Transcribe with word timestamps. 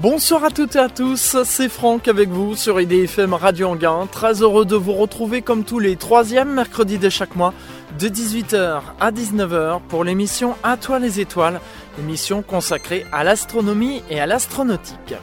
Bonsoir 0.00 0.44
à 0.44 0.50
toutes 0.50 0.76
et 0.76 0.78
à 0.78 0.88
tous, 0.88 1.36
c'est 1.44 1.68
Franck 1.68 2.08
avec 2.08 2.30
vous 2.30 2.56
sur 2.56 2.80
IDFM 2.80 3.34
Radio 3.34 3.68
Anguin. 3.68 4.08
Très 4.10 4.40
heureux 4.40 4.64
de 4.64 4.74
vous 4.74 4.94
retrouver 4.94 5.42
comme 5.42 5.62
tous 5.62 5.78
les 5.78 5.96
troisièmes 5.96 6.54
mercredis 6.54 6.96
de 6.96 7.10
chaque 7.10 7.36
mois 7.36 7.52
de 7.98 8.08
18h 8.08 8.80
à 8.98 9.12
19h 9.12 9.82
pour 9.90 10.02
l'émission 10.02 10.54
À 10.62 10.78
toi 10.78 10.98
les 10.98 11.20
étoiles, 11.20 11.60
émission 11.98 12.40
consacrée 12.40 13.04
à 13.12 13.24
l'astronomie 13.24 14.02
et 14.08 14.18
à 14.18 14.24
l'astronautique. 14.24 15.14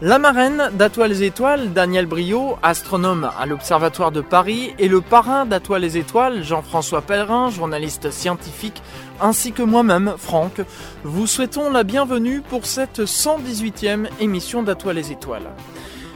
La 0.00 0.20
marraine 0.20 0.70
d'Atoile 0.74 1.10
les 1.10 1.24
Étoiles, 1.24 1.72
Daniel 1.72 2.06
Brio, 2.06 2.56
astronome 2.62 3.32
à 3.36 3.46
l'Observatoire 3.46 4.12
de 4.12 4.20
Paris, 4.20 4.72
et 4.78 4.86
le 4.86 5.00
parrain 5.00 5.44
d'Atoile 5.44 5.82
les 5.82 5.98
Étoiles, 5.98 6.44
Jean-François 6.44 7.02
Pellerin, 7.02 7.50
journaliste 7.50 8.12
scientifique, 8.12 8.80
ainsi 9.20 9.50
que 9.50 9.64
moi-même, 9.64 10.14
Franck, 10.16 10.60
vous 11.02 11.26
souhaitons 11.26 11.72
la 11.72 11.82
bienvenue 11.82 12.42
pour 12.42 12.64
cette 12.64 13.00
118e 13.00 14.06
émission 14.20 14.62
d'Atoile 14.62 14.94
les 14.94 15.10
Étoiles. 15.10 15.50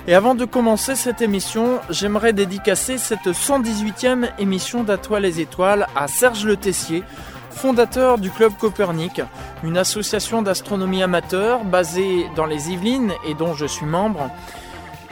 Et 0.06 0.14
avant 0.14 0.37
de 0.37 0.45
commencer 0.45 0.95
cette 0.95 1.20
émission, 1.20 1.80
j'aimerais 1.91 2.33
dédicacer 2.33 2.98
cette 2.98 3.27
118e 3.27 4.28
émission 4.39 4.84
d'Atoile 4.84 5.23
les 5.23 5.41
Étoiles 5.41 5.89
à 5.97 6.06
Serge 6.06 6.45
Le 6.45 6.56
Tessier, 6.56 7.03
fondateur 7.52 8.19
du 8.19 8.30
Club 8.30 8.52
Copernic, 8.59 9.20
une 9.62 9.79
association 9.79 10.42
d'astronomie 10.42 11.02
amateur 11.02 11.65
basée 11.65 12.27
dans 12.34 12.47
les 12.47 12.70
Yvelines 12.70 13.12
et 13.27 13.34
dont 13.34 13.55
je 13.55 13.66
suis 13.66 13.87
membre. 13.87 14.30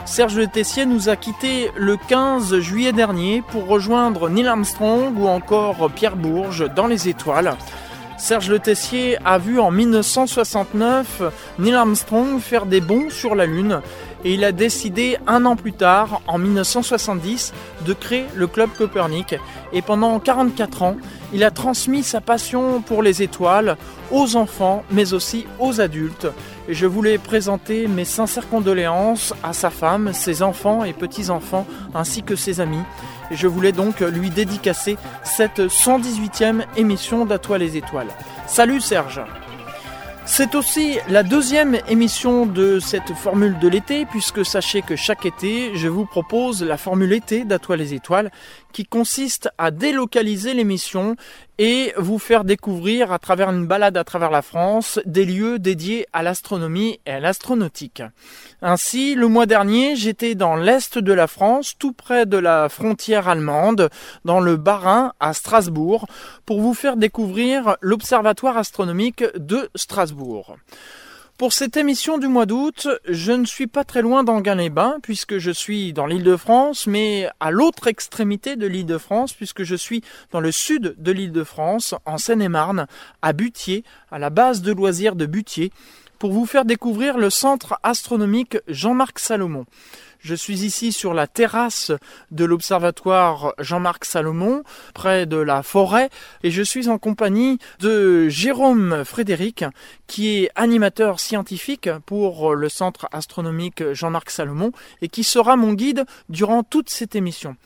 Serge 0.07 0.51
Tessier 0.51 0.87
nous 0.87 1.09
a 1.09 1.17
quittés 1.17 1.71
le 1.77 1.97
15 1.97 2.59
juillet 2.59 2.93
dernier 2.93 3.43
pour 3.43 3.69
rejoindre 3.69 4.29
Neil 4.29 4.49
Armstrong 4.49 5.17
ou 5.17 5.29
encore 5.29 5.91
Pierre 5.95 6.17
Bourges 6.17 6.69
dans 6.75 6.87
les 6.87 7.09
étoiles. 7.09 7.57
Serge 8.17 8.51
Le 8.51 8.59
Tessier 8.59 9.17
a 9.25 9.39
vu 9.39 9.61
en 9.61 9.71
1969 9.71 11.23
Neil 11.59 11.75
Armstrong 11.75 12.39
faire 12.41 12.67
des 12.67 12.81
bonds 12.81 13.09
sur 13.09 13.35
la 13.35 13.47
Lune 13.47 13.81
et 14.25 14.35
il 14.35 14.45
a 14.45 14.53
décidé 14.53 15.17
un 15.27 15.47
an 15.47 15.57
plus 15.57 15.73
tard, 15.73 16.21
en 16.27 16.39
1970, 16.39 17.53
de 17.87 17.93
créer 17.93 18.27
le 18.35 18.47
Club 18.47 18.71
Copernic. 18.77 19.35
Et 19.73 19.83
pendant 19.83 20.19
44 20.19 20.83
ans, 20.83 20.97
il 21.33 21.45
a 21.45 21.51
transmis 21.51 22.03
sa 22.03 22.21
passion 22.21 22.83
pour 22.83 23.03
les 23.03 23.23
étoiles 23.23 23.77
aux 24.11 24.37
enfants, 24.37 24.85
mais 24.91 25.15
aussi 25.15 25.47
aux 25.59 25.81
adultes. 25.81 26.27
Et 26.69 26.75
je 26.75 26.87
voulais 26.87 27.19
présenter 27.19 27.89
mes 27.89 28.05
sincères 28.05 28.49
condoléances 28.49 29.33
à 29.43 29.53
sa 29.53 29.71
femme, 29.71 30.13
ses 30.13 30.43
enfants 30.43 30.85
et 30.85 30.93
petits-enfants, 30.93 31.67
ainsi 31.95 32.23
que 32.23 32.37
ses 32.37 32.61
amis. 32.61 32.83
Et 33.31 33.37
je 33.37 33.47
voulais 33.47 33.73
donc 33.73 34.01
lui 34.01 34.31
dédicacer 34.31 34.97
cette 35.25 35.61
118e 35.61 36.65
émission 36.77 37.25
d'À 37.25 37.39
les 37.59 37.77
étoiles. 37.77 38.09
Salut 38.47 38.81
Serge 38.81 39.23
c'est 40.33 40.55
aussi 40.55 40.97
la 41.09 41.25
deuxième 41.25 41.77
émission 41.89 42.47
de 42.47 42.79
cette 42.79 43.13
formule 43.15 43.59
de 43.59 43.67
l'été, 43.67 44.07
puisque 44.07 44.47
sachez 44.47 44.81
que 44.81 44.95
chaque 44.95 45.27
été, 45.27 45.73
je 45.75 45.89
vous 45.89 46.07
propose 46.07 46.63
la 46.63 46.77
formule 46.77 47.13
été 47.13 47.45
d'Atoile 47.45 47.81
les 47.81 47.95
étoiles, 47.95 48.31
qui 48.73 48.85
consiste 48.85 49.49
à 49.59 49.71
délocaliser 49.71 50.55
l'émission 50.55 51.17
et 51.59 51.93
vous 51.99 52.19
faire 52.19 52.45
découvrir 52.45 53.13
à 53.13 53.19
travers 53.19 53.51
une 53.51 53.67
balade 53.67 53.97
à 53.97 54.05
travers 54.05 54.31
la 54.31 54.41
France 54.41 54.99
des 55.05 55.25
lieux 55.25 55.59
dédiés 55.59 56.07
à 56.13 56.23
l'astronomie 56.23 57.01
et 57.05 57.11
à 57.11 57.21
l'astronautique. 57.21 58.03
Ainsi, 58.63 59.15
le 59.15 59.29
mois 59.29 59.47
dernier, 59.47 59.95
j'étais 59.95 60.35
dans 60.35 60.57
l'est 60.57 60.97
de 60.97 61.13
la 61.13 61.27
France, 61.27 61.75
tout 61.79 61.93
près 61.93 62.25
de 62.25 62.39
la 62.39 62.69
frontière 62.69 63.29
allemande, 63.29 63.91
dans 64.25 64.41
le 64.41 64.57
Bas-Rhin 64.57 65.13
à 65.21 65.35
Strasbourg, 65.35 66.07
pour 66.47 66.61
vous 66.61 66.75
faire 66.75 66.97
découvrir 66.97 67.77
l'Observatoire 67.81 68.57
astronomique 68.57 69.25
de 69.37 69.69
Strasbourg. 69.75 70.57
Pour 71.41 71.55
cette 71.55 71.79
émission 71.79 72.19
du 72.19 72.29
mois 72.29 72.45
d'août, 72.45 72.87
je 73.09 73.33
ne 73.33 73.47
suis 73.47 73.67
pas 73.67 73.83
très 73.83 74.03
loin 74.03 74.25
d'Anguin-les-Bains 74.25 74.99
puisque 75.03 75.39
je 75.39 75.51
suis 75.51 75.95
dans 75.95 76.05
l'île 76.05 76.23
de 76.23 76.37
France, 76.37 76.87
mais 76.87 77.31
à 77.41 77.51
l'autre 77.51 77.87
extrémité 77.87 78.57
de 78.57 78.67
l'île 78.67 78.85
de 78.85 78.99
France 78.99 79.33
puisque 79.33 79.63
je 79.63 79.75
suis 79.75 80.05
dans 80.33 80.41
le 80.41 80.53
sud 80.53 80.95
de 80.99 81.13
l'île 81.13 81.33
de 81.33 81.43
France, 81.43 81.95
en 82.05 82.19
Seine-et-Marne, 82.19 82.87
à 83.23 83.33
Butier, 83.33 83.85
à 84.11 84.19
la 84.19 84.29
base 84.29 84.61
de 84.61 84.71
loisirs 84.71 85.17
de 85.17 85.25
Butier, 85.25 85.73
pour 86.19 86.31
vous 86.31 86.45
faire 86.45 86.67
découvrir 86.67 87.17
le 87.17 87.31
centre 87.31 87.81
astronomique 87.83 88.59
Jean-Marc 88.69 89.19
Salomon. 89.19 89.65
Je 90.23 90.35
suis 90.35 90.65
ici 90.65 90.93
sur 90.93 91.15
la 91.15 91.27
terrasse 91.27 91.93
de 92.31 92.45
l'observatoire 92.45 93.55
Jean-Marc 93.59 94.05
Salomon, 94.05 94.65
près 94.93 95.25
de 95.25 95.39
la 95.39 95.63
forêt, 95.63 96.11
et 96.43 96.51
je 96.51 96.63
suis 96.63 96.91
en 96.91 96.99
compagnie 96.99 97.59
de 97.79 98.29
Jérôme 98.29 99.05
Frédéric, 99.07 99.65
qui 100.07 100.37
est 100.37 100.51
animateur 100.57 101.21
scientifique 101.21 101.89
pour 102.05 102.55
le 102.55 102.69
centre 102.69 103.09
astronomique 103.13 103.83
Jean-Marc 103.93 104.29
Salomon, 104.29 104.73
et 105.01 105.09
qui 105.09 105.25
sera 105.25 105.57
mon 105.57 105.73
guide 105.73 106.05
durant 106.29 106.65
toute 106.65 106.91
cette 106.91 107.17
émission. 107.17 107.57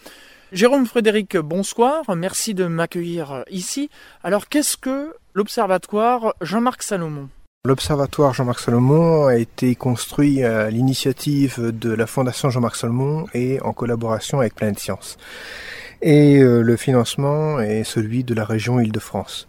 Jérôme 0.53 0.87
Frédéric, 0.87 1.37
bonsoir, 1.37 2.05
merci 2.15 2.55
de 2.55 2.67
m'accueillir 2.67 3.45
ici. 3.51 3.91
Alors 4.23 4.49
qu'est-ce 4.49 4.77
que 4.77 5.13
l'observatoire 5.35 6.35
Jean-Marc 6.41 6.85
Salomon? 6.85 7.29
L'observatoire 7.67 8.35
Jean-Marc 8.35 8.61
Salomon 8.61 9.25
a 9.25 9.37
été 9.37 9.75
construit 9.75 10.45
à 10.45 10.69
l'initiative 10.69 11.73
de 11.73 11.95
la 11.95 12.07
Fondation 12.07 12.51
Jean-Marc 12.51 12.77
Salomon 12.77 13.25
et 13.33 13.59
en 13.63 13.73
collaboration 13.73 14.41
avec 14.41 14.55
Planète 14.55 14.79
Science. 14.79 15.17
Et 16.03 16.43
euh, 16.43 16.61
le 16.61 16.77
financement 16.77 17.61
est 17.61 17.85
celui 17.85 18.23
de 18.23 18.35
la 18.35 18.45
région 18.45 18.81
Île-de-France. 18.81 19.49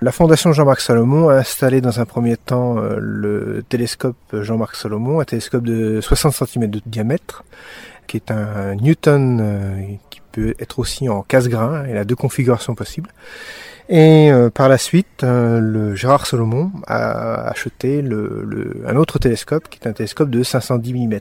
La 0.00 0.12
Fondation 0.12 0.52
Jean-Marc 0.52 0.80
Salomon 0.80 1.30
a 1.30 1.34
installé 1.34 1.80
dans 1.80 1.98
un 1.98 2.04
premier 2.04 2.36
temps 2.36 2.78
euh, 2.78 2.94
le 3.00 3.64
télescope 3.68 4.16
Jean-Marc 4.32 4.76
Salomon, 4.76 5.18
un 5.18 5.24
télescope 5.24 5.64
de 5.64 6.00
60 6.00 6.32
cm 6.32 6.70
de 6.70 6.80
diamètre, 6.86 7.42
qui 8.06 8.18
est 8.18 8.30
un 8.30 8.76
Newton 8.76 9.40
euh, 9.40 9.82
qui 10.10 10.20
peut 10.30 10.54
être 10.60 10.78
aussi 10.78 11.08
en 11.08 11.22
casse-grain, 11.22 11.88
il 11.88 11.96
a 11.96 12.04
deux 12.04 12.14
configurations 12.14 12.76
possibles. 12.76 13.10
Et 13.88 14.30
euh, 14.30 14.50
par 14.50 14.68
la 14.68 14.76
suite, 14.76 15.24
euh, 15.24 15.60
le 15.60 15.94
Gérard 15.94 16.26
Solomon 16.26 16.70
a 16.86 17.48
acheté 17.48 18.02
le, 18.02 18.82
un 18.86 18.96
autre 18.96 19.18
télescope 19.18 19.68
qui 19.70 19.78
est 19.78 19.88
un 19.88 19.92
télescope 19.92 20.28
de 20.28 20.42
510 20.42 20.92
mm. 20.92 21.18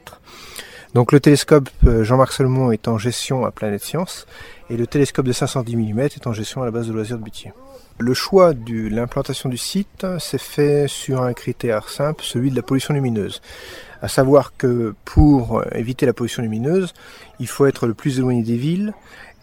Donc 0.93 1.13
le 1.13 1.21
télescope 1.21 1.69
euh, 1.85 2.03
Jean-Marc 2.03 2.33
Solomon 2.33 2.71
est 2.71 2.89
en 2.89 2.97
gestion 2.97 3.45
à 3.45 3.51
Planète 3.51 3.83
Science 3.83 4.27
et 4.69 4.75
le 4.75 4.85
télescope 4.85 5.25
de 5.25 5.31
510 5.31 5.77
mm 5.77 5.99
est 5.99 6.27
en 6.27 6.33
gestion 6.33 6.61
à 6.61 6.65
la 6.65 6.71
base 6.71 6.87
de 6.87 6.93
loisirs 6.93 7.17
de 7.17 7.23
Butier. 7.23 7.53
Le 7.99 8.13
choix 8.13 8.53
de 8.53 8.89
l'implantation 8.89 9.47
du 9.47 9.57
site 9.57 10.05
s'est 10.19 10.37
fait 10.37 10.87
sur 10.89 11.23
un 11.23 11.33
critère 11.33 11.87
simple, 11.87 12.23
celui 12.23 12.51
de 12.51 12.55
la 12.55 12.61
pollution 12.61 12.93
lumineuse. 12.93 13.41
À 14.01 14.07
savoir 14.07 14.53
que 14.57 14.93
pour 15.05 15.63
éviter 15.73 16.05
la 16.05 16.13
pollution 16.13 16.43
lumineuse, 16.43 16.93
il 17.39 17.47
faut 17.47 17.65
être 17.65 17.87
le 17.87 17.93
plus 17.93 18.19
éloigné 18.19 18.43
des 18.43 18.57
villes 18.57 18.93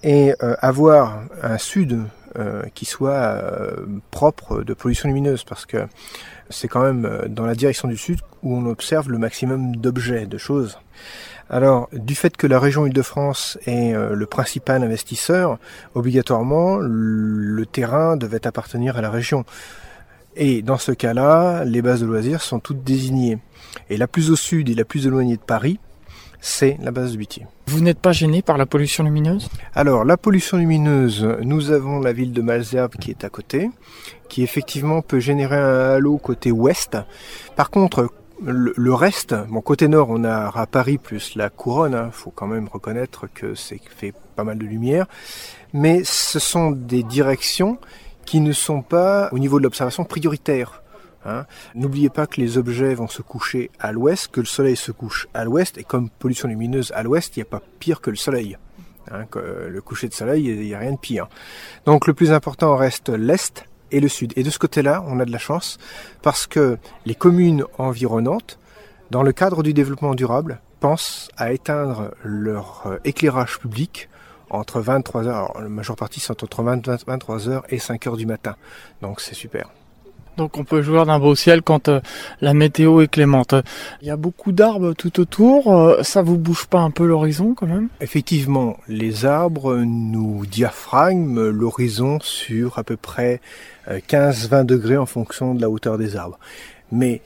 et 0.04 0.34
avoir 0.60 1.22
un 1.42 1.58
sud 1.58 1.94
euh, 1.94 2.04
qui 2.74 2.84
soit 2.84 3.12
euh, 3.12 3.86
propre 4.10 4.62
de 4.62 4.74
pollution 4.74 5.08
lumineuse 5.08 5.44
parce 5.44 5.66
que 5.66 5.86
c'est 6.50 6.68
quand 6.68 6.82
même 6.82 7.04
euh, 7.04 7.28
dans 7.28 7.46
la 7.46 7.54
direction 7.54 7.88
du 7.88 7.96
sud 7.96 8.20
où 8.42 8.56
on 8.56 8.66
observe 8.66 9.10
le 9.10 9.18
maximum 9.18 9.76
d'objets, 9.76 10.26
de 10.26 10.38
choses. 10.38 10.78
Alors, 11.50 11.88
du 11.92 12.14
fait 12.14 12.36
que 12.36 12.46
la 12.46 12.58
région 12.58 12.86
Île-de-France 12.86 13.58
est 13.66 13.92
le 13.92 14.26
principal 14.26 14.82
investisseur, 14.82 15.58
obligatoirement, 15.94 16.78
le 16.80 17.66
terrain 17.66 18.16
devait 18.16 18.46
appartenir 18.46 18.96
à 18.96 19.02
la 19.02 19.10
région. 19.10 19.44
Et 20.36 20.62
dans 20.62 20.78
ce 20.78 20.92
cas-là, 20.92 21.64
les 21.64 21.82
bases 21.82 22.00
de 22.00 22.06
loisirs 22.06 22.40
sont 22.40 22.60
toutes 22.60 22.82
désignées. 22.82 23.38
Et 23.90 23.98
la 23.98 24.06
plus 24.06 24.30
au 24.30 24.36
sud 24.36 24.70
et 24.70 24.74
la 24.74 24.86
plus 24.86 25.06
éloignée 25.06 25.36
de 25.36 25.42
Paris, 25.42 25.78
c'est 26.44 26.76
la 26.82 26.90
base 26.90 27.12
de 27.12 27.16
Bitier. 27.16 27.46
Vous 27.68 27.80
n'êtes 27.80 27.98
pas 27.98 28.12
gêné 28.12 28.42
par 28.42 28.58
la 28.58 28.66
pollution 28.66 29.02
lumineuse? 29.02 29.48
Alors, 29.74 30.04
la 30.04 30.18
pollution 30.18 30.58
lumineuse, 30.58 31.26
nous 31.40 31.70
avons 31.70 32.00
la 32.00 32.12
ville 32.12 32.32
de 32.32 32.42
Malzerbe 32.42 32.96
qui 32.96 33.10
est 33.10 33.24
à 33.24 33.30
côté, 33.30 33.70
qui 34.28 34.42
effectivement 34.42 35.00
peut 35.00 35.20
générer 35.20 35.56
un 35.56 35.94
halo 35.94 36.18
côté 36.18 36.52
ouest. 36.52 36.98
Par 37.56 37.70
contre, 37.70 38.10
le, 38.44 38.94
reste, 38.94 39.34
bon, 39.48 39.62
côté 39.62 39.88
nord, 39.88 40.10
on 40.10 40.22
a 40.24 40.50
à 40.54 40.66
Paris 40.66 40.98
plus 40.98 41.34
la 41.34 41.48
couronne, 41.48 41.92
il 41.92 41.96
hein, 41.96 42.10
faut 42.12 42.30
quand 42.30 42.46
même 42.46 42.68
reconnaître 42.68 43.26
que 43.32 43.54
c'est 43.54 43.80
fait 43.96 44.12
pas 44.36 44.44
mal 44.44 44.58
de 44.58 44.66
lumière, 44.66 45.06
mais 45.72 46.02
ce 46.04 46.38
sont 46.38 46.72
des 46.72 47.02
directions 47.04 47.78
qui 48.26 48.40
ne 48.40 48.52
sont 48.52 48.82
pas, 48.82 49.30
au 49.32 49.38
niveau 49.38 49.58
de 49.58 49.64
l'observation, 49.64 50.04
prioritaires. 50.04 50.82
Hein. 51.24 51.46
N'oubliez 51.74 52.10
pas 52.10 52.26
que 52.26 52.40
les 52.40 52.58
objets 52.58 52.94
vont 52.94 53.08
se 53.08 53.22
coucher 53.22 53.70
à 53.78 53.92
l'ouest, 53.92 54.28
que 54.28 54.40
le 54.40 54.46
soleil 54.46 54.76
se 54.76 54.92
couche 54.92 55.26
à 55.34 55.44
l'ouest, 55.44 55.78
et 55.78 55.84
comme 55.84 56.10
pollution 56.10 56.48
lumineuse 56.48 56.92
à 56.94 57.02
l'ouest, 57.02 57.36
il 57.36 57.40
n'y 57.40 57.42
a 57.42 57.50
pas 57.50 57.62
pire 57.78 58.00
que 58.00 58.10
le 58.10 58.16
soleil. 58.16 58.58
Hein, 59.10 59.26
le 59.34 59.80
coucher 59.80 60.08
de 60.08 60.14
soleil, 60.14 60.46
il 60.46 60.60
n'y 60.60 60.74
a 60.74 60.78
rien 60.78 60.92
de 60.92 60.98
pire. 60.98 61.28
Donc 61.84 62.06
le 62.06 62.14
plus 62.14 62.32
important 62.32 62.76
reste 62.76 63.10
l'est 63.10 63.64
et 63.90 64.00
le 64.00 64.08
sud. 64.08 64.32
Et 64.36 64.42
de 64.42 64.50
ce 64.50 64.58
côté-là, 64.58 65.04
on 65.06 65.20
a 65.20 65.24
de 65.24 65.32
la 65.32 65.38
chance 65.38 65.78
parce 66.22 66.46
que 66.46 66.78
les 67.06 67.14
communes 67.14 67.64
environnantes, 67.78 68.58
dans 69.10 69.22
le 69.22 69.32
cadre 69.32 69.62
du 69.62 69.74
développement 69.74 70.14
durable, 70.14 70.60
pensent 70.80 71.30
à 71.36 71.52
éteindre 71.52 72.10
leur 72.22 72.82
euh, 72.86 72.96
éclairage 73.04 73.58
public 73.58 74.08
entre 74.50 74.80
23h, 74.80 75.62
la 75.62 75.68
majeure 75.68 75.96
partie 75.96 76.20
sont 76.20 76.44
entre 76.44 76.62
23h 76.62 77.62
et 77.70 77.78
5h 77.78 78.16
du 78.16 78.26
matin. 78.26 78.56
Donc 79.02 79.20
c'est 79.20 79.34
super. 79.34 79.70
Donc 80.36 80.58
on 80.58 80.64
peut 80.64 80.82
jouer 80.82 81.04
d'un 81.04 81.18
beau 81.18 81.34
ciel 81.34 81.62
quand 81.62 81.88
euh, 81.88 82.00
la 82.40 82.54
météo 82.54 83.00
est 83.00 83.08
clémente. 83.08 83.54
Il 84.02 84.08
y 84.08 84.10
a 84.10 84.16
beaucoup 84.16 84.52
d'arbres 84.52 84.92
tout 84.94 85.20
autour, 85.20 85.72
euh, 85.72 86.02
ça 86.02 86.22
vous 86.22 86.38
bouge 86.38 86.66
pas 86.66 86.80
un 86.80 86.90
peu 86.90 87.06
l'horizon 87.06 87.54
quand 87.54 87.66
même? 87.66 87.88
Effectivement, 88.00 88.76
les 88.88 89.24
arbres 89.24 89.76
nous 89.76 90.46
diaphragment 90.46 91.40
l'horizon 91.40 92.18
sur 92.20 92.78
à 92.78 92.84
peu 92.84 92.96
près 92.96 93.40
15-20 93.88 94.54
euh, 94.54 94.64
degrés 94.64 94.96
en 94.96 95.06
fonction 95.06 95.54
de 95.54 95.60
la 95.60 95.70
hauteur 95.70 95.98
des 95.98 96.16
arbres. 96.16 96.38
Mais 96.90 97.22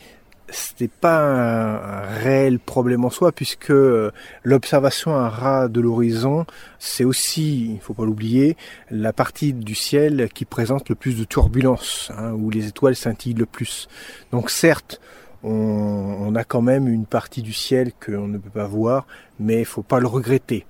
n'est 0.80 0.88
pas 0.88 1.18
un, 1.20 2.00
réel 2.22 2.58
problème 2.58 3.04
en 3.04 3.10
soi 3.10 3.32
puisque 3.32 3.70
euh, 3.70 4.10
l'observation 4.42 5.14
à 5.14 5.28
ras 5.28 5.68
de 5.68 5.80
l'horizon, 5.80 6.46
c'est 6.78 7.04
aussi, 7.04 7.74
il 7.74 7.80
faut 7.80 7.94
pas 7.94 8.04
l'oublier, 8.04 8.56
la 8.90 9.12
partie 9.12 9.52
du 9.52 9.74
ciel 9.74 10.28
qui 10.32 10.44
présente 10.44 10.88
le 10.88 10.94
plus 10.94 11.18
de 11.18 11.24
turbulences, 11.24 12.10
hein, 12.16 12.32
où 12.32 12.50
les 12.50 12.66
étoiles 12.66 12.96
scintillent 12.96 13.34
le 13.34 13.46
plus. 13.46 13.88
Donc 14.32 14.50
certes, 14.50 15.00
on, 15.42 16.34
a 16.34 16.44
quand 16.44 16.62
même 16.62 16.88
une 16.88 17.06
partie 17.06 17.42
du 17.42 17.52
ciel 17.52 17.92
qu'on 18.04 18.26
ne 18.26 18.38
peut 18.38 18.50
pas 18.50 18.66
voir, 18.66 19.06
mais 19.38 19.60
il 19.60 19.64
faut 19.64 19.82
pas 19.82 20.00
le 20.00 20.06
regretter. 20.06 20.66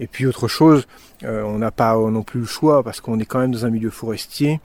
Et 0.00 0.06
puis 0.06 0.26
autre 0.26 0.48
chose, 0.48 0.86
euh, 1.24 1.42
on 1.42 1.58
n'a 1.58 1.70
pas 1.70 1.96
non 1.96 2.22
plus 2.22 2.40
le 2.40 2.46
choix 2.46 2.82
parce 2.82 3.00
qu'on 3.00 3.18
est 3.18 3.24
quand 3.24 3.40
même 3.40 3.52
dans 3.52 3.66
un 3.66 3.70
milieu 3.70 3.90
forestier. 3.90 4.60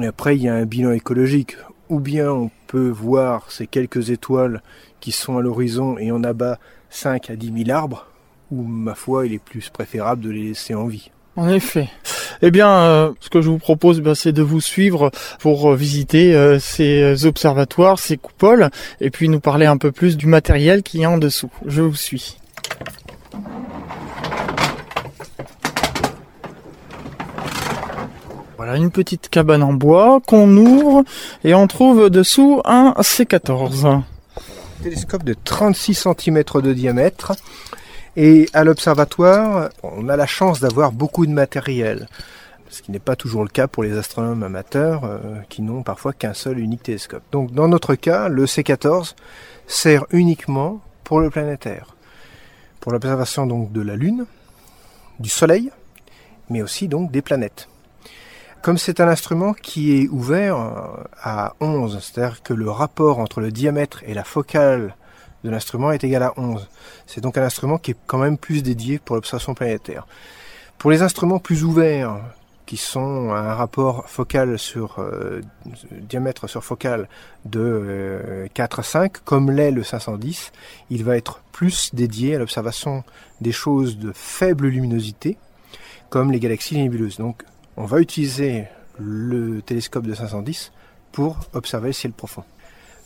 Et 0.00 0.06
après, 0.06 0.36
il 0.36 0.42
y 0.42 0.48
a 0.48 0.54
un 0.54 0.66
bilan 0.66 0.92
écologique 0.92 1.56
ou 1.88 2.00
bien 2.00 2.30
on 2.30 2.50
peut 2.66 2.88
voir 2.88 3.50
ces 3.50 3.66
quelques 3.66 4.10
étoiles 4.10 4.62
qui 5.00 5.12
sont 5.12 5.38
à 5.38 5.42
l'horizon 5.42 5.98
et 5.98 6.12
on 6.12 6.22
abat 6.24 6.58
5 6.90 7.30
à 7.30 7.36
10 7.36 7.64
000 7.64 7.70
arbres, 7.76 8.06
ou 8.50 8.62
ma 8.62 8.94
foi, 8.94 9.26
il 9.26 9.34
est 9.34 9.42
plus 9.42 9.68
préférable 9.68 10.22
de 10.22 10.30
les 10.30 10.48
laisser 10.48 10.74
en 10.74 10.86
vie. 10.86 11.10
En 11.36 11.48
effet. 11.48 11.88
Eh 12.42 12.50
bien, 12.50 12.68
euh, 12.68 13.12
ce 13.20 13.30
que 13.30 13.42
je 13.42 13.48
vous 13.48 13.58
propose, 13.58 14.00
ben, 14.00 14.14
c'est 14.14 14.32
de 14.32 14.42
vous 14.42 14.60
suivre 14.60 15.10
pour 15.38 15.72
visiter 15.74 16.34
euh, 16.34 16.58
ces 16.58 17.26
observatoires, 17.26 17.98
ces 17.98 18.16
coupoles, 18.16 18.70
et 19.00 19.10
puis 19.10 19.28
nous 19.28 19.40
parler 19.40 19.66
un 19.66 19.76
peu 19.76 19.92
plus 19.92 20.16
du 20.16 20.26
matériel 20.26 20.82
qui 20.82 21.02
est 21.02 21.06
en 21.06 21.18
dessous. 21.18 21.50
Je 21.66 21.82
vous 21.82 21.94
suis. 21.94 22.38
Voilà 28.58 28.74
une 28.74 28.90
petite 28.90 29.28
cabane 29.28 29.62
en 29.62 29.72
bois 29.72 30.20
qu'on 30.26 30.56
ouvre 30.56 31.04
et 31.44 31.54
on 31.54 31.68
trouve 31.68 32.10
dessous 32.10 32.60
un 32.64 32.90
C14. 32.98 34.02
Télescope 34.82 35.22
de 35.22 35.36
36 35.44 35.94
cm 35.94 36.42
de 36.42 36.72
diamètre. 36.72 37.36
Et 38.16 38.48
à 38.54 38.64
l'observatoire, 38.64 39.68
on 39.84 40.08
a 40.08 40.16
la 40.16 40.26
chance 40.26 40.58
d'avoir 40.58 40.90
beaucoup 40.90 41.24
de 41.24 41.30
matériel. 41.30 42.08
Ce 42.68 42.82
qui 42.82 42.90
n'est 42.90 42.98
pas 42.98 43.14
toujours 43.14 43.44
le 43.44 43.48
cas 43.48 43.68
pour 43.68 43.84
les 43.84 43.96
astronomes 43.96 44.42
amateurs 44.42 45.04
euh, 45.04 45.36
qui 45.48 45.62
n'ont 45.62 45.84
parfois 45.84 46.12
qu'un 46.12 46.34
seul 46.34 46.58
unique 46.58 46.82
télescope. 46.82 47.22
Donc 47.30 47.52
dans 47.52 47.68
notre 47.68 47.94
cas, 47.94 48.26
le 48.26 48.46
C14 48.46 49.14
sert 49.68 50.04
uniquement 50.10 50.80
pour 51.04 51.20
le 51.20 51.30
planétaire. 51.30 51.94
Pour 52.80 52.90
l'observation 52.90 53.46
donc 53.46 53.70
de 53.70 53.82
la 53.82 53.94
Lune, 53.94 54.26
du 55.20 55.28
Soleil, 55.28 55.70
mais 56.50 56.60
aussi 56.60 56.88
donc 56.88 57.12
des 57.12 57.22
planètes. 57.22 57.68
Comme 58.62 58.76
c'est 58.76 59.00
un 59.00 59.08
instrument 59.08 59.52
qui 59.52 59.96
est 59.96 60.08
ouvert 60.08 60.56
euh, 60.56 61.04
à 61.22 61.54
11, 61.60 62.00
c'est-à-dire 62.00 62.42
que 62.42 62.52
le 62.52 62.70
rapport 62.70 63.18
entre 63.18 63.40
le 63.40 63.52
diamètre 63.52 64.02
et 64.04 64.14
la 64.14 64.24
focale 64.24 64.96
de 65.44 65.50
l'instrument 65.50 65.92
est 65.92 66.02
égal 66.02 66.24
à 66.24 66.32
11. 66.36 66.68
C'est 67.06 67.20
donc 67.20 67.38
un 67.38 67.42
instrument 67.44 67.78
qui 67.78 67.92
est 67.92 67.96
quand 68.06 68.18
même 68.18 68.36
plus 68.36 68.62
dédié 68.62 68.98
pour 68.98 69.14
l'observation 69.14 69.54
planétaire. 69.54 70.06
Pour 70.76 70.90
les 70.90 71.02
instruments 71.02 71.38
plus 71.38 71.62
ouverts, 71.62 72.20
qui 72.68 72.76
sont 72.76 73.30
à 73.30 73.38
un 73.38 73.54
rapport 73.54 74.06
focal 74.10 74.58
sur 74.58 74.98
euh, 74.98 75.40
diamètre 76.02 76.48
sur 76.50 76.62
focale 76.62 77.08
de 77.46 78.46
4 78.52 78.80
à 78.80 78.82
5, 78.82 79.24
comme 79.24 79.50
l'est 79.50 79.70
le 79.70 79.82
510, 79.82 80.52
il 80.90 81.02
va 81.02 81.16
être 81.16 81.40
plus 81.50 81.94
dédié 81.94 82.34
à 82.34 82.38
l'observation 82.38 83.04
des 83.40 83.52
choses 83.52 83.96
de 83.96 84.12
faible 84.12 84.66
luminosité, 84.66 85.38
comme 86.10 86.30
les 86.30 86.40
galaxies 86.40 86.76
nébuleuses. 86.76 87.16
Donc 87.16 87.42
on 87.78 87.86
va 87.86 88.00
utiliser 88.00 88.66
le 88.98 89.62
télescope 89.62 90.06
de 90.06 90.12
510 90.12 90.72
pour 91.12 91.38
observer 91.54 91.88
le 91.88 91.92
ciel 91.92 92.12
profond. 92.12 92.42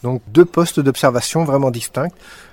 Donc 0.03 0.23
deux 0.29 0.47
postes 0.47 0.81
d'observation 0.81 1.45
vraiment 1.45 1.71
distincts. 1.71 2.09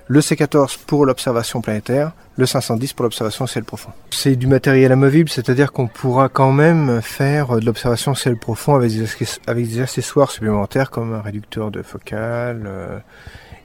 Le 0.07 0.19
C14 0.19 0.77
pour 0.85 1.05
l'observation 1.05 1.61
planétaire, 1.61 2.11
le 2.35 2.45
510 2.45 2.93
pour 2.93 3.03
l'observation 3.03 3.47
ciel 3.47 3.63
profond. 3.63 3.91
C'est 4.11 4.35
du 4.35 4.47
matériel 4.47 4.91
amovible, 4.91 5.29
c'est-à-dire 5.29 5.71
qu'on 5.71 5.87
pourra 5.87 6.29
quand 6.29 6.51
même 6.51 7.01
faire 7.01 7.55
de 7.57 7.65
l'observation 7.65 8.13
ciel 8.15 8.37
profond 8.37 8.75
avec 8.75 8.91
des, 8.91 9.81
accessoires 9.81 10.29
supplémentaires 10.29 10.91
comme 10.91 11.13
un 11.13 11.21
réducteur 11.21 11.71
de 11.71 11.81
focale, 11.81 12.63
euh, 12.65 12.99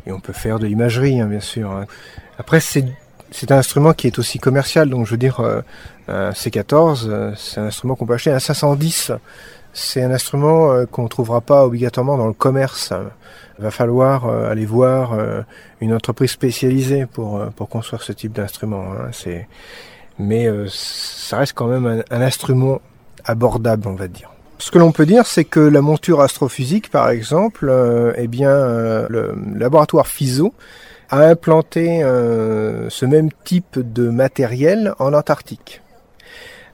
et 0.06 0.12
on 0.12 0.20
peut 0.20 0.32
faire 0.32 0.58
de 0.58 0.66
l'imagerie 0.66 1.20
hein, 1.20 1.26
bien 1.26 1.40
sûr. 1.40 1.70
Hein. 1.70 1.86
Après 2.38 2.60
c'est 2.60 2.84
c'est 3.30 3.50
un 3.50 3.58
instrument 3.58 3.92
qui 3.92 4.06
est 4.06 4.18
aussi 4.18 4.38
commercial, 4.38 4.88
donc 4.88 5.06
je 5.06 5.10
veux 5.12 5.16
dire, 5.16 5.40
euh, 5.40 5.60
un 6.08 6.30
C14, 6.30 7.06
euh, 7.06 7.32
c'est 7.36 7.60
un 7.60 7.66
instrument 7.66 7.96
qu'on 7.96 8.06
peut 8.06 8.14
acheter. 8.14 8.30
Un 8.30 8.38
510, 8.38 9.12
c'est 9.72 10.02
un 10.02 10.10
instrument 10.10 10.72
euh, 10.72 10.86
qu'on 10.86 11.04
ne 11.04 11.08
trouvera 11.08 11.40
pas 11.40 11.64
obligatoirement 11.64 12.16
dans 12.16 12.26
le 12.26 12.32
commerce. 12.32 12.92
Il 13.58 13.62
va 13.62 13.70
falloir 13.70 14.28
aller 14.28 14.66
voir 14.66 15.16
une 15.80 15.94
entreprise 15.94 16.32
spécialisée 16.32 17.06
pour, 17.06 17.40
pour 17.54 17.68
construire 17.68 18.02
ce 18.02 18.10
type 18.10 18.32
d'instrument. 18.32 18.82
Hein. 18.82 19.10
Mais 20.18 20.48
ça 20.68 21.38
reste 21.38 21.52
quand 21.52 21.68
même 21.68 22.02
un, 22.10 22.20
instrument 22.20 22.80
abordable, 23.24 23.86
on 23.86 23.94
va 23.94 24.08
dire. 24.08 24.32
Ce 24.58 24.72
que 24.72 24.78
l'on 24.78 24.90
peut 24.90 25.06
dire, 25.06 25.24
c'est 25.26 25.44
que 25.44 25.60
la 25.60 25.82
monture 25.82 26.20
astrophysique, 26.20 26.90
par 26.90 27.10
exemple, 27.10 27.72
eh 28.16 28.26
bien, 28.26 29.06
le 29.08 29.36
laboratoire 29.54 30.08
FISO 30.08 30.52
a 31.20 31.28
implanté 31.28 32.02
euh, 32.02 32.90
ce 32.90 33.06
même 33.06 33.30
type 33.44 33.78
de 33.78 34.08
matériel 34.08 34.94
en 34.98 35.12
Antarctique. 35.12 35.80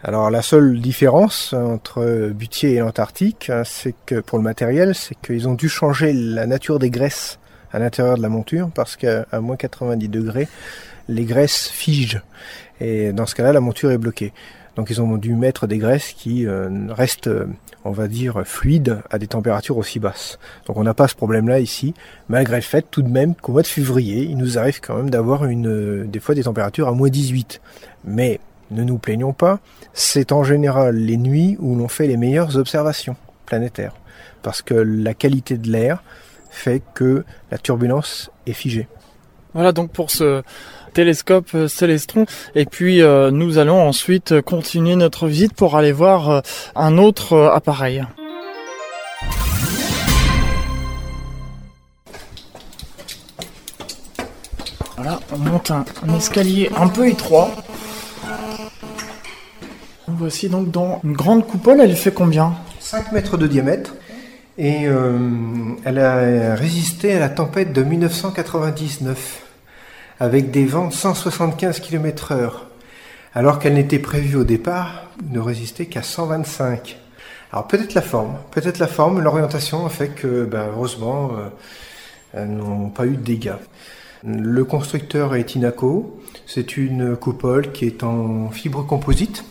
Alors 0.03 0.31
la 0.31 0.41
seule 0.41 0.81
différence 0.81 1.53
entre 1.53 2.31
Butier 2.31 2.75
et 2.75 2.79
l'Antarctique, 2.79 3.51
hein, 3.51 3.63
c'est 3.67 3.95
que 4.07 4.21
pour 4.21 4.39
le 4.39 4.45
matériel, 4.45 4.95
c'est 4.95 5.15
qu'ils 5.21 5.47
ont 5.47 5.55
dû 5.55 5.69
changer 5.69 6.15
la 6.15 6.47
nature 6.47 6.79
des 6.79 6.89
graisses 6.89 7.39
à 7.71 7.79
l'intérieur 7.79 8.17
de 8.17 8.23
la 8.23 8.31
monture 8.31 8.71
parce 8.75 8.97
qu'à 8.97 9.27
moins 9.41 9.57
90 9.57 10.09
degrés, 10.09 10.49
les 11.09 11.25
graisses 11.25 11.69
figent. 11.69 12.23
Et 12.81 13.13
dans 13.13 13.27
ce 13.27 13.35
cas-là, 13.35 13.53
la 13.53 13.61
monture 13.61 13.91
est 13.91 13.99
bloquée. 13.99 14.33
Donc 14.77 14.91
ils 14.91 15.01
ont 15.03 15.17
dû 15.17 15.35
mettre 15.35 15.67
des 15.67 15.79
graisses 15.79 16.13
qui 16.13 16.47
euh, 16.47 16.69
restent, 16.91 17.27
euh, 17.27 17.47
on 17.85 17.91
va 17.91 18.09
dire, 18.09 18.43
fluides 18.45 19.01
à 19.11 19.19
des 19.19 19.27
températures 19.27 19.77
aussi 19.77 19.99
basses. 19.99 20.39
Donc 20.67 20.77
on 20.77 20.85
n'a 20.85 20.95
pas 20.95 21.09
ce 21.09 21.15
problème-là 21.15 21.61
ici, 21.61 21.95
malgré 22.29 22.57
le 22.57 22.63
fait 22.63 22.87
tout 22.91 23.03
de 23.03 23.09
même 23.09 23.35
qu'au 23.35 23.53
mois 23.53 23.63
de 23.63 23.67
février, 23.67 24.23
il 24.23 24.37
nous 24.37 24.59
arrive 24.59 24.81
quand 24.81 24.97
même 24.97 25.11
d'avoir 25.11 25.45
une, 25.45 25.69
euh, 25.69 26.05
des 26.05 26.21
fois 26.21 26.35
des 26.35 26.45
températures 26.45 26.89
à 26.89 26.93
moins 26.93 27.09
18. 27.09 27.61
Mais 28.05 28.41
ne 28.71 28.85
nous 28.85 28.99
plaignons 28.99 29.33
pas, 29.33 29.59
c'est 29.93 30.33
en 30.33 30.45
général 30.45 30.97
les 30.97 31.17
nuits 31.17 31.57
où 31.59 31.75
l'on 31.75 31.89
fait 31.89 32.07
les 32.07 32.17
meilleures 32.17 32.57
observations 32.57 33.17
planétaires. 33.47 33.95
Parce 34.43 34.63
que 34.63 34.75
la 34.75 35.15
qualité 35.15 35.59
de 35.59 35.71
l'air 35.71 36.03
fait 36.51 36.83
que 36.95 37.25
la 37.51 37.59
turbulence 37.59 38.31
est 38.47 38.53
figée. 38.53 38.89
Voilà 39.55 39.73
donc 39.73 39.91
pour 39.93 40.11
ce 40.11 40.43
télescope 40.93 41.49
euh, 41.55 41.69
Célestron. 41.69 42.27
Et 42.55 42.67
puis 42.67 43.03
euh, 43.03 43.31
nous 43.31 43.59
allons 43.59 43.81
ensuite 43.81 44.41
continuer 44.43 44.97
notre 44.97 45.27
visite 45.27 45.55
pour 45.55 45.77
aller 45.77 45.93
voir 45.93 46.31
euh, 46.31 46.41
un 46.75 46.99
autre 46.99 47.51
appareil. 47.53 48.05
Voilà, 54.97 55.19
on 55.33 55.39
monte 55.39 55.71
un, 55.71 55.85
escalier 56.15 56.71
un 56.77 56.89
peu 56.89 57.09
étroit. 57.09 57.51
Voici 60.07 60.49
donc 60.49 60.71
dans 60.71 61.01
une 61.05 61.15
grande 61.15 61.47
coupole, 61.47 61.81
elle 61.81 61.97
fait 61.97 62.13
combien? 62.13 62.55
5 62.81 63.13
mètres 63.13 63.39
de 63.39 63.47
diamètre 63.47 63.95
et 64.63 64.83
elle 65.85 65.99
a 65.99 66.55
résisté 66.55 67.15
à 67.15 67.19
la 67.19 67.31
tempête 67.31 67.73
de 67.73 67.83
1999 67.83 69.43
avec 70.21 70.51
des 70.51 70.67
vents 70.67 70.89
de 70.89 70.93
175 70.93 71.81
km 71.81 72.33
heure, 72.33 72.67
alors 73.35 73.59
qu'elle 73.59 73.73
n'était 73.73 73.99
prévue 73.99 74.37
au 74.37 74.45
départ 74.45 75.07
ne 75.31 75.41
résister 75.41 75.87
qu'à 75.87 76.03
125. 76.03 76.99
Alors 77.53 77.67
peut-être 77.67 77.95
la 77.95 78.03
forme, 78.03 78.37
peut-être 78.51 78.79
la 78.79 78.87
forme, 78.87 79.21
l'orientation 79.21 79.87
a 79.87 79.89
fait 79.89 80.09
que, 80.09 80.45
ben, 80.45 80.69
heureusement, 80.75 81.31
euh, 81.33 81.49
elles 82.35 82.51
n'ont 82.51 82.91
pas 82.91 83.07
eu 83.07 83.17
de 83.17 83.23
dégâts. 83.23 83.57
Le 84.25 84.65
constructeur 84.65 85.35
est 85.35 85.55
Inaco. 85.55 86.21
C'est 86.47 86.77
une 86.77 87.17
coupole 87.17 87.73
qui 87.73 87.87
est 87.87 88.05
en 88.05 88.51
fibre 88.51 88.87
composite. 88.87 89.45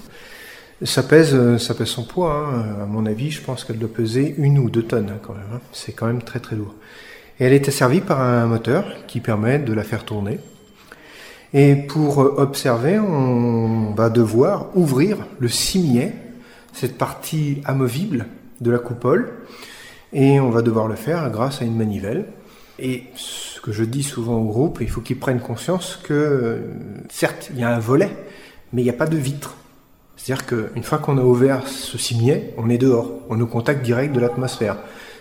Ça 0.83 1.03
pèse, 1.03 1.57
ça 1.57 1.73
pèse 1.73 1.87
son 1.87 2.03
poids. 2.03 2.33
Hein. 2.33 2.83
À 2.83 2.85
mon 2.85 3.05
avis, 3.05 3.31
je 3.31 3.41
pense 3.41 3.65
qu'elle 3.65 3.77
doit 3.77 3.91
peser 3.91 4.35
une 4.37 4.59
ou 4.59 4.69
deux 4.69 4.83
tonnes 4.83 5.09
hein, 5.09 5.19
quand 5.21 5.33
même. 5.33 5.43
Hein. 5.53 5.59
C'est 5.73 5.91
quand 5.91 6.07
même 6.07 6.21
très 6.21 6.39
très 6.39 6.55
lourd. 6.55 6.73
Et 7.39 7.45
elle 7.45 7.53
est 7.53 7.67
asservie 7.67 8.01
par 8.01 8.21
un 8.21 8.45
moteur 8.45 8.85
qui 9.07 9.19
permet 9.19 9.59
de 9.59 9.73
la 9.73 9.83
faire 9.83 10.05
tourner. 10.05 10.39
Et 11.53 11.75
pour 11.75 12.19
observer, 12.19 12.99
on 12.99 13.93
va 13.93 14.09
devoir 14.09 14.67
ouvrir 14.75 15.17
le 15.39 15.47
cimier, 15.47 16.13
cette 16.73 16.97
partie 16.97 17.61
amovible 17.65 18.27
de 18.61 18.71
la 18.71 18.79
coupole. 18.79 19.33
Et 20.13 20.39
on 20.39 20.49
va 20.49 20.61
devoir 20.61 20.87
le 20.87 20.95
faire 20.95 21.29
grâce 21.29 21.61
à 21.61 21.65
une 21.65 21.75
manivelle. 21.75 22.25
Et 22.77 23.03
ce 23.15 23.59
que 23.61 23.71
je 23.71 23.83
dis 23.83 24.03
souvent 24.03 24.37
au 24.37 24.45
groupe, 24.45 24.79
il 24.81 24.89
faut 24.89 25.01
qu'ils 25.01 25.19
prennent 25.19 25.41
conscience 25.41 25.99
que, 26.01 26.61
certes, 27.09 27.49
il 27.53 27.59
y 27.59 27.63
a 27.63 27.75
un 27.75 27.79
volet, 27.79 28.09
mais 28.71 28.81
il 28.81 28.85
n'y 28.85 28.89
a 28.89 28.93
pas 28.93 29.07
de 29.07 29.17
vitre. 29.17 29.55
C'est-à-dire 30.19 30.45
qu'une 30.45 30.83
fois 30.83 30.97
qu'on 30.97 31.17
a 31.17 31.21
ouvert 31.21 31.65
ce 31.65 31.97
cimier, 31.97 32.53
on 32.57 32.69
est 32.69 32.77
dehors, 32.77 33.09
on 33.29 33.39
est 33.39 33.41
au 33.41 33.47
contact 33.47 33.83
direct 33.83 34.13
de 34.13 34.19
l'atmosphère. 34.19 34.75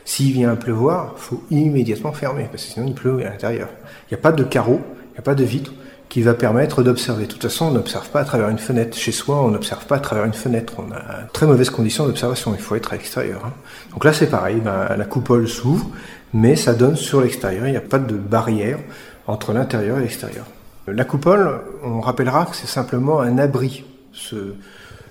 S'il 0.05 0.33
vient 0.33 0.51
à 0.51 0.57
pleuvoir, 0.57 1.15
il 1.17 1.21
faut 1.21 1.43
immédiatement 1.51 2.13
fermer, 2.13 2.49
parce 2.51 2.65
que 2.65 2.73
sinon 2.73 2.87
il 2.89 2.95
pleut 2.95 3.21
à 3.25 3.31
l'intérieur. 3.31 3.69
Il 3.85 4.15
n'y 4.15 4.19
a 4.19 4.21
pas 4.21 4.33
de 4.33 4.43
carreau, 4.43 4.81
il 5.11 5.13
n'y 5.13 5.19
a 5.19 5.23
pas 5.23 5.37
de 5.37 5.45
vitre 5.45 5.73
qui 6.09 6.23
va 6.23 6.35
permettre 6.35 6.83
d'observer. 6.83 7.27
De 7.27 7.33
toute 7.33 7.43
façon, 7.43 7.67
on 7.67 7.71
n'observe 7.73 8.09
pas 8.09 8.21
à 8.21 8.25
travers 8.25 8.49
une 8.49 8.59
fenêtre. 8.59 8.97
Chez 8.97 9.13
soi, 9.13 9.41
on 9.41 9.51
n'observe 9.51 9.87
pas 9.87 9.97
à 9.97 10.01
travers 10.01 10.25
une 10.25 10.33
fenêtre. 10.33 10.75
On 10.79 10.91
a 10.91 11.27
très 11.33 11.47
mauvaises 11.47 11.71
conditions 11.71 12.07
d'observation. 12.07 12.55
Il 12.55 12.61
faut 12.61 12.75
être 12.75 12.93
à 12.93 12.97
l'extérieur. 12.97 13.45
Hein. 13.45 13.53
Donc 13.93 14.05
là, 14.05 14.13
c'est 14.13 14.29
pareil. 14.31 14.57
Ben, 14.57 14.97
la 14.97 15.05
coupole 15.05 15.47
s'ouvre, 15.47 15.87
mais 16.33 16.57
ça 16.57 16.75
donne 16.75 16.97
sur 16.97 17.21
l'extérieur. 17.21 17.67
Il 17.67 17.71
n'y 17.71 17.77
a 17.77 17.83
pas 17.83 17.99
de 17.99 18.17
barrière 18.17 18.79
entre 19.27 19.53
l'intérieur 19.53 19.99
et 19.99 20.01
l'extérieur. 20.01 20.47
La 20.87 21.05
coupole, 21.05 21.61
on 21.85 22.01
rappellera 22.01 22.47
que 22.47 22.57
c'est 22.57 22.67
simplement 22.67 23.21
un 23.21 23.39
abri. 23.39 23.85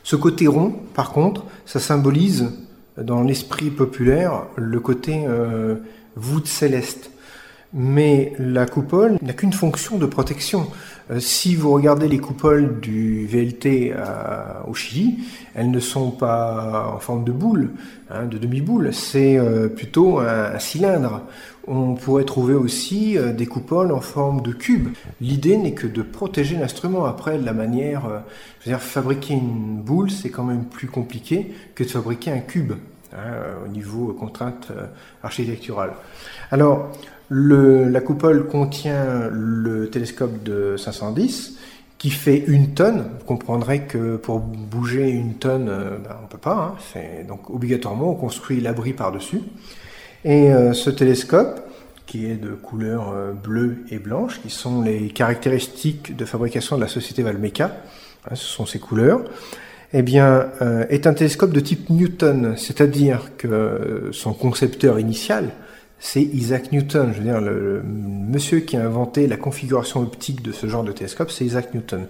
Ce 0.08 0.16
côté 0.16 0.48
rond, 0.48 0.74
par 0.94 1.12
contre, 1.12 1.44
ça 1.66 1.82
symbolise 1.82 2.54
dans 2.98 3.24
l'esprit 3.24 3.70
populaire 3.70 4.46
le 4.56 4.80
côté 4.80 5.26
euh, 5.28 5.76
voûte 6.16 6.48
céleste. 6.48 7.12
Mais 7.74 8.32
la 8.40 8.66
coupole 8.68 9.18
n'a 9.22 9.34
qu'une 9.34 9.52
fonction 9.52 9.98
de 9.98 10.06
protection. 10.06 10.68
Euh, 11.12 11.20
si 11.20 11.58
vous 11.58 11.74
regardez 11.74 12.08
les 12.08 12.20
coupoles 12.20 12.80
du 12.80 13.28
VLT 13.28 13.94
au 14.66 14.74
Chili, 14.74 15.26
elles 15.56 15.72
ne 15.72 15.80
sont 15.82 16.12
pas 16.12 16.94
en 16.96 17.00
forme 17.00 17.26
de 17.26 17.34
boule, 17.34 17.72
hein, 18.10 18.28
de 18.28 18.38
demi-boule, 18.38 18.94
c'est 18.94 19.38
euh, 19.38 19.68
plutôt 19.68 20.20
un, 20.20 20.58
cylindre. 20.58 21.24
On 21.68 21.96
pourrait 21.96 22.24
trouver 22.24 22.54
aussi 22.54 23.18
euh, 23.18 23.34
des 23.34 23.46
coupoles 23.46 23.92
en 23.92 24.02
forme 24.02 24.42
de 24.42 24.54
cube. 24.54 24.90
L'idée 25.20 25.58
n'est 25.58 25.74
que 25.74 25.88
de 25.88 26.02
protéger 26.02 26.56
l'instrument. 26.58 27.06
Après, 27.06 27.38
la 27.38 27.54
manière, 27.54 28.24
dire, 28.66 28.82
fabriquer 28.82 29.34
une 29.34 29.82
boule, 29.82 30.10
c'est 30.10 30.30
quand 30.30 30.44
même 30.44 30.66
plus 30.66 30.88
compliqué 30.88 31.54
que 31.76 31.84
de 31.84 31.90
fabriquer 31.90 32.32
un 32.32 32.40
cube. 32.40 32.74
Hein, 33.14 33.32
au 33.66 33.70
niveau 33.70 34.14
contrainte 34.14 34.70
architecturale. 35.24 35.92
Alors, 36.52 36.92
la 37.30 38.02
coupole 38.02 38.48
contient 38.48 39.30
le 39.32 39.90
télescope 39.90 40.44
de 40.44 40.76
510 40.78 41.58
qui 41.98 42.10
fait 42.10 42.44
une 42.48 42.74
tonne. 42.74 43.10
Vous 43.20 43.26
comprendrez 43.26 43.82
que 43.82 44.18
pour 44.18 44.40
bouger 44.40 45.10
une 45.10 45.36
tonne, 45.36 45.68
euh, 45.70 45.98
ben, 45.98 46.16
on 46.20 46.24
ne 46.24 46.28
peut 46.28 46.38
pas. 46.38 46.76
Hein. 46.96 47.24
donc 47.28 47.50
obligatoirement, 47.50 48.12
on 48.12 48.16
construit 48.16 48.62
l'abri 48.62 48.94
par-dessus. 48.94 49.42
Et 50.28 50.52
euh, 50.52 50.74
ce 50.74 50.90
télescope, 50.90 51.62
qui 52.06 52.26
est 52.26 52.36
de 52.36 52.50
couleur 52.50 53.14
euh, 53.16 53.32
bleue 53.32 53.78
et 53.90 53.98
blanche, 53.98 54.42
qui 54.42 54.50
sont 54.50 54.82
les 54.82 55.08
caractéristiques 55.08 56.18
de 56.18 56.26
fabrication 56.26 56.76
de 56.76 56.82
la 56.82 56.90
société 56.90 57.24
Valmeca, 57.24 57.78
hein, 58.30 58.36
ce 58.36 58.44
sont 58.44 58.66
ces 58.66 58.78
couleurs, 58.78 59.22
eh 59.94 60.02
bien, 60.02 60.50
est 60.90 61.08
un 61.08 61.14
télescope 61.14 61.54
de 61.54 61.62
type 61.62 61.90
Newton, 61.90 62.56
c'est-à-dire 62.58 63.32
que 63.38 64.10
son 64.12 64.34
concepteur 64.34 65.00
initial, 65.00 65.52
c'est 65.98 66.22
Isaac 66.22 66.74
Newton. 66.74 67.14
Je 67.14 67.20
veux 67.20 67.24
dire, 67.24 67.40
le, 67.40 67.82
monsieur 67.86 68.60
qui 68.60 68.76
a 68.76 68.84
inventé 68.84 69.28
la 69.28 69.38
configuration 69.38 70.02
optique 70.02 70.42
de 70.42 70.52
ce 70.52 70.68
genre 70.68 70.84
de 70.84 70.92
télescope, 70.92 71.32
c'est 71.32 71.46
Isaac 71.46 71.74
Newton. 71.74 72.06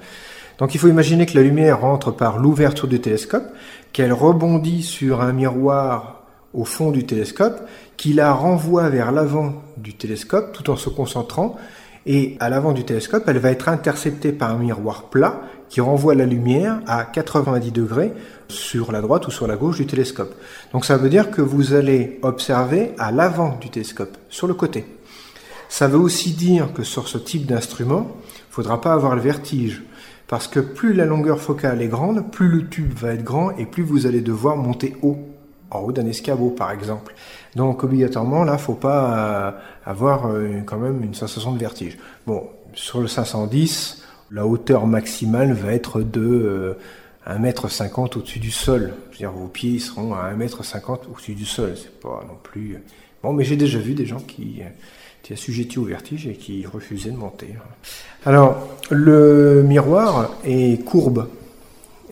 Donc 0.58 0.74
il 0.74 0.80
faut 0.80 0.88
imaginer 0.88 1.28
que 1.28 1.36
la 1.36 1.44
lumière 1.44 1.82
rentre 1.82 2.10
par 2.10 2.40
l'ouverture 2.40 2.88
du 2.88 3.00
télescope, 3.00 3.46
qu'elle 3.94 4.12
rebondit 4.12 4.82
sur 4.82 5.22
un 5.22 5.32
miroir 5.32 6.18
au 6.54 6.66
fond 6.66 6.92
du 6.92 7.06
télescope, 7.06 7.62
qui 7.98 8.14
la 8.14 8.32
renvoie 8.32 8.90
vers 8.90 9.12
l'avant 9.12 9.64
du 9.76 9.94
télescope 9.96 10.54
tout 10.54 10.70
en 10.70 10.78
se 10.78 10.90
concentrant. 10.90 11.58
Et 12.06 12.38
à 12.40 12.50
l'avant 12.50 12.72
du 12.72 12.86
télescope, 12.86 13.24
elle 13.28 13.40
va 13.40 13.52
être 13.52 13.68
interceptée 13.68 14.32
par 14.32 14.52
un 14.52 14.60
miroir 14.60 15.10
plat 15.10 15.42
qui 15.68 15.82
renvoie 15.82 16.16
la 16.16 16.26
lumière 16.26 16.80
à 16.88 17.04
90 17.04 17.72
degrés 17.72 18.14
sur 18.48 18.94
la 18.94 19.02
droite 19.02 19.28
ou 19.28 19.32
sur 19.32 19.48
la 19.48 19.58
gauche 19.58 19.78
du 19.78 19.86
télescope. 19.86 20.34
Donc 20.72 20.86
ça 20.86 20.96
veut 20.96 21.10
dire 21.10 21.32
que 21.32 21.42
vous 21.42 21.74
allez 21.74 22.20
observer 22.22 22.92
à 22.98 23.12
l'avant 23.12 23.58
du 23.60 23.70
télescope, 23.70 24.18
sur 24.30 24.48
le 24.48 24.54
côté. 24.54 24.86
Ça 25.68 25.90
veut 25.90 25.98
aussi 25.98 26.32
dire 26.32 26.72
que 26.74 26.84
sur 26.84 27.10
ce 27.10 27.18
type 27.18 27.46
d'instrument, 27.46 28.08
il 28.08 28.50
ne 28.50 28.54
faudra 28.54 28.80
pas 28.80 28.94
avoir 28.94 29.16
le 29.16 29.22
vertige. 29.22 29.84
Parce 30.28 30.48
que 30.48 30.60
plus 30.62 30.94
la 30.94 31.06
longueur 31.06 31.42
focale 31.42 31.82
est 31.82 31.88
grande, 31.88 32.32
plus 32.32 32.48
le 32.48 32.68
tube 32.68 32.94
va 32.94 33.14
être 33.14 33.24
grand 33.24 33.52
et 33.58 33.66
plus 33.66 33.84
vous 33.84 34.06
allez 34.06 34.22
devoir 34.22 34.56
monter 34.56 34.96
haut, 35.02 35.18
en 35.72 35.80
haut 35.80 35.92
d'un 35.92 36.06
escabeau 36.06 36.50
par 36.50 36.72
exemple. 36.72 37.14
Donc 37.56 37.84
obligatoirement, 37.84 38.44
là, 38.44 38.58
faut 38.58 38.74
pas 38.74 39.18
euh, 39.18 39.52
avoir 39.86 40.28
euh, 40.28 40.62
quand 40.66 40.78
même 40.78 41.04
une 41.04 41.14
sensation 41.14 41.54
de 41.54 41.60
vertige. 41.60 41.98
Bon, 42.26 42.50
sur 42.74 43.02
le 43.02 43.08
510, 43.08 44.04
la 44.32 44.46
hauteur 44.46 44.88
maximale 44.88 45.54
va 45.54 45.74
être 45.74 46.02
de 46.02 46.22
euh, 46.22 46.74
1m50 47.28 48.18
au-dessus 48.18 48.40
du 48.40 48.52
sol. 48.52 48.94
Je 49.12 49.16
veux 49.16 49.18
dire, 49.18 49.32
vos 49.32 49.48
pieds 49.48 49.80
seront 49.80 50.14
à 50.14 50.34
1m50 50.34 51.00
au-dessus 51.12 51.34
du 51.34 51.46
sol. 51.46 51.74
C'est 51.76 52.00
pas 52.00 52.24
non 52.28 52.38
plus. 52.42 52.76
Euh, 52.76 52.80
bon, 53.24 53.34
mais 53.34 53.44
j'ai 53.44 53.56
déjà 53.56 53.80
vu 53.80 53.94
des 53.94 54.06
gens 54.06 54.20
qui 54.20 54.62
euh, 54.62 54.70
étaient 55.24 55.34
assujettis 55.34 55.80
au 55.80 55.84
vertige 55.84 56.28
et 56.28 56.34
qui 56.34 56.66
refusaient 56.66 57.12
de 57.12 57.18
monter. 57.18 57.56
Alors, 58.26 58.68
le 58.90 59.64
miroir 59.64 60.32
est 60.44 60.84
courbe. 60.84 61.28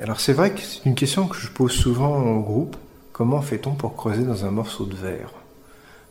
Alors, 0.01 0.19
c'est 0.19 0.33
vrai 0.33 0.51
que 0.51 0.61
c'est 0.61 0.85
une 0.85 0.95
question 0.95 1.27
que 1.27 1.37
je 1.37 1.47
pose 1.49 1.71
souvent 1.71 2.21
au 2.21 2.41
groupe. 2.41 2.75
Comment 3.17 3.41
fait-on 3.41 3.75
pour 3.75 3.95
creuser 3.95 4.23
dans 4.23 4.43
un 4.43 4.51
morceau 4.51 4.83
de 4.83 4.93
verre? 4.93 5.29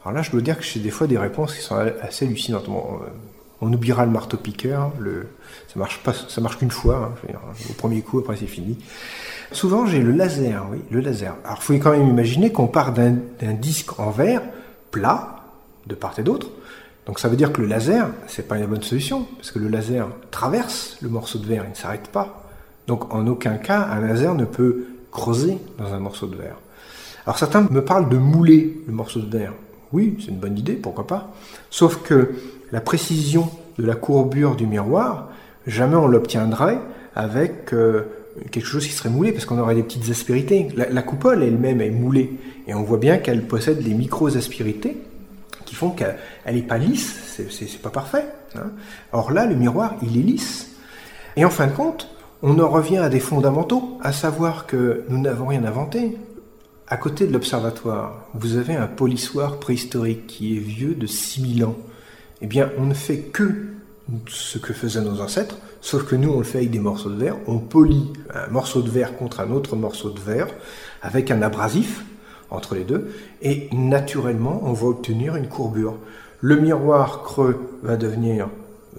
Alors 0.00 0.14
là, 0.14 0.22
je 0.22 0.30
dois 0.30 0.40
dire 0.40 0.56
que 0.56 0.64
j'ai 0.64 0.80
des 0.80 0.88
fois 0.88 1.06
des 1.06 1.18
réponses 1.18 1.54
qui 1.54 1.60
sont 1.60 1.76
assez 2.00 2.24
hallucinantes. 2.24 2.66
Euh, 2.66 3.06
on 3.60 3.70
oubliera 3.70 4.06
le 4.06 4.10
marteau-piqueur, 4.10 4.90
le... 4.98 5.26
ça 5.68 5.78
marche 5.78 6.00
marche 6.38 6.56
qu'une 6.56 6.70
fois, 6.70 7.12
hein, 7.28 7.38
au 7.68 7.74
premier 7.74 8.00
coup, 8.00 8.20
après 8.20 8.36
c'est 8.38 8.46
fini. 8.46 8.78
Souvent 9.52 9.84
j'ai 9.84 10.00
le 10.00 10.12
laser, 10.12 10.66
oui, 10.70 10.78
le 10.90 11.00
laser. 11.00 11.34
Alors 11.44 11.58
il 11.60 11.62
faut 11.64 11.74
quand 11.74 11.90
même 11.90 12.08
imaginer 12.08 12.52
qu'on 12.52 12.68
part 12.68 12.94
d'un 12.94 13.18
disque 13.52 14.00
en 14.00 14.08
verre, 14.08 14.40
plat, 14.90 15.44
de 15.86 15.94
part 15.94 16.18
et 16.18 16.22
d'autre. 16.22 16.48
Donc 17.04 17.18
ça 17.18 17.28
veut 17.28 17.36
dire 17.36 17.52
que 17.52 17.60
le 17.60 17.66
laser, 17.66 18.08
c'est 18.28 18.48
pas 18.48 18.56
une 18.56 18.64
bonne 18.64 18.82
solution, 18.82 19.26
parce 19.36 19.50
que 19.50 19.58
le 19.58 19.68
laser 19.68 20.08
traverse 20.30 20.96
le 21.02 21.10
morceau 21.10 21.38
de 21.38 21.44
verre, 21.44 21.64
il 21.66 21.70
ne 21.72 21.76
s'arrête 21.76 22.08
pas. 22.08 22.44
Donc 22.86 23.12
en 23.12 23.26
aucun 23.26 23.58
cas, 23.58 23.82
un 23.90 24.00
laser 24.00 24.34
ne 24.34 24.46
peut 24.46 24.86
creuser 25.12 25.58
dans 25.76 25.92
un 25.92 25.98
morceau 25.98 26.26
de 26.26 26.36
verre. 26.36 26.56
Alors 27.26 27.38
certains 27.38 27.62
me 27.62 27.82
parlent 27.82 28.08
de 28.08 28.18
mouler 28.18 28.82
le 28.86 28.92
morceau 28.92 29.20
de 29.20 29.38
verre. 29.38 29.52
Oui, 29.92 30.16
c'est 30.20 30.28
une 30.28 30.38
bonne 30.38 30.58
idée, 30.58 30.74
pourquoi 30.74 31.06
pas. 31.06 31.32
Sauf 31.70 32.02
que 32.02 32.34
la 32.72 32.80
précision 32.80 33.50
de 33.78 33.86
la 33.86 33.94
courbure 33.94 34.56
du 34.56 34.66
miroir, 34.66 35.30
jamais 35.66 35.96
on 35.96 36.06
l'obtiendrait 36.06 36.78
avec 37.14 37.72
euh, 37.72 38.02
quelque 38.50 38.66
chose 38.66 38.86
qui 38.86 38.92
serait 38.92 39.08
moulé, 39.08 39.32
parce 39.32 39.46
qu'on 39.46 39.58
aurait 39.58 39.74
des 39.74 39.82
petites 39.82 40.10
aspérités. 40.10 40.68
La, 40.76 41.02
coupole 41.02 41.42
elle-même 41.42 41.80
est 41.80 41.90
moulée, 41.90 42.32
et 42.66 42.74
on 42.74 42.82
voit 42.82 42.98
bien 42.98 43.18
qu'elle 43.18 43.42
possède 43.46 43.82
des 43.82 43.94
micro-aspérités 43.94 44.96
qui 45.64 45.74
font 45.74 45.90
qu'elle 45.90 46.16
n'est 46.46 46.62
pas 46.62 46.76
lisse, 46.76 47.40
c'est 47.48 47.80
pas 47.80 47.90
parfait. 47.90 48.26
Hein. 48.54 48.70
Or 49.12 49.32
là, 49.32 49.46
le 49.46 49.54
miroir, 49.54 49.94
il 50.02 50.18
est 50.18 50.22
lisse. 50.22 50.72
Et 51.36 51.44
en 51.44 51.50
fin 51.50 51.66
de 51.68 51.72
compte, 51.72 52.08
on 52.42 52.58
en 52.58 52.68
revient 52.68 52.98
à 52.98 53.08
des 53.08 53.20
fondamentaux, 53.20 53.98
à 54.02 54.12
savoir 54.12 54.66
que 54.66 55.04
nous 55.08 55.18
n'avons 55.18 55.46
rien 55.46 55.64
inventé. 55.64 56.18
À 56.86 56.96
côté 56.96 57.26
de 57.26 57.32
l'observatoire, 57.32 58.26
vous 58.34 58.56
avez 58.56 58.74
un 58.74 58.86
polissoir 58.86 59.58
préhistorique 59.58 60.26
qui 60.26 60.56
est 60.56 60.60
vieux 60.60 60.94
de 60.94 61.06
6000 61.06 61.64
ans 61.64 61.76
eh 62.44 62.46
bien, 62.46 62.70
on 62.76 62.84
ne 62.84 62.92
fait 62.92 63.20
que 63.20 63.54
ce 64.26 64.58
que 64.58 64.74
faisaient 64.74 65.00
nos 65.00 65.22
ancêtres, 65.22 65.56
sauf 65.80 66.04
que 66.04 66.14
nous, 66.14 66.30
on 66.30 66.38
le 66.38 66.44
fait 66.44 66.58
avec 66.58 66.70
des 66.70 66.78
morceaux 66.78 67.08
de 67.08 67.16
verre. 67.16 67.36
On 67.46 67.58
polie 67.58 68.12
un 68.34 68.48
morceau 68.48 68.82
de 68.82 68.90
verre 68.90 69.16
contre 69.16 69.40
un 69.40 69.50
autre 69.50 69.76
morceau 69.76 70.10
de 70.10 70.20
verre 70.20 70.48
avec 71.00 71.30
un 71.30 71.40
abrasif 71.40 72.04
entre 72.50 72.74
les 72.74 72.84
deux, 72.84 73.10
et 73.40 73.70
naturellement, 73.72 74.60
on 74.64 74.74
va 74.74 74.88
obtenir 74.88 75.36
une 75.36 75.48
courbure. 75.48 75.96
Le 76.42 76.56
miroir 76.56 77.22
creux 77.22 77.78
va 77.82 77.96
devenir 77.96 78.48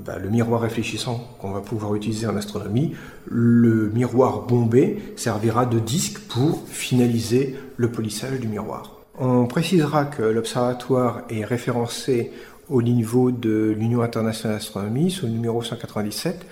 bah, 0.04 0.18
le 0.20 0.30
miroir 0.30 0.62
réfléchissant 0.62 1.36
qu'on 1.40 1.52
va 1.52 1.62
pouvoir 1.62 1.96
utiliser 1.96 2.28
en 2.28 2.36
astronomie. 2.36 2.96
Le 3.26 3.90
miroir 3.90 4.42
bombé 4.42 5.02
servira 5.16 5.66
de 5.66 5.80
disque 5.80 6.20
pour 6.28 6.68
finaliser 6.68 7.56
le 7.78 7.90
polissage 7.90 8.40
du 8.40 8.48
miroir. 8.48 8.96
On 9.18 9.46
précisera 9.46 10.06
que 10.06 10.24
l'observatoire 10.24 11.22
est 11.30 11.46
référencé 11.46 12.32
au 12.70 12.82
niveau 12.82 13.32
de 13.32 13.74
l'Union 13.78 14.02
internationale 14.02 14.58
d'astronomie, 14.58 15.12
sous 15.12 15.28
le 15.28 15.32
numéro 15.32 15.62
197, 15.62 16.46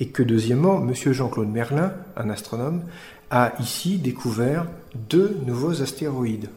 et 0.00 0.08
que 0.08 0.22
deuxièmement, 0.22 0.80
M. 0.80 1.12
Jean-Claude 1.12 1.48
Merlin, 1.48 1.92
un 2.16 2.28
astronome, 2.28 2.82
a 3.30 3.52
ici 3.60 3.98
découvert 3.98 4.66
deux 4.94 5.38
nouveaux 5.46 5.82
astéroïdes. 5.82 6.48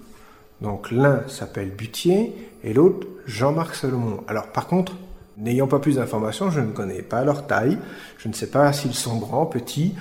Donc 0.61 0.91
l'un 0.91 1.27
s'appelle 1.27 1.69
Butier 1.69 2.33
et 2.63 2.73
l'autre 2.73 3.07
Jean-Marc 3.25 3.75
Salomon. 3.75 4.23
Alors 4.27 4.47
par 4.47 4.67
contre, 4.67 4.93
n'ayant 5.37 5.67
pas 5.67 5.79
plus 5.79 5.95
d'informations, 5.95 6.51
je 6.51 6.59
ne 6.59 6.71
connais 6.71 7.01
pas 7.01 7.23
leur 7.23 7.47
taille, 7.47 7.77
je 8.17 8.27
ne 8.27 8.33
sais 8.33 8.47
pas 8.47 8.71
s'ils 8.73 8.93
sont 8.93 9.17
grands, 9.17 9.45
petits, 9.45 9.95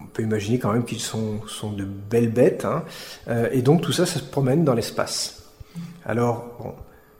on 0.00 0.06
peut 0.06 0.22
imaginer 0.22 0.58
quand 0.58 0.72
même 0.72 0.84
qu'ils 0.84 1.00
sont, 1.00 1.40
de 1.76 1.84
belles 1.84 2.30
bêtes, 2.30 2.64
hein. 2.64 2.84
euh, 3.28 3.48
et 3.52 3.62
donc 3.62 3.82
tout 3.82 3.92
ça, 3.92 4.06
ça 4.06 4.18
se 4.18 4.24
promène 4.24 4.64
dans 4.64 4.74
l'espace. 4.74 5.44
Alors, 6.04 6.46
bon, 6.60 6.74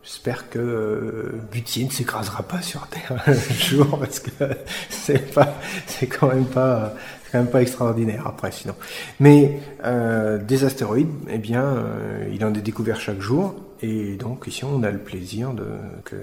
j'espère 0.07 0.49
que 0.49 0.59
euh, 0.59 1.41
Butier 1.51 1.85
ne 1.85 1.91
s'écrasera 1.91 2.45
pas 2.45 2.63
sur 2.63 2.87
Terre 2.87 3.23
un 3.27 3.33
jour, 3.59 3.99
parce 3.99 4.21
que 4.21 4.31
c'est 4.91 5.33
pas, 5.35 5.55
c'est 5.87 6.07
quand 6.07 6.29
même 6.29 6.47
pas, 6.47 6.95
quand 7.31 7.39
même 7.39 7.51
pas 7.51 7.63
extraordinaire 7.63 8.27
après, 8.27 8.53
sinon. 8.53 8.75
Mais 9.19 9.61
euh, 9.85 10.39
des 10.39 10.65
astéroïdes, 10.65 11.11
eh 11.29 11.39
bien, 11.39 11.65
euh, 11.65 12.29
il 12.33 12.45
en 12.45 12.55
est 12.55 12.61
découvert 12.61 13.01
chaque 13.01 13.21
jour, 13.21 13.55
et 13.83 14.17
donc 14.17 14.47
ici 14.47 14.65
on 14.65 14.83
a 14.83 14.91
le 14.91 14.99
plaisir 14.99 15.53
de 15.53 15.67
que 16.05 16.17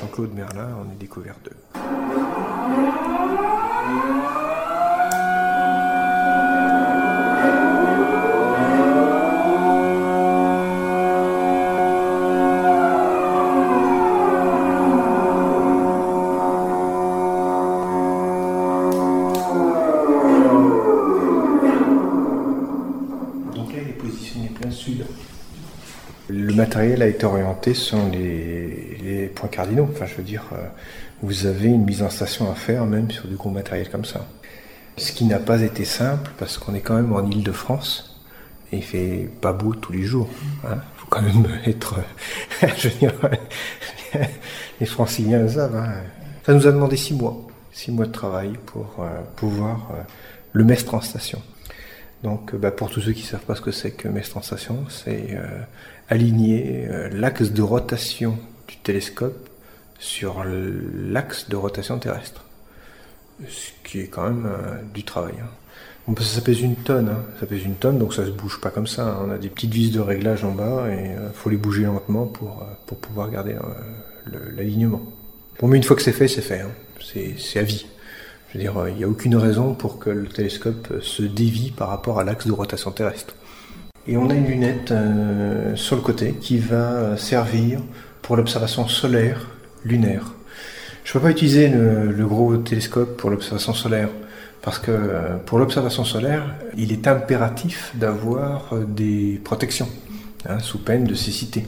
Jean-Claude 0.00 0.34
Merlin 0.34 0.74
en 0.74 0.92
ait 0.92 0.96
découvert 0.98 1.36
deux. 1.44 1.97
Matériel 26.78 27.02
a 27.02 27.08
été 27.08 27.26
orienté 27.26 27.74
sur 27.74 27.98
les, 28.12 29.32
points 29.34 29.48
cardinaux. 29.48 29.88
Enfin, 29.90 30.06
je 30.06 30.14
veux 30.14 30.22
dire, 30.22 30.44
euh, 30.52 30.64
vous 31.22 31.46
avez 31.46 31.66
une 31.66 31.84
mise 31.84 32.04
en 32.04 32.08
station 32.08 32.52
à 32.52 32.54
faire 32.54 32.86
même 32.86 33.10
sur 33.10 33.26
du 33.26 33.34
gros 33.34 33.50
matériel 33.50 33.88
comme 33.90 34.04
ça. 34.04 34.24
Ce 34.96 35.10
qui 35.10 35.24
n'a 35.24 35.40
pas 35.40 35.62
été 35.62 35.84
simple 35.84 36.30
parce 36.38 36.56
qu'on 36.56 36.76
est 36.76 36.80
quand 36.80 36.94
même 36.94 37.12
en 37.12 37.28
Ile-de-France 37.28 38.22
et 38.70 38.76
il 38.76 38.84
fait 38.84 39.28
pas 39.40 39.52
beau 39.52 39.74
tous 39.74 39.92
les 39.92 40.04
jours. 40.04 40.28
Il 40.62 40.70
hein. 40.70 40.80
faut 40.98 41.08
quand 41.10 41.22
même 41.22 41.48
être. 41.66 41.96
je 42.76 42.88
veux 42.88 42.94
dire, 42.94 43.14
les 44.80 44.86
franciliens 44.86 45.48
savent. 45.48 45.74
Hein. 45.74 45.94
Ça 46.46 46.54
nous 46.54 46.64
a 46.68 46.70
demandé 46.70 46.96
six 46.96 47.14
mois, 47.14 47.44
six 47.72 47.90
mois 47.90 48.06
de 48.06 48.12
travail 48.12 48.52
pour 48.66 48.94
euh, 49.00 49.08
pouvoir 49.34 49.90
euh, 49.90 50.02
le 50.52 50.62
mettre 50.62 50.94
en 50.94 51.00
station. 51.00 51.42
Donc, 52.22 52.54
bah, 52.54 52.70
pour 52.70 52.88
tous 52.88 53.00
ceux 53.00 53.12
qui 53.12 53.22
ne 53.22 53.28
savent 53.28 53.44
pas 53.44 53.56
ce 53.56 53.62
que 53.62 53.72
c'est 53.72 53.90
que 53.90 54.06
mestre 54.06 54.36
en 54.36 54.42
station, 54.42 54.84
c'est 54.88 55.36
aligner 56.08 56.86
euh, 56.88 57.08
l'axe 57.12 57.52
de 57.52 57.62
rotation 57.62 58.38
du 58.66 58.76
télescope 58.78 59.48
sur 59.98 60.44
l'axe 60.44 61.48
de 61.48 61.56
rotation 61.56 61.98
terrestre. 61.98 62.44
Ce 63.48 63.70
qui 63.84 64.00
est 64.00 64.06
quand 64.08 64.24
même 64.24 64.46
euh, 64.46 64.80
du 64.94 65.04
travail. 65.04 65.34
Hein. 65.40 66.14
ça 66.20 66.40
pèse 66.40 66.60
une 66.60 66.76
tonne, 66.76 67.08
hein. 67.08 67.22
ça 67.38 67.46
pèse 67.46 67.64
une 67.64 67.76
tonne, 67.76 67.98
donc 67.98 68.14
ça 68.14 68.24
se 68.24 68.30
bouge 68.30 68.60
pas 68.60 68.70
comme 68.70 68.86
ça. 68.86 69.06
Hein. 69.06 69.26
On 69.26 69.30
a 69.30 69.38
des 69.38 69.48
petites 69.48 69.72
vis 69.72 69.90
de 69.90 70.00
réglage 70.00 70.44
en 70.44 70.52
bas 70.52 70.88
et 70.88 71.14
euh, 71.14 71.30
faut 71.32 71.50
les 71.50 71.56
bouger 71.56 71.84
lentement 71.84 72.26
pour, 72.26 72.66
pour 72.86 72.98
pouvoir 72.98 73.30
garder 73.30 73.56
l'alignement. 74.56 75.02
Bon, 75.60 75.68
mais 75.68 75.76
une 75.76 75.84
fois 75.84 75.96
que 75.96 76.02
c'est 76.02 76.12
fait, 76.12 76.28
c'est 76.28 76.42
fait. 76.42 76.64
C'est 77.38 77.58
à 77.58 77.62
vie. 77.62 77.86
Je 78.48 78.58
veux 78.58 78.64
dire, 78.64 78.88
il 78.88 78.94
n'y 78.94 79.04
a 79.04 79.08
aucune 79.08 79.36
raison 79.36 79.74
pour 79.74 79.98
que 79.98 80.10
le 80.10 80.26
télescope 80.26 81.00
se 81.02 81.22
dévie 81.22 81.70
par 81.70 81.88
rapport 81.88 82.18
à 82.18 82.24
l'axe 82.24 82.46
de 82.46 82.52
rotation 82.52 82.90
terrestre. 82.90 83.34
Et 84.08 84.16
on 84.16 84.30
a 84.30 84.34
une 84.34 84.46
lunette 84.46 84.90
euh, 84.90 85.76
sur 85.76 85.94
le 85.94 86.00
côté 86.00 86.32
qui 86.40 86.58
va 86.58 86.92
euh, 86.92 87.16
servir 87.18 87.80
pour 88.22 88.36
l'observation 88.36 88.88
solaire 88.88 89.46
lunaire. 89.84 90.32
Je 91.04 91.10
ne 91.10 91.12
peux 91.12 91.20
pas 91.20 91.30
utiliser 91.30 91.68
le, 91.68 92.26
gros 92.26 92.56
télescope 92.56 93.18
pour 93.18 93.28
l'observation 93.28 93.74
solaire 93.74 94.08
parce 94.62 94.78
que 94.78 94.90
euh, 94.90 95.36
pour 95.44 95.58
l'observation 95.58 96.04
solaire, 96.04 96.54
il 96.74 96.90
est 96.90 97.06
impératif 97.06 97.92
d'avoir 97.96 98.74
des 98.74 99.42
protections 99.44 99.88
hein, 100.48 100.58
sous 100.58 100.78
peine 100.78 101.04
de 101.04 101.14
cécité. 101.14 101.66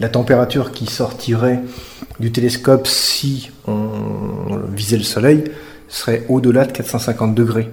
La 0.00 0.10
température 0.10 0.72
qui 0.72 0.84
sortirait 0.84 1.60
du 2.20 2.30
télescope 2.30 2.86
si 2.86 3.50
on 3.66 4.60
visait 4.74 4.98
le 4.98 5.02
Soleil 5.02 5.44
serait 5.88 6.26
au-delà 6.28 6.66
de 6.66 6.72
450 6.72 7.34
degrés 7.34 7.70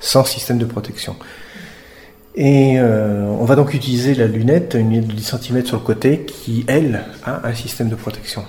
sans 0.00 0.24
système 0.24 0.58
de 0.58 0.64
protection. 0.64 1.16
Et 2.36 2.78
euh, 2.78 3.26
on 3.38 3.44
va 3.44 3.54
donc 3.54 3.74
utiliser 3.74 4.14
la 4.14 4.26
lunette, 4.26 4.74
une 4.74 4.90
lunette 4.90 5.06
de 5.06 5.12
10 5.12 5.36
cm 5.40 5.66
sur 5.66 5.76
le 5.78 5.84
côté, 5.84 6.24
qui, 6.26 6.64
elle, 6.66 7.04
a 7.24 7.46
un 7.46 7.54
système 7.54 7.88
de 7.88 7.94
protection. 7.94 8.44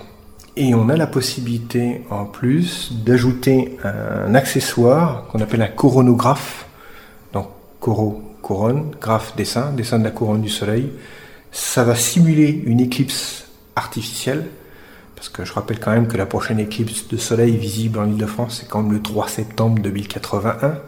Et 0.57 0.73
on 0.73 0.89
a 0.89 0.97
la 0.97 1.05
possibilité, 1.05 2.01
en 2.09 2.25
plus, 2.25 2.93
d'ajouter 3.05 3.77
un 3.83 4.33
accessoire 4.33 5.27
qu'on 5.27 5.39
appelle 5.39 5.61
un 5.61 5.67
coronographe. 5.67 6.65
Donc, 7.33 7.49
coro, 7.79 8.23
couronne, 8.41 8.91
graphe, 9.01 9.35
dessin, 9.35 9.71
dessin 9.73 9.99
de 9.99 10.05
la 10.05 10.11
couronne 10.11 10.41
du 10.41 10.49
soleil. 10.49 10.89
Ça 11.51 11.83
va 11.83 11.93
simuler 11.95 12.63
une 12.65 12.79
éclipse 12.79 13.47
artificielle, 13.75 14.45
parce 15.15 15.29
que 15.29 15.45
je 15.45 15.53
rappelle 15.53 15.79
quand 15.79 15.91
même 15.91 16.07
que 16.07 16.17
la 16.17 16.25
prochaine 16.25 16.59
éclipse 16.59 17.07
de 17.07 17.17
soleil 17.17 17.55
visible 17.55 17.99
en 17.99 18.07
Ile-de-France, 18.07 18.59
c'est 18.61 18.67
quand 18.67 18.81
même 18.81 18.93
le 18.93 19.01
3 19.01 19.27
septembre 19.27 19.81
2081. 19.81 20.79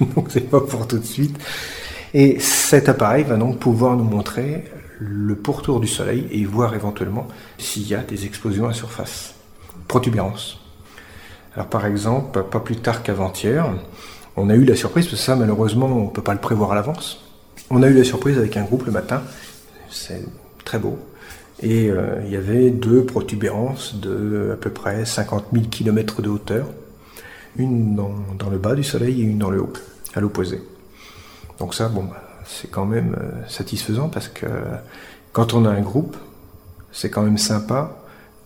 donc, 0.16 0.26
c'est 0.30 0.50
pas 0.50 0.60
pour 0.60 0.86
tout 0.86 0.98
de 0.98 1.06
suite. 1.06 1.38
Et 2.12 2.40
cet 2.40 2.88
appareil 2.88 3.24
va 3.24 3.36
donc 3.36 3.58
pouvoir 3.58 3.96
nous 3.96 4.04
montrer 4.04 4.64
le 4.98 5.34
pourtour 5.34 5.80
du 5.80 5.86
Soleil 5.86 6.26
et 6.30 6.44
voir 6.44 6.74
éventuellement 6.74 7.28
s'il 7.56 7.86
y 7.88 7.94
a 7.94 8.02
des 8.02 8.26
explosions 8.26 8.68
à 8.68 8.72
surface. 8.72 9.34
Protubérance. 9.88 10.60
Alors 11.54 11.68
par 11.68 11.86
exemple, 11.86 12.42
pas 12.44 12.60
plus 12.60 12.76
tard 12.76 13.02
qu'avant-hier, 13.02 13.66
on 14.36 14.50
a 14.50 14.54
eu 14.54 14.64
la 14.64 14.76
surprise, 14.76 15.06
parce 15.06 15.16
que 15.16 15.22
ça 15.22 15.36
malheureusement 15.36 15.86
on 15.86 16.04
ne 16.06 16.10
peut 16.10 16.22
pas 16.22 16.34
le 16.34 16.40
prévoir 16.40 16.72
à 16.72 16.74
l'avance, 16.74 17.24
on 17.70 17.82
a 17.82 17.88
eu 17.88 17.94
la 17.94 18.04
surprise 18.04 18.38
avec 18.38 18.56
un 18.56 18.62
groupe 18.62 18.86
le 18.86 18.92
matin, 18.92 19.22
c'est 19.88 20.22
très 20.64 20.78
beau, 20.78 20.98
et 21.60 21.90
euh, 21.90 22.20
il 22.24 22.30
y 22.30 22.36
avait 22.36 22.70
deux 22.70 23.04
protubérances 23.04 23.96
de 23.96 24.50
à 24.52 24.56
peu 24.56 24.70
près 24.70 25.04
50 25.04 25.46
000 25.52 25.64
km 25.66 26.22
de 26.22 26.28
hauteur, 26.28 26.66
une 27.56 27.96
dans 27.96 28.50
le 28.50 28.58
bas 28.58 28.76
du 28.76 28.84
Soleil 28.84 29.20
et 29.20 29.24
une 29.24 29.38
dans 29.38 29.50
le 29.50 29.60
haut, 29.60 29.72
à 30.14 30.20
l'opposé. 30.20 30.60
Donc 31.60 31.74
ça, 31.74 31.88
bon, 31.88 32.08
c'est 32.46 32.70
quand 32.70 32.86
même 32.86 33.16
euh, 33.20 33.48
satisfaisant 33.48 34.08
parce 34.08 34.28
que 34.28 34.46
quand 35.32 35.54
on 35.54 35.66
a 35.66 35.70
un 35.70 35.82
groupe, 35.82 36.16
c'est 36.90 37.10
quand 37.10 37.22
même 37.22 37.38
sympa 37.38 37.96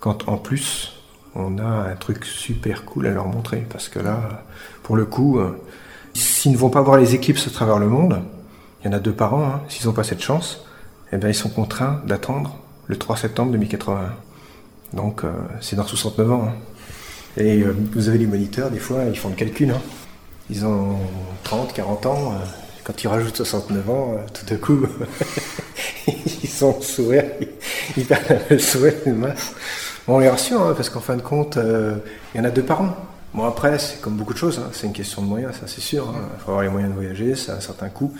quand 0.01 0.29
en 0.29 0.37
plus 0.37 0.93
on 1.35 1.59
a 1.59 1.65
un 1.91 1.97
truc 1.97 2.25
super 2.25 2.85
cool 2.85 3.07
à 3.07 3.11
leur 3.11 3.27
montrer. 3.27 3.67
Parce 3.71 3.89
que 3.89 4.01
là, 4.01 4.45
pour 4.83 4.97
le 4.97 5.07
coup, 5.07 5.39
euh, 5.39 5.59
s'ils 6.13 6.53
ne 6.53 6.57
vont 6.57 6.71
pas 6.71 6.83
voir 6.83 6.99
les 6.99 7.15
éclipses 7.15 7.47
à 7.47 7.51
travers 7.51 7.79
le 7.79 7.89
monde, 7.89 8.21
il 8.83 8.87
y 8.87 8.91
en 8.91 8.93
a 8.93 8.99
deux 8.99 9.13
par 9.13 9.35
an, 9.35 9.45
hein, 9.45 9.63
s'ils 9.69 9.87
n'ont 9.87 9.93
pas 9.93 10.05
cette 10.05 10.21
chance, 10.21 10.67
eh 11.13 11.17
bien, 11.17 11.29
ils 11.29 11.35
sont 11.35 11.49
contraints 11.49 12.03
d'attendre 12.07 12.57
le 12.87 12.97
3 12.97 13.17
septembre 13.17 13.53
2081. 13.53 14.13
Donc 14.93 15.25
euh, 15.25 15.33
c'est 15.61 15.77
dans 15.77 15.87
69 15.87 16.33
ans. 16.33 16.49
Hein. 16.49 16.53
Et 17.37 17.63
vous 17.63 18.09
avez 18.09 18.19
les 18.19 18.27
moniteurs, 18.27 18.71
des 18.71 18.79
fois, 18.79 19.05
ils 19.05 19.19
font 19.19 19.29
le 19.29 19.35
calcul. 19.35 19.71
Hein. 19.71 19.81
Ils 20.51 20.67
ont 20.67 20.99
30, 21.45 21.73
40 21.73 22.07
ans 22.07 22.35
quand 22.85 23.03
ils 23.03 23.09
rajoutent 23.09 23.37
69 23.37 23.91
ans, 23.91 24.15
euh, 24.15 24.27
tout 24.33 24.55
à 24.55 24.57
coup, 24.57 24.87
ils 26.07 26.49
sont 26.49 26.81
sourire, 26.83 27.25
ils 27.97 28.05
perdent 28.05 28.41
le 28.51 28.59
sourire 28.59 28.95
de 29.07 29.13
masse. 29.13 29.55
Bon, 30.07 30.17
on 30.17 30.19
les 30.19 30.29
rassure, 30.29 30.63
hein, 30.63 30.75
parce 30.77 30.91
qu'en 30.91 31.01
fin 31.01 31.17
de 31.17 31.23
compte, 31.23 31.57
euh, 31.57 31.97
il 32.35 32.39
y 32.39 32.41
en 32.41 32.45
a 32.45 32.51
deux 32.51 32.63
par 32.63 32.83
an. 32.83 32.97
Bon, 33.33 33.45
après, 33.45 33.79
c'est 33.79 34.01
comme 34.03 34.17
beaucoup 34.17 34.35
de 34.35 34.39
choses, 34.39 34.59
hein, 34.59 34.69
c'est 34.73 34.87
une 34.87 34.93
question 34.93 35.23
de 35.23 35.27
moyens, 35.27 35.55
ça 35.55 35.67
c'est 35.67 35.81
sûr. 35.81 36.09
Hein. 36.11 36.29
Il 36.37 36.43
faut 36.43 36.51
avoir 36.51 36.63
les 36.63 36.69
moyens 36.69 36.93
de 36.93 36.97
voyager, 36.97 37.35
ça 37.35 37.55
a 37.55 37.57
un 37.57 37.61
certain 37.61 37.89
coût. 37.89 38.13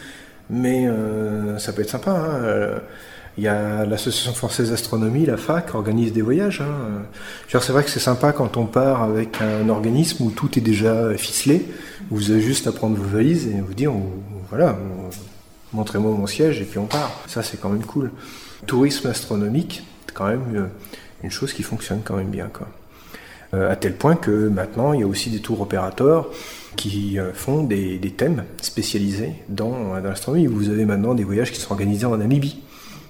Mais 0.51 0.87
euh, 0.87 1.59
ça 1.59 1.73
peut 1.73 1.83
être 1.83 1.91
sympa. 1.91 2.41
Il 3.37 3.43
y 3.43 3.49
a 3.49 3.85
l'association 3.85 4.33
française 4.33 4.71
d'astronomie, 4.71 5.27
la 5.27 5.37
FAC, 5.37 5.75
organise 5.75 6.13
des 6.13 6.23
voyages. 6.23 6.63
C'est 7.49 7.71
vrai 7.71 7.83
que 7.83 7.91
c'est 7.91 7.99
sympa 7.99 8.33
quand 8.33 8.57
on 8.57 8.67
part 8.67 9.03
avec 9.03 9.41
un 9.41 9.69
organisme 9.71 10.25
où 10.25 10.31
tout 10.31 10.57
est 10.59 10.63
déjà 10.63 11.13
ficelé. 11.17 11.67
Vous 12.11 12.31
avez 12.31 12.41
juste 12.41 12.67
à 12.67 12.73
prendre 12.73 12.97
vos 12.97 13.09
valises 13.17 13.49
et 13.49 13.61
vous 13.61 13.75
dire, 13.75 13.93
voilà, 14.55 14.79
montrez-moi 15.73 16.13
mon 16.13 16.27
siège 16.27 16.61
et 16.61 16.65
puis 16.65 16.79
on 16.79 16.87
part. 16.87 17.11
Ça, 17.27 17.43
c'est 17.43 17.61
quand 17.61 17.71
même 17.71 17.85
cool. 17.85 18.11
Tourisme 18.67 19.09
astronomique, 19.09 19.83
c'est 20.07 20.15
quand 20.15 20.27
même 20.27 20.45
euh, 20.55 20.67
une 21.23 21.31
chose 21.31 21.53
qui 21.53 21.63
fonctionne 21.63 22.03
quand 22.05 22.17
même 22.17 22.31
bien. 22.31 22.49
Quoi. 22.53 22.69
Euh, 23.55 23.71
à 23.71 23.77
tel 23.77 23.95
point 23.95 24.17
que 24.17 24.49
maintenant, 24.49 24.93
il 24.93 25.01
y 25.01 25.03
a 25.03 25.07
aussi 25.07 25.31
des 25.31 25.41
tours 25.41 25.61
opérateurs 25.61 26.31
qui 26.77 27.19
euh, 27.19 27.33
font 27.33 27.63
des, 27.63 27.99
thèmes 28.17 28.45
spécialisés 28.63 29.35
dans, 29.49 30.01
dans 30.01 30.09
l'astronomie. 30.09 30.47
Vous 30.47 30.69
avez 30.71 30.85
maintenant 30.85 31.15
des 31.15 31.25
voyages 31.25 31.53
qui 31.53 31.61
sont 31.61 31.73
organisés 31.73 32.07
en 32.07 32.17
Namibie 32.17 32.63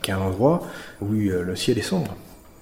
qui 0.04 0.10
est 0.10 0.14
un 0.14 0.20
endroit 0.20 0.62
où 1.00 1.14
euh, 1.14 1.42
le 1.42 1.56
ciel 1.56 1.78
est 1.78 1.82
sombre. 1.82 2.14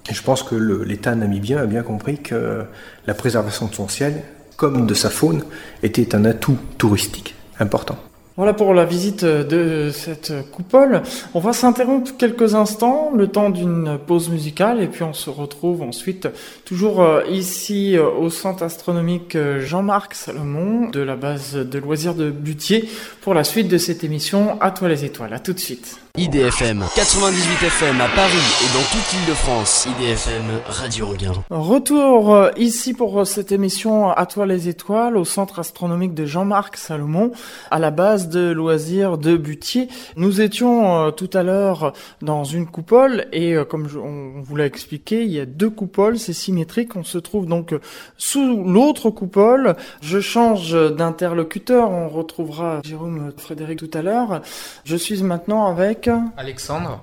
Et 0.09 0.15
je 0.15 0.23
pense 0.23 0.43
que 0.43 0.55
l'État 0.55 1.15
namibien 1.15 1.59
a 1.59 1.67
bien 1.67 1.83
compris 1.83 2.19
que 2.19 2.65
la 3.07 3.15
préservation 3.15 3.67
de 3.67 3.75
son 3.75 3.89
ciel, 3.89 4.23
comme 4.57 4.87
de 4.87 4.95
sa 4.95 5.11
faune, 5.11 5.45
était 5.83 6.15
un 6.15 6.25
atout 6.25 6.59
touristique 6.79 7.35
important. 7.61 7.97
Voilà 8.37 8.55
pour 8.55 8.73
la 8.73 8.87
visite 8.87 9.27
de 9.27 9.91
cette 9.93 10.33
coupole. 10.53 11.03
On 11.35 11.41
va 11.41 11.53
s'interrompre 11.53 12.13
quelques 12.17 12.55
instants, 12.55 13.11
le 13.15 13.29
temps 13.29 13.51
d'une 13.51 13.99
pause 13.99 14.31
musicale, 14.31 14.83
et 14.83 14.87
puis 14.87 15.03
on 15.03 15.13
se 15.13 15.29
retrouve 15.29 15.83
ensuite 15.83 16.29
toujours 16.65 17.03
euh, 17.03 17.23
ici 17.31 17.97
euh, 17.97 18.09
au 18.09 18.31
centre 18.31 18.63
astronomique 18.63 19.37
Jean-Marc 19.59 20.15
Salomon 20.15 20.89
de 20.89 21.01
la 21.01 21.17
base 21.17 21.55
de 21.55 21.79
loisirs 21.79 22.15
de 22.15 22.31
Butier 22.31 22.89
pour 23.21 23.35
la 23.35 23.45
suite 23.45 23.69
de 23.69 23.77
cette 23.79 24.03
émission 24.03 24.61
À 24.63 24.71
toi 24.71 24.89
les 24.89 25.05
étoiles. 25.05 25.35
À 25.35 25.39
tout 25.39 25.53
de 25.53 25.59
suite. 25.59 25.99
IDFM 26.19 26.85
98 26.95 27.67
FM 27.69 28.01
à 28.03 28.09
Paris 28.09 28.37
et 28.61 28.75
dans 28.75 28.83
toute 28.83 29.13
l'île 29.15 29.29
de 29.31 29.33
France. 29.33 29.89
IDFM 29.99 30.61
Radio 30.67 31.07
Regain. 31.07 31.33
Retour 31.49 32.35
euh, 32.35 32.51
ici 32.59 32.93
pour 32.93 33.19
euh, 33.19 33.25
cette 33.25 33.51
émission 33.51 34.11
À 34.11 34.27
toi 34.27 34.45
les 34.45 34.69
étoiles 34.69 35.17
au 35.17 35.25
centre 35.25 35.59
astronomique 35.59 36.13
de 36.13 36.27
Jean-Marc 36.27 36.77
Salomon 36.77 37.33
à 37.71 37.79
la 37.79 37.91
base 37.91 38.29
de 38.29 38.51
loisirs 38.51 39.17
de 39.17 39.39
Butier. 39.39 39.89
Nous 40.17 40.43
étions 40.43 41.07
euh, 41.07 41.11
tout 41.13 41.31
à 41.33 41.43
l'heure 41.43 41.95
dans 42.21 42.45
une 42.45 42.67
coupole 42.67 43.25
et 43.33 43.57
comme 43.71 43.89
on 43.97 44.43
vous 44.43 44.57
l'a 44.57 44.67
expliqué, 44.67 45.23
il 45.23 45.31
y 45.33 45.41
a 45.41 45.47
deux 45.47 45.71
coupoles, 45.71 46.19
c'est 46.19 46.35
symétrique. 46.35 46.95
On 46.95 47.05
se 47.05 47.17
trouve 47.17 47.47
donc 47.47 47.75
sous 48.19 48.65
l'autre 48.65 49.09
coupole. 49.09 49.77
Je 50.03 50.21
change 50.21 50.77
d'interlocuteur, 50.95 51.91
on 51.91 52.11
retrouvera 52.11 52.83
Jérôme 52.85 53.33
Frédéric 53.39 53.79
tout 53.79 53.91
à 53.95 54.03
l'heure. 54.03 54.43
Je 54.85 54.97
suis 54.97 55.23
maintenant 55.23 55.67
avec 55.69 56.02
Alexandre. 56.37 57.03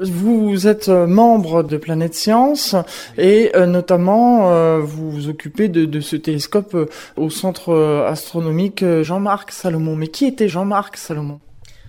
Vous 0.00 0.66
êtes 0.66 0.88
euh, 0.88 1.06
membre 1.06 1.62
de 1.62 1.76
Planète 1.76 2.14
Science 2.14 2.74
et 3.18 3.52
euh, 3.54 3.66
notamment 3.66 4.50
euh, 4.50 4.78
vous 4.80 5.10
vous 5.10 5.28
occupez 5.28 5.68
de, 5.68 6.00
ce 6.00 6.16
télescope 6.16 6.90
au 7.16 7.30
centre 7.30 7.74
astronomique 8.08 8.84
Jean-Marc 9.02 9.52
Salomon. 9.52 9.96
Mais 9.96 10.08
qui 10.08 10.24
était 10.26 10.48
Jean-Marc 10.48 10.96
Salomon? 10.96 11.40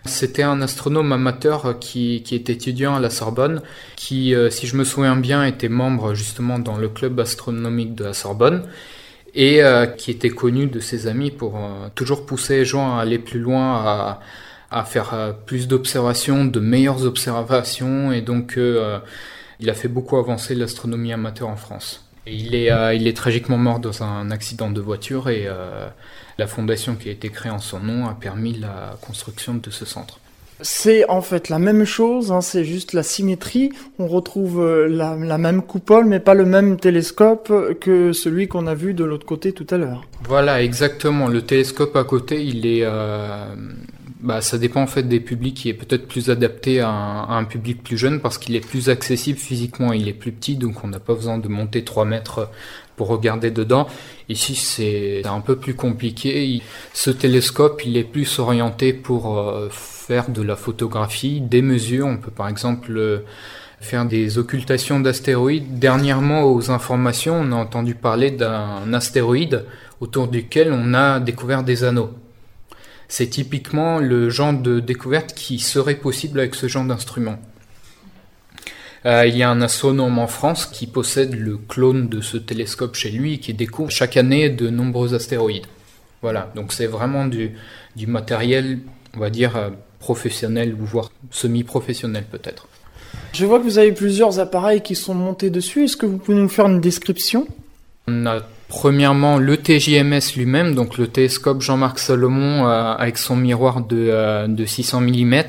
C'était 0.06 0.44
un 0.44 0.62
astronome 0.62 1.12
amateur 1.12 1.80
qui, 1.80 2.22
qui, 2.24 2.36
était 2.36 2.54
étudiant 2.54 2.96
à 2.96 3.00
la 3.00 3.10
Sorbonne, 3.10 3.63
qui, 3.96 4.36
si 4.52 4.68
je 4.68 4.76
me 4.76 4.84
souviens 4.84 5.15
bien, 5.15 5.44
était 5.44 5.70
membre 5.70 6.13
justement 6.13 6.60
dans 6.60 6.78
le 6.78 6.89
club 6.89 7.20
astronomique 7.20 7.96
de 7.96 8.04
la 8.04 8.13
Sorbonne 8.13 8.68
et 9.34 9.62
qui 9.98 10.12
était 10.12 10.30
connu 10.30 10.68
de 10.68 10.80
ses 10.80 11.08
amis 11.08 11.32
pour 11.32 11.60
toujours 11.96 12.28
pousser 12.28 12.65
Jean 12.65 12.98
à 12.98 13.02
aller 13.02 13.18
plus 13.18 13.39
loin, 13.39 13.78
à, 13.84 14.20
à 14.71 14.84
faire 14.84 15.13
euh, 15.13 15.32
plus 15.32 15.67
d'observations, 15.67 16.45
de 16.45 16.60
meilleures 16.60 17.06
observations, 17.06 18.12
et 18.12 18.21
donc 18.21 18.58
euh, 18.58 18.99
il 19.60 19.69
a 19.69 19.73
fait 19.73 19.88
beaucoup 19.88 20.17
avancer 20.17 20.56
l'astronomie 20.56 21.13
amateur 21.13 21.49
en 21.49 21.56
France. 21.56 22.04
Et 22.28 22.34
il 22.36 22.56
est, 22.56 22.71
euh, 22.71 22.93
il 22.93 23.08
est 23.08 23.15
tragiquement 23.15 23.58
mort 23.58 23.80
dans 23.80 24.04
un 24.04 24.32
accident 24.32 24.71
de 24.71 24.82
voiture 24.82 25.30
et 25.30 25.47
la 26.38 26.47
fondation 26.47 26.95
qui 26.95 27.10
a 27.10 27.12
été 27.12 27.30
créée 27.30 27.51
en 27.51 27.60
son 27.60 27.80
nom 27.80 28.08
a 28.08 28.15
permis 28.15 28.54
la 28.54 28.97
construction 28.99 29.54
de 29.54 29.69
ce 29.69 29.86
centre. 29.86 30.19
C'est 30.62 31.08
en 31.10 31.21
fait 31.21 31.49
la 31.49 31.60
même 31.60 31.84
chose, 31.84 32.32
hein, 32.32 32.39
c'est 32.41 32.63
juste 32.63 32.93
la 32.93 33.04
symétrie. 33.04 33.71
On 33.99 34.08
retrouve 34.08 34.65
la, 34.88 35.15
la, 35.15 35.38
même 35.38 35.62
coupole, 35.62 36.06
mais 36.06 36.21
pas 36.21 36.34
le 36.34 36.45
même 36.45 36.80
télescope 36.80 37.51
que 37.80 38.13
celui 38.13 38.47
qu'on 38.47 38.65
a 38.65 38.73
vu 38.73 38.93
de 38.93 39.04
l'autre 39.04 39.25
côté 39.25 39.51
tout 39.51 39.67
à 39.69 39.78
l'heure. 39.78 40.06
Voilà, 40.23 40.63
exactement. 40.63 41.28
Le 41.28 41.41
télescope 41.41 41.95
à 41.97 42.06
côté, 42.06 42.43
il 42.43 42.65
est, 42.65 42.86
bah, 44.25 44.41
ça 44.41 44.57
dépend 44.57 44.81
en 44.81 44.88
fait 44.88 45.03
des 45.03 45.19
publics 45.19 45.55
qui 45.55 45.69
est 45.69 45.75
peut-être 45.75 46.07
plus 46.07 46.31
adapté 46.31 46.79
à 46.79 46.89
un, 46.89 47.43
public 47.43 47.83
plus 47.83 47.95
jeune 47.95 48.19
parce 48.19 48.39
qu'il 48.39 48.55
est 48.55 48.67
plus 48.67 48.89
accessible 48.89 49.38
physiquement, 49.38 49.93
il 49.93 50.07
est 50.07 50.13
plus 50.13 50.31
petit 50.31 50.55
donc 50.55 50.83
on 50.83 50.88
n'a 50.88 50.99
pas 50.99 51.13
besoin 51.13 51.38
de 51.38 51.47
monter 51.47 51.83
3 51.83 52.05
mètres 52.05 52.49
pour 52.95 53.07
regarder 53.07 53.51
dedans. 53.51 53.88
Ici 54.27 54.55
c'est 54.55 55.21
un 55.27 55.41
peu 55.41 55.57
plus 55.57 55.75
compliqué. 55.75 56.63
Ce 56.93 57.11
télescope 57.11 57.85
il 57.85 57.97
est 57.97 58.03
plus 58.03 58.39
orienté 58.39 58.93
pour 58.93 59.38
euh, 59.38 59.69
faire 59.69 60.29
de 60.29 60.41
la 60.41 60.55
photographie, 60.55 61.39
des 61.39 61.61
mesures. 61.61 62.07
On 62.07 62.17
peut 62.17 62.31
par 62.31 62.49
exemple 62.49 62.97
euh, 62.97 63.19
faire 63.79 64.05
des 64.07 64.39
occultations 64.39 64.99
d'astéroïdes. 64.99 65.77
Dernièrement 65.77 66.45
aux 66.45 66.71
informations 66.71 67.35
on 67.35 67.51
a 67.51 67.55
entendu 67.57 67.93
parler 67.93 68.31
d'un 68.31 68.91
astéroïde 68.91 69.65
autour 69.99 70.29
duquel 70.29 70.71
on 70.73 70.95
a 70.95 71.19
découvert 71.19 71.63
des 71.63 71.83
anneaux. 71.83 72.09
C'est 73.08 73.28
typiquement 73.28 74.00
le 74.00 74.30
genre 74.30 74.54
de 74.54 74.80
découverte 74.80 75.34
qui 75.34 75.60
serait 75.60 75.96
possible 75.96 76.39
avec 76.39 76.56
ce 76.56 76.68
genre 76.68 76.86
d'instrument. 76.86 77.38
Euh, 79.06 79.28
il 79.28 79.38
y 79.38 79.44
a 79.44 79.50
un 79.50 79.62
astronome 79.62 80.18
en 80.18 80.28
France 80.28 80.65
qui 80.65 80.88
possède 80.88 81.36
le 81.36 81.58
clone 81.58 82.10
de 82.10 82.22
ce 82.22 82.38
télescope 82.38 82.96
chez 82.96 83.12
lui 83.12 83.36
et 83.36 83.38
qui 83.38 83.54
découvre 83.54 83.91
chaque 83.91 84.18
année 84.18 84.50
de 84.50 84.70
nombreux 84.70 85.13
astéroïdes. 85.13 85.68
Voilà, 86.24 86.52
donc 86.56 86.74
c'est 86.74 86.88
vraiment 86.88 87.26
du, 87.26 87.52
du, 87.96 88.08
matériel, 88.08 88.80
on 89.15 89.20
va 89.20 89.30
dire, 89.30 89.56
euh, 89.56 89.70
professionnel 90.00 90.74
ou 90.74 90.86
voire 90.86 91.12
semi-professionnel 91.30 92.24
peut-être. 92.32 92.68
Je 93.34 93.46
vois 93.46 93.60
que 93.60 93.63
vous 93.63 93.78
avez 93.78 93.91
plusieurs 93.91 94.39
appareils 94.39 94.82
qui 94.82 94.96
sont 94.96 95.13
montés 95.13 95.52
dessus. 95.52 95.84
Est-ce 95.84 95.98
que 95.98 96.08
vous 96.08 96.18
pouvez 96.18 96.38
nous 96.38 96.50
faire 96.50 96.65
une 96.65 96.82
description? 96.82 97.48
On 98.08 98.26
a 98.26 98.41
Premièrement, 98.67 99.38
le 99.38 99.58
TJMS 99.58 100.36
lui-même, 100.36 100.75
donc 100.75 100.97
le 100.97 101.08
télescope 101.08 101.62
Jean-Marc 101.62 101.99
Salomon 101.99 102.67
euh, 102.67 102.93
avec 102.93 103.17
son 103.17 103.36
miroir 103.36 103.82
de, 103.82 104.47
de 104.47 104.65
600 104.65 105.01
mm. 105.01 105.43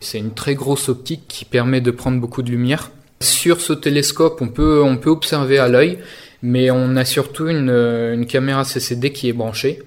C'est 0.00 0.18
une 0.18 0.32
très 0.32 0.54
grosse 0.54 0.88
optique 0.88 1.24
qui 1.28 1.44
permet 1.44 1.80
de 1.80 1.90
prendre 1.90 2.20
beaucoup 2.20 2.42
de 2.42 2.50
lumière. 2.50 2.90
Sur 3.20 3.60
ce 3.60 3.72
télescope, 3.72 4.40
on 4.40 4.48
peut, 4.48 4.82
observer 5.06 5.58
à 5.58 5.68
l'œil, 5.68 5.98
mais 6.42 6.70
on 6.70 6.96
a 6.96 7.04
surtout 7.04 7.48
une, 7.48 7.70
une 7.70 8.26
caméra 8.26 8.64
CCD 8.64 9.12
qui 9.12 9.28
est 9.28 9.34
branchée 9.34 9.82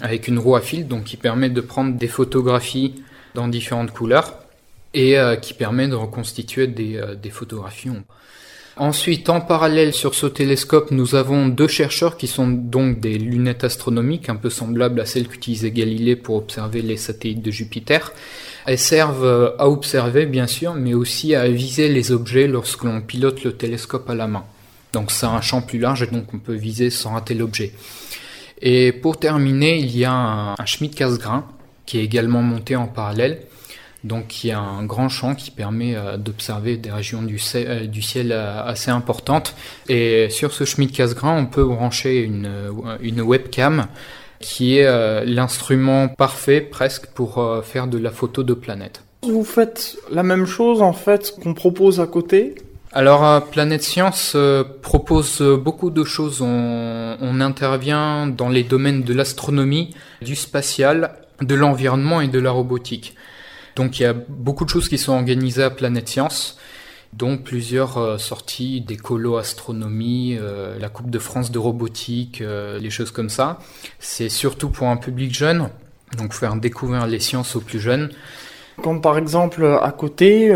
avec 0.00 0.28
une 0.28 0.38
roue 0.38 0.56
à 0.56 0.60
fil, 0.60 0.86
donc 0.86 1.04
qui 1.04 1.16
permet 1.16 1.50
de 1.50 1.60
prendre 1.60 1.96
des 1.96 2.08
photographies 2.08 2.94
dans 3.34 3.48
différentes 3.48 3.92
couleurs 3.92 4.38
et 4.94 5.18
euh, 5.18 5.36
qui 5.36 5.54
permet 5.54 5.88
de 5.88 5.94
reconstituer 5.94 6.66
des, 6.66 6.96
euh, 6.96 7.14
des 7.14 7.30
photographies. 7.30 7.90
Ensuite, 8.78 9.28
en 9.28 9.42
parallèle 9.42 9.92
sur 9.92 10.14
ce 10.14 10.26
télescope, 10.26 10.92
nous 10.92 11.14
avons 11.14 11.48
deux 11.48 11.68
chercheurs 11.68 12.16
qui 12.16 12.26
sont 12.26 12.48
donc 12.48 13.00
des 13.00 13.18
lunettes 13.18 13.64
astronomiques 13.64 14.30
un 14.30 14.36
peu 14.36 14.48
semblables 14.48 15.00
à 15.00 15.04
celles 15.04 15.28
qu'utilisait 15.28 15.70
Galilée 15.70 16.16
pour 16.16 16.36
observer 16.36 16.80
les 16.80 16.96
satellites 16.96 17.42
de 17.42 17.50
Jupiter. 17.50 18.12
Elles 18.64 18.78
servent 18.78 19.26
euh, 19.26 19.50
à 19.58 19.68
observer 19.68 20.24
bien 20.24 20.46
sûr, 20.46 20.72
mais 20.72 20.94
aussi 20.94 21.34
à 21.34 21.48
viser 21.48 21.88
les 21.88 22.12
objets 22.12 22.46
lorsque 22.46 22.84
l'on 22.84 23.02
pilote 23.02 23.44
le 23.44 23.52
télescope 23.52 24.08
à 24.08 24.14
la 24.14 24.26
main. 24.26 24.44
Donc 24.94 25.10
c'est 25.10 25.26
un 25.26 25.42
champ 25.42 25.60
plus 25.60 25.78
large 25.78 26.02
et 26.02 26.06
donc 26.06 26.32
on 26.32 26.38
peut 26.38 26.54
viser 26.54 26.88
sans 26.88 27.12
rater 27.12 27.34
l'objet. 27.34 27.72
Et 28.62 28.92
pour 28.92 29.18
terminer, 29.18 29.78
il 29.80 29.96
y 29.96 30.06
a 30.06 30.12
un, 30.12 30.52
un 30.52 30.66
Schmidt-Cassegrain 30.66 31.44
qui 31.84 31.98
est 31.98 32.04
également 32.04 32.40
monté 32.40 32.74
en 32.76 32.86
parallèle 32.86 33.42
donc 34.04 34.42
il 34.42 34.48
y 34.48 34.50
a 34.50 34.58
un 34.58 34.84
grand 34.84 35.08
champ 35.08 35.34
qui 35.34 35.50
permet 35.50 35.94
euh, 35.94 36.16
d'observer 36.16 36.76
des 36.76 36.90
régions 36.90 37.22
du, 37.22 37.38
ciel, 37.38 37.88
du 37.88 38.02
ciel 38.02 38.32
euh, 38.32 38.62
assez 38.64 38.90
importantes. 38.90 39.54
Et 39.88 40.28
sur 40.30 40.52
ce 40.52 40.64
Schmidt-Cassegrain, 40.64 41.36
on 41.38 41.46
peut 41.46 41.64
brancher 41.64 42.22
une, 42.22 42.50
une 43.00 43.20
webcam 43.20 43.86
qui 44.40 44.78
est 44.78 45.24
l'instrument 45.24 46.08
parfait 46.08 46.60
presque 46.60 47.06
pour 47.06 47.38
euh, 47.38 47.62
faire 47.62 47.86
de 47.86 47.96
la 47.96 48.10
photo 48.10 48.42
de 48.42 48.54
planètes. 48.54 49.02
Vous 49.22 49.44
faites 49.44 49.96
la 50.10 50.24
même 50.24 50.46
chose 50.46 50.82
en 50.82 50.92
fait 50.92 51.32
qu'on 51.40 51.54
propose 51.54 52.00
à 52.00 52.06
côté? 52.06 52.56
Alors, 52.94 53.46
Planète 53.46 53.82
Science 53.82 54.36
propose 54.82 55.40
beaucoup 55.40 55.90
de 55.90 56.04
choses. 56.04 56.42
On, 56.42 57.16
on, 57.18 57.40
intervient 57.40 58.26
dans 58.26 58.50
les 58.50 58.64
domaines 58.64 59.02
de 59.02 59.14
l'astronomie, 59.14 59.94
du 60.20 60.36
spatial, 60.36 61.14
de 61.40 61.54
l'environnement 61.54 62.20
et 62.20 62.28
de 62.28 62.38
la 62.38 62.50
robotique. 62.50 63.14
Donc 63.76 63.98
il 63.98 64.02
y 64.02 64.06
a 64.06 64.12
beaucoup 64.12 64.64
de 64.64 64.70
choses 64.70 64.88
qui 64.88 64.98
sont 64.98 65.12
organisées 65.12 65.62
à 65.62 65.70
Planète 65.70 66.08
Science, 66.08 66.58
dont 67.12 67.36
plusieurs 67.36 67.98
euh, 67.98 68.18
sorties 68.18 68.80
d'écolo 68.80 69.36
astronomie, 69.36 70.36
euh, 70.40 70.78
la 70.78 70.88
Coupe 70.88 71.10
de 71.10 71.18
France 71.18 71.50
de 71.50 71.58
robotique, 71.58 72.40
euh, 72.40 72.78
les 72.78 72.90
choses 72.90 73.10
comme 73.10 73.28
ça. 73.28 73.58
C'est 73.98 74.28
surtout 74.28 74.70
pour 74.70 74.88
un 74.88 74.96
public 74.96 75.34
jeune, 75.34 75.68
donc 76.16 76.32
faire 76.32 76.56
découvrir 76.56 77.06
les 77.06 77.20
sciences 77.20 77.54
aux 77.56 77.60
plus 77.60 77.80
jeunes. 77.80 78.10
Comme 78.82 79.02
par 79.02 79.18
exemple 79.18 79.78
à 79.82 79.92
côté, 79.92 80.50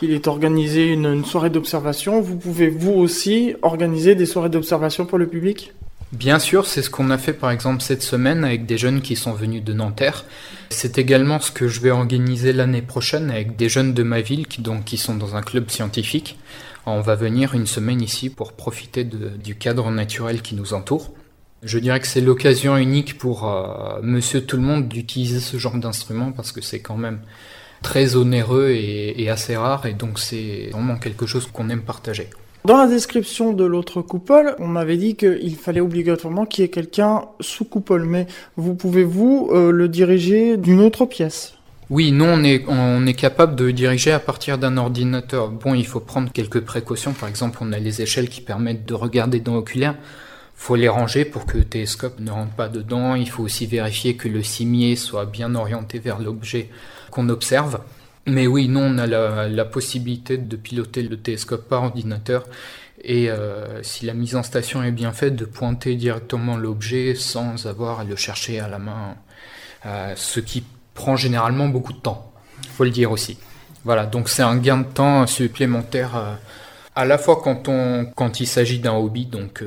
il 0.00 0.10
est 0.10 0.26
organisé 0.26 0.86
une 0.86 1.22
soirée 1.26 1.50
d'observation, 1.50 2.22
vous 2.22 2.36
pouvez 2.36 2.68
vous 2.70 2.92
aussi 2.92 3.54
organiser 3.60 4.14
des 4.14 4.24
soirées 4.24 4.48
d'observation 4.48 5.04
pour 5.04 5.18
le 5.18 5.26
public? 5.26 5.74
Bien 6.12 6.38
sûr, 6.38 6.64
c'est 6.64 6.80
ce 6.80 6.88
qu'on 6.88 7.10
a 7.10 7.18
fait 7.18 7.34
par 7.34 7.50
exemple 7.50 7.82
cette 7.82 8.02
semaine 8.02 8.42
avec 8.42 8.64
des 8.64 8.78
jeunes 8.78 9.02
qui 9.02 9.14
sont 9.14 9.34
venus 9.34 9.62
de 9.62 9.74
Nanterre. 9.74 10.24
C'est 10.70 10.96
également 10.96 11.38
ce 11.38 11.50
que 11.50 11.68
je 11.68 11.80
vais 11.80 11.90
organiser 11.90 12.54
l'année 12.54 12.80
prochaine 12.80 13.30
avec 13.30 13.56
des 13.56 13.68
jeunes 13.68 13.92
de 13.92 14.02
ma 14.02 14.22
ville 14.22 14.46
qui, 14.46 14.62
donc, 14.62 14.84
qui 14.84 14.96
sont 14.96 15.16
dans 15.16 15.36
un 15.36 15.42
club 15.42 15.68
scientifique. 15.68 16.38
On 16.86 17.02
va 17.02 17.14
venir 17.14 17.52
une 17.52 17.66
semaine 17.66 18.00
ici 18.00 18.30
pour 18.30 18.54
profiter 18.54 19.04
du 19.04 19.56
cadre 19.56 19.90
naturel 19.90 20.40
qui 20.40 20.54
nous 20.54 20.72
entoure. 20.72 21.12
Je 21.62 21.78
dirais 21.78 22.00
que 22.00 22.06
c'est 22.06 22.22
l'occasion 22.22 22.78
unique 22.78 23.18
pour 23.18 23.46
euh, 23.46 23.98
monsieur 24.02 24.46
tout 24.46 24.56
le 24.56 24.62
monde 24.62 24.88
d'utiliser 24.88 25.40
ce 25.40 25.58
genre 25.58 25.76
d'instrument 25.76 26.32
parce 26.32 26.52
que 26.52 26.62
c'est 26.62 26.80
quand 26.80 26.96
même 26.96 27.20
très 27.82 28.16
onéreux 28.16 28.70
et 28.70 29.28
assez 29.28 29.56
rare 29.56 29.84
et 29.84 29.92
donc 29.92 30.18
c'est 30.18 30.70
vraiment 30.72 30.96
quelque 30.96 31.26
chose 31.26 31.46
qu'on 31.52 31.68
aime 31.68 31.82
partager. 31.82 32.30
Dans 32.68 32.76
la 32.76 32.86
description 32.86 33.54
de 33.54 33.64
l'autre 33.64 34.02
coupole, 34.02 34.54
on 34.58 34.68
m'avait 34.68 34.98
dit 34.98 35.16
qu'il 35.16 35.56
fallait 35.56 35.80
obligatoirement 35.80 36.44
qu'il 36.44 36.60
y 36.60 36.66
ait 36.66 36.70
quelqu'un 36.70 37.22
sous 37.40 37.64
coupole, 37.64 38.04
mais 38.04 38.26
vous 38.58 38.74
pouvez-vous 38.74 39.48
euh, 39.52 39.72
le 39.72 39.88
diriger 39.88 40.58
d'une 40.58 40.80
autre 40.80 41.06
pièce 41.06 41.54
oui, 41.88 42.12
nous 42.12 42.26
on 42.26 42.44
est, 42.44 42.66
on 42.68 43.06
est 43.06 43.14
capable 43.14 43.56
de 43.56 43.70
diriger 43.70 44.12
à 44.12 44.18
partir 44.18 44.58
d'un 44.58 44.76
ordinateur. 44.76 45.48
Bon, 45.48 45.72
il 45.72 45.86
faut 45.86 46.00
prendre 46.00 46.30
quelques 46.30 46.60
précautions. 46.60 47.14
Par 47.14 47.30
exemple, 47.30 47.60
on 47.62 47.72
a 47.72 47.78
les 47.78 48.02
échelles 48.02 48.28
qui 48.28 48.42
permettent 48.42 48.84
de 48.84 48.92
regarder 48.92 49.40
dans 49.40 49.54
l'oculaire. 49.54 49.94
faut 50.54 50.76
les 50.76 50.90
ranger 50.90 51.24
pour 51.24 51.46
que 51.46 51.56
le 51.56 51.64
télescope 51.64 52.20
ne 52.20 52.30
rentre 52.30 52.52
pas 52.52 52.68
dedans. 52.68 53.14
Il 53.14 53.30
faut 53.30 53.42
aussi 53.42 53.64
vérifier 53.64 54.16
que 54.16 54.28
le 54.28 54.42
cimier 54.42 54.96
soit 54.96 55.24
bien 55.24 55.54
orienté 55.54 55.98
vers 55.98 56.18
l'objet 56.18 56.68
qu'on 57.10 57.30
observe. 57.30 57.80
Mais 58.28 58.46
oui, 58.46 58.68
non, 58.68 58.82
on 58.82 58.98
a 58.98 59.06
la, 59.06 59.64
possibilité 59.64 60.36
de 60.36 60.56
piloter 60.56 61.02
le 61.02 61.16
télescope 61.16 61.66
par 61.68 61.84
ordinateur 61.84 62.44
et 63.02 63.30
euh, 63.30 63.82
si 63.82 64.06
la 64.06 64.12
mise 64.12 64.36
en 64.36 64.42
station 64.42 64.82
est 64.82 64.90
bien 64.90 65.12
faite, 65.12 65.36
de 65.36 65.44
pointer 65.44 65.94
directement 65.94 66.56
l'objet 66.56 67.14
sans 67.14 67.66
avoir 67.66 68.00
à 68.00 68.04
le 68.04 68.16
chercher 68.16 68.60
à 68.60 68.68
la 68.68 68.78
main, 68.78 69.14
euh, 69.86 70.12
ce 70.16 70.40
qui 70.40 70.64
prend 70.94 71.16
généralement 71.16 71.68
beaucoup 71.68 71.92
de 71.92 72.00
temps, 72.00 72.32
faut 72.72 72.84
le 72.84 72.90
dire 72.90 73.10
aussi. 73.10 73.38
Voilà, 73.84 74.04
donc 74.04 74.28
c'est 74.28 74.42
un 74.42 74.56
gain 74.56 74.78
de 74.78 74.84
temps 74.84 75.26
supplémentaire 75.26 76.16
euh, 76.16 76.34
à 76.96 77.04
la 77.04 77.16
fois 77.16 77.40
quand, 77.42 77.68
on, 77.68 78.06
quand 78.16 78.40
il 78.40 78.46
s'agit 78.46 78.80
d'un 78.80 78.94
hobby, 78.94 79.24
donc 79.24 79.62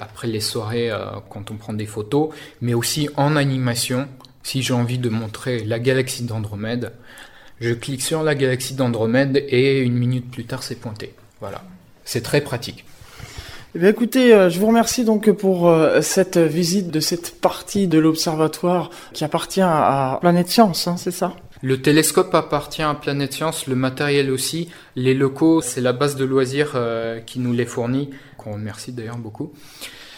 après 0.00 0.26
les 0.26 0.40
soirées 0.40 0.90
quand 1.30 1.52
on 1.52 1.56
prend 1.56 1.72
des 1.72 1.86
photos, 1.86 2.30
mais 2.60 2.74
aussi 2.74 3.08
en 3.16 3.36
animation, 3.36 4.08
si 4.42 4.62
j'ai 4.62 4.74
envie 4.74 4.98
de 4.98 5.08
montrer 5.08 5.62
la 5.62 5.78
galaxie 5.78 6.24
d'Andromède, 6.24 6.90
je 7.60 7.72
clique 7.74 8.02
sur 8.02 8.22
la 8.22 8.34
galaxie 8.34 8.74
d'Andromède 8.74 9.44
et 9.48 9.80
une 9.80 9.94
minute 9.94 10.30
plus 10.30 10.44
tard 10.44 10.62
c'est 10.62 10.76
pointé. 10.76 11.14
Voilà. 11.40 11.62
C'est 12.04 12.22
très 12.22 12.40
pratique. 12.40 12.84
Eh 13.74 13.78
bien, 13.78 13.90
écoutez, 13.90 14.32
euh, 14.32 14.48
je 14.48 14.58
vous 14.58 14.66
remercie 14.66 15.04
donc 15.04 15.30
pour 15.30 15.68
euh, 15.68 16.00
cette 16.00 16.38
visite 16.38 16.90
de 16.90 17.00
cette 17.00 17.38
partie 17.38 17.86
de 17.86 17.98
l'observatoire 17.98 18.88
qui 19.12 19.24
appartient 19.24 19.60
à 19.60 20.16
Planète 20.22 20.48
Science, 20.48 20.88
hein, 20.88 20.96
c'est 20.96 21.10
ça? 21.10 21.34
Le 21.60 21.82
télescope 21.82 22.34
appartient 22.34 22.82
à 22.82 22.94
Planète 22.94 23.34
Science, 23.34 23.66
le 23.66 23.74
matériel 23.74 24.30
aussi. 24.30 24.70
Les 24.96 25.12
locaux, 25.12 25.60
c'est 25.60 25.80
la 25.80 25.92
base 25.92 26.16
de 26.16 26.24
loisirs 26.24 26.72
euh, 26.76 27.20
qui 27.20 27.40
nous 27.40 27.52
les 27.52 27.66
fournit, 27.66 28.10
qu'on 28.38 28.52
remercie 28.52 28.92
d'ailleurs 28.92 29.18
beaucoup. 29.18 29.52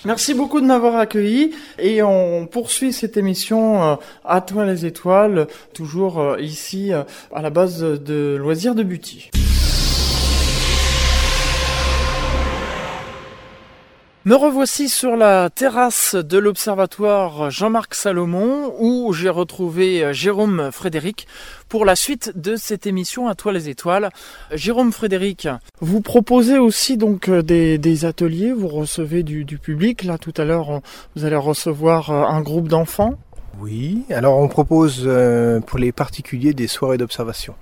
Merci 0.04 0.34
beaucoup 0.34 0.60
de 0.60 0.66
m'avoir 0.66 0.96
accueilli 0.96 1.52
et 1.78 2.02
on 2.02 2.46
poursuit 2.46 2.92
cette 2.92 3.16
émission 3.16 3.98
à 4.24 4.40
toi 4.40 4.64
les 4.64 4.86
étoiles, 4.86 5.46
toujours 5.74 6.36
ici 6.38 6.92
à 6.92 7.42
la 7.42 7.50
base 7.50 7.80
de 7.82 8.36
loisirs 8.40 8.74
de 8.74 8.82
Buty. 8.82 9.30
Me 14.26 14.34
revoici 14.34 14.90
sur 14.90 15.16
la 15.16 15.48
terrasse 15.48 16.14
de 16.14 16.36
l'observatoire 16.36 17.50
Jean-Marc 17.50 17.94
Salomon 17.94 18.74
où 18.78 19.14
j'ai 19.14 19.30
retrouvé 19.30 20.04
euh, 20.04 20.12
Jérôme 20.12 20.68
Frédéric 20.72 21.26
pour 21.70 21.86
la 21.86 21.96
suite 21.96 22.30
de 22.36 22.56
cette 22.56 22.86
émission 22.86 23.28
à 23.28 23.34
toi 23.34 23.50
les 23.50 23.70
étoiles. 23.70 24.10
Jérôme 24.52 24.92
Frédéric, 24.92 25.48
vous 25.80 26.02
proposez 26.02 26.58
aussi 26.58 26.98
donc 26.98 27.30
euh, 27.30 27.40
des, 27.40 28.04
ateliers, 28.04 28.52
vous 28.52 28.68
recevez 28.68 29.22
du, 29.22 29.46
public. 29.56 30.04
Là 30.04 30.18
tout 30.18 30.34
à 30.36 30.44
l'heure 30.44 30.82
vous 31.16 31.24
allez 31.24 31.36
recevoir 31.36 32.10
euh, 32.10 32.24
un 32.24 32.42
groupe 32.42 32.68
d'enfants. 32.68 33.14
Oui, 33.58 34.02
alors 34.10 34.36
on 34.36 34.48
propose 34.48 35.10
pour 35.66 35.78
les 35.78 35.92
particuliers 35.92 36.52
des 36.52 36.66
soirées 36.66 36.98
d'observation 36.98 37.54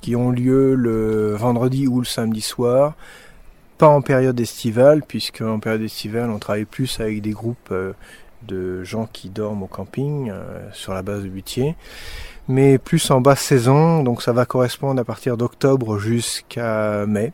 qui 0.00 0.16
ont 0.16 0.30
lieu 0.30 0.74
le 0.74 1.34
vendredi 1.34 1.86
ou 1.86 2.00
le 2.00 2.06
samedi 2.06 2.40
soir 2.40 2.94
pas 3.80 3.88
en 3.88 4.02
période 4.02 4.38
estivale, 4.38 5.02
puisque 5.02 5.40
en 5.40 5.58
période 5.58 5.80
estivale, 5.80 6.28
on 6.28 6.38
travaille 6.38 6.66
plus 6.66 7.00
avec 7.00 7.22
des 7.22 7.30
groupes 7.30 7.70
euh, 7.72 7.94
de 8.42 8.84
gens 8.84 9.08
qui 9.10 9.30
dorment 9.30 9.62
au 9.62 9.68
camping 9.68 10.30
euh, 10.30 10.68
sur 10.74 10.92
la 10.92 11.00
base 11.00 11.22
de 11.22 11.30
Butier, 11.30 11.76
mais 12.46 12.76
plus 12.76 13.10
en 13.10 13.22
basse 13.22 13.40
saison, 13.40 14.02
donc 14.02 14.20
ça 14.20 14.34
va 14.34 14.44
correspondre 14.44 15.00
à 15.00 15.04
partir 15.04 15.38
d'octobre 15.38 15.98
jusqu'à 15.98 17.06
mai. 17.06 17.32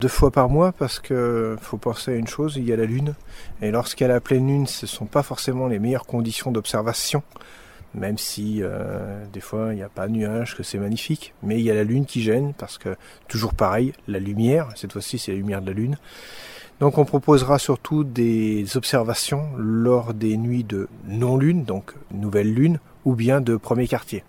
Deux 0.00 0.08
fois 0.08 0.30
par 0.30 0.50
mois 0.50 0.72
parce 0.72 1.00
que 1.00 1.56
faut 1.62 1.78
penser 1.78 2.12
à 2.12 2.16
une 2.16 2.28
chose, 2.28 2.56
il 2.58 2.68
y 2.68 2.72
a 2.74 2.76
la 2.76 2.84
lune 2.84 3.14
et 3.62 3.70
lorsqu'il 3.70 4.06
y 4.06 4.10
a 4.10 4.12
la 4.12 4.20
pleine 4.20 4.46
lune, 4.46 4.66
ce 4.66 4.84
ne 4.84 4.90
sont 4.90 5.06
pas 5.06 5.22
forcément 5.22 5.66
les 5.66 5.78
meilleures 5.78 6.04
conditions 6.04 6.50
d'observation 6.50 7.22
même 7.94 8.18
si 8.18 8.60
euh, 8.62 9.24
des 9.32 9.40
fois 9.40 9.68
il 9.72 9.76
n'y 9.76 9.82
a 9.82 9.88
pas 9.88 10.08
de 10.08 10.12
nuages, 10.12 10.56
que 10.56 10.62
c'est 10.62 10.78
magnifique, 10.78 11.34
mais 11.42 11.58
il 11.58 11.64
y 11.64 11.70
a 11.70 11.74
la 11.74 11.84
lune 11.84 12.06
qui 12.06 12.22
gêne, 12.22 12.52
parce 12.54 12.78
que 12.78 12.96
toujours 13.28 13.54
pareil, 13.54 13.92
la 14.08 14.18
lumière, 14.18 14.68
cette 14.76 14.92
fois-ci 14.92 15.18
c'est 15.18 15.32
la 15.32 15.38
lumière 15.38 15.62
de 15.62 15.68
la 15.68 15.72
lune. 15.72 15.96
Donc 16.80 16.98
on 16.98 17.04
proposera 17.04 17.58
surtout 17.58 18.02
des 18.02 18.76
observations 18.76 19.46
lors 19.56 20.12
des 20.12 20.36
nuits 20.36 20.64
de 20.64 20.88
non-lune, 21.06 21.64
donc 21.64 21.94
nouvelle 22.12 22.52
lune, 22.52 22.80
ou 23.04 23.14
bien 23.14 23.40
de 23.40 23.56
premier 23.56 23.86
quartier. 23.86 24.24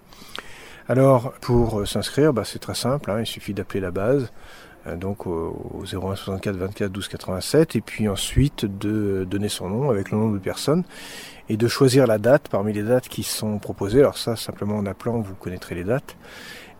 Alors 0.88 1.34
pour 1.41 1.88
s'inscrire, 1.88 2.34
bah, 2.34 2.43
c'est 2.45 2.60
très 2.60 2.75
simple, 2.75 3.10
hein, 3.10 3.19
il 3.19 3.25
suffit 3.25 3.56
d'appeler 3.56 3.80
la 3.80 3.89
base, 3.89 4.23
euh, 4.23 4.28
donc 4.97 5.25
au, 5.25 5.83
01 5.83 6.15
64 6.15 6.55
24 6.55 6.91
12 6.91 7.07
87, 7.07 7.75
et 7.75 7.81
puis 7.81 8.07
ensuite 8.07 8.65
de 8.65 9.25
donner 9.29 9.49
son 9.49 9.69
nom 9.69 9.89
avec 9.89 10.11
le 10.11 10.17
nom 10.17 10.29
de 10.29 10.37
personne 10.37 10.83
et 11.49 11.57
de 11.57 11.67
choisir 11.67 12.07
la 12.07 12.17
date 12.17 12.49
parmi 12.49 12.73
les 12.73 12.83
dates 12.83 13.07
qui 13.07 13.23
sont 13.23 13.59
proposées. 13.59 13.99
Alors 13.99 14.17
ça, 14.17 14.35
simplement 14.35 14.77
en 14.77 14.85
appelant, 14.85 15.19
vous 15.19 15.35
connaîtrez 15.35 15.75
les 15.75 15.83
dates. 15.83 16.15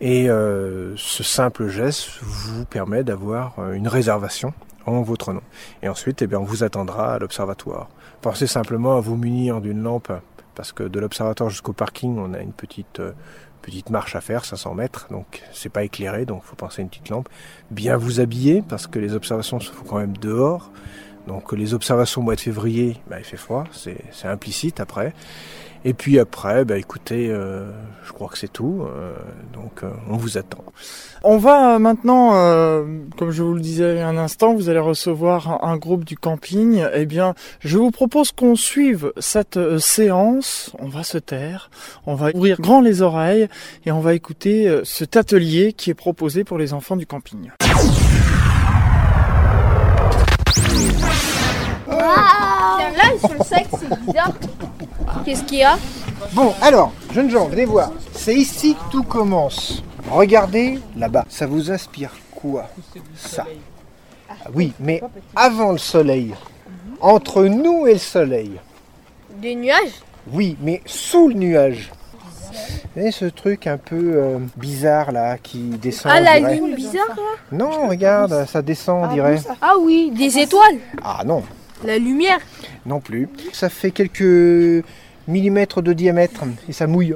Et 0.02 0.30
euh, 0.30 0.94
ce 0.98 1.24
simple 1.24 1.70
geste 1.70 2.20
vous 2.22 2.66
permet 2.66 3.04
d'avoir 3.04 3.60
euh, 3.60 3.74
une 3.74 3.88
réservation 3.88 4.54
en 4.86 5.02
votre 5.02 5.34
nom. 5.34 5.42
Et 5.82 5.90
ensuite, 5.90 6.22
eh 6.22 6.28
bien, 6.28 6.40
on 6.40 6.44
vous 6.44 6.64
attendra 6.64 7.14
à 7.16 7.20
l'observatoire. 7.20 7.90
Pensez 8.22 8.48
simplement 8.48 8.98
à 8.98 9.00
vous 9.00 9.16
munir 9.16 9.62
d'une 9.62 9.82
lampe, 9.82 10.12
parce 10.54 10.72
que 10.74 10.84
de 10.84 11.00
l'observatoire 11.00 11.50
jusqu'au 11.50 11.74
parking, 11.74 12.18
on 12.18 12.34
a 12.34 12.40
une 12.40 12.54
petite 12.54 13.00
euh, 13.00 13.14
petite 13.66 13.90
marche 13.90 14.16
à 14.16 14.22
faire, 14.22 14.46
500 14.46 14.76
mètres, 14.76 15.08
donc 15.10 15.42
c'est 15.52 15.70
pas 15.70 15.84
éclairé, 15.84 16.26
donc 16.26 16.44
faut 16.44 16.56
penser 16.56 16.82
à 16.82 16.84
une 16.84 16.90
petite 16.90 17.10
lampe. 17.10 17.28
Bien 17.72 17.98
vous 17.98 18.20
habiller, 18.20 18.64
parce 18.68 18.86
que 18.86 19.00
les 19.00 19.14
observations 19.14 19.60
se 19.60 19.72
font 19.72 19.84
quand 19.84 19.98
même 19.98 20.16
dehors. 20.18 20.72
Donc 21.28 21.54
les 21.54 21.74
observations 21.74 22.22
au 22.22 22.24
mois 22.24 22.36
de 22.36 22.42
février, 22.42 22.98
bah, 23.10 23.18
il 23.20 23.26
fait 23.26 23.38
froid, 23.38 23.66
c'est 23.72 24.28
implicite 24.28 24.80
après. 24.80 25.14
Et 25.88 25.94
puis 25.94 26.18
après, 26.18 26.66
bah, 26.66 26.80
écoutez, 26.80 27.30
euh, 27.30 27.70
je 28.04 28.12
crois 28.12 28.28
que 28.28 28.40
c'est 28.40 28.52
tout. 28.52 28.82
Euh, 28.82 29.14
donc 29.54 29.84
euh, 29.84 29.92
on 30.10 30.18
vous 30.18 30.40
attend. 30.40 30.64
On 31.24 31.38
va 31.38 31.78
maintenant, 31.78 32.32
comme 33.18 33.32
je 33.32 33.44
vous 33.44 33.54
le 33.54 33.62
disais 33.62 34.02
un 34.02 34.18
instant, 34.18 34.56
vous 34.56 34.70
allez 34.70 34.80
recevoir 34.80 35.64
un, 35.64 35.78
groupe 35.78 36.04
du 36.04 36.18
camping. 36.18 36.84
Eh 36.94 37.06
bien, 37.06 37.36
je 37.60 37.78
vous 37.78 37.92
propose 37.92 38.32
qu'on 38.32 38.56
suive 38.56 39.12
cette 39.18 39.60
séance. 39.80 40.76
On 40.80 40.88
va 40.88 41.04
se 41.04 41.18
taire, 41.18 41.70
on 42.06 42.16
va 42.16 42.30
ouvrir 42.34 42.60
grand 42.60 42.82
les 42.82 43.02
oreilles 43.02 43.48
et 43.86 43.92
on 43.92 44.02
va 44.02 44.14
écouter 44.14 44.82
cet 44.84 45.18
atelier 45.18 45.74
qui 45.74 45.90
est 45.90 45.96
proposé 45.96 46.44
pour 46.44 46.58
les 46.58 46.74
enfants 46.74 46.96
du 46.96 47.08
camping. 47.08 47.52
Sur 53.28 53.38
le 53.38 53.44
sexe, 53.44 53.70
c'est 53.80 54.00
bizarre. 54.06 54.34
Qu'est-ce 55.24 55.44
qu'il 55.44 55.60
y 55.60 55.64
a? 55.64 55.78
Bon, 56.34 56.54
alors, 56.62 56.92
jeunes 57.14 57.30
gens, 57.30 57.46
venez 57.48 57.66
voir. 57.66 57.92
C'est 58.14 58.36
ici 58.36 58.76
que 58.76 58.92
tout 58.92 59.04
commence. 59.04 59.84
Regardez 60.10 60.80
là-bas. 60.96 61.26
Ça 61.30 61.46
vous 61.48 61.72
inspire 61.72 62.12
quoi 62.34 62.68
Ça? 63.16 63.46
Ah 64.30 64.34
oui, 64.54 64.74
mais 64.80 65.02
avant 65.36 65.72
le 65.72 65.78
soleil. 65.78 66.34
Entre 67.02 67.44
nous 67.46 67.88
et 67.88 67.94
le 67.94 68.00
soleil. 68.00 68.52
Des 69.42 69.56
nuages? 69.56 70.02
Oui, 70.32 70.58
mais 70.62 70.82
sous 70.86 71.28
le 71.28 71.34
nuage. 71.36 71.92
Vous 72.52 73.02
voyez 73.02 73.12
ce 73.12 73.26
truc 73.26 73.68
un 73.68 73.78
peu 73.78 74.14
euh, 74.16 74.38
bizarre 74.56 75.12
là 75.12 75.38
qui 75.38 75.60
descend 75.60 76.14
Ah, 76.16 76.22
la 76.22 76.40
ligne 76.40 76.74
bizarre 76.74 77.10
là? 77.10 77.24
Non, 77.52 77.90
regarde, 77.90 78.46
ça 78.48 78.62
descend, 78.62 79.04
on 79.10 79.14
dirait. 79.14 79.40
Ah 79.62 79.74
oui, 79.80 80.12
des 80.16 80.40
étoiles 80.40 80.78
Ah 81.04 81.22
non, 81.26 81.44
la 81.84 81.98
lumière 81.98 82.40
Non 82.86 83.00
plus. 83.00 83.30
Ça 83.54 83.70
fait 83.70 83.92
quelques 83.92 84.84
millimètres 85.28 85.82
de 85.82 85.94
diamètre 85.94 86.44
et 86.68 86.74
ça 86.74 86.88
mouille. 86.88 87.16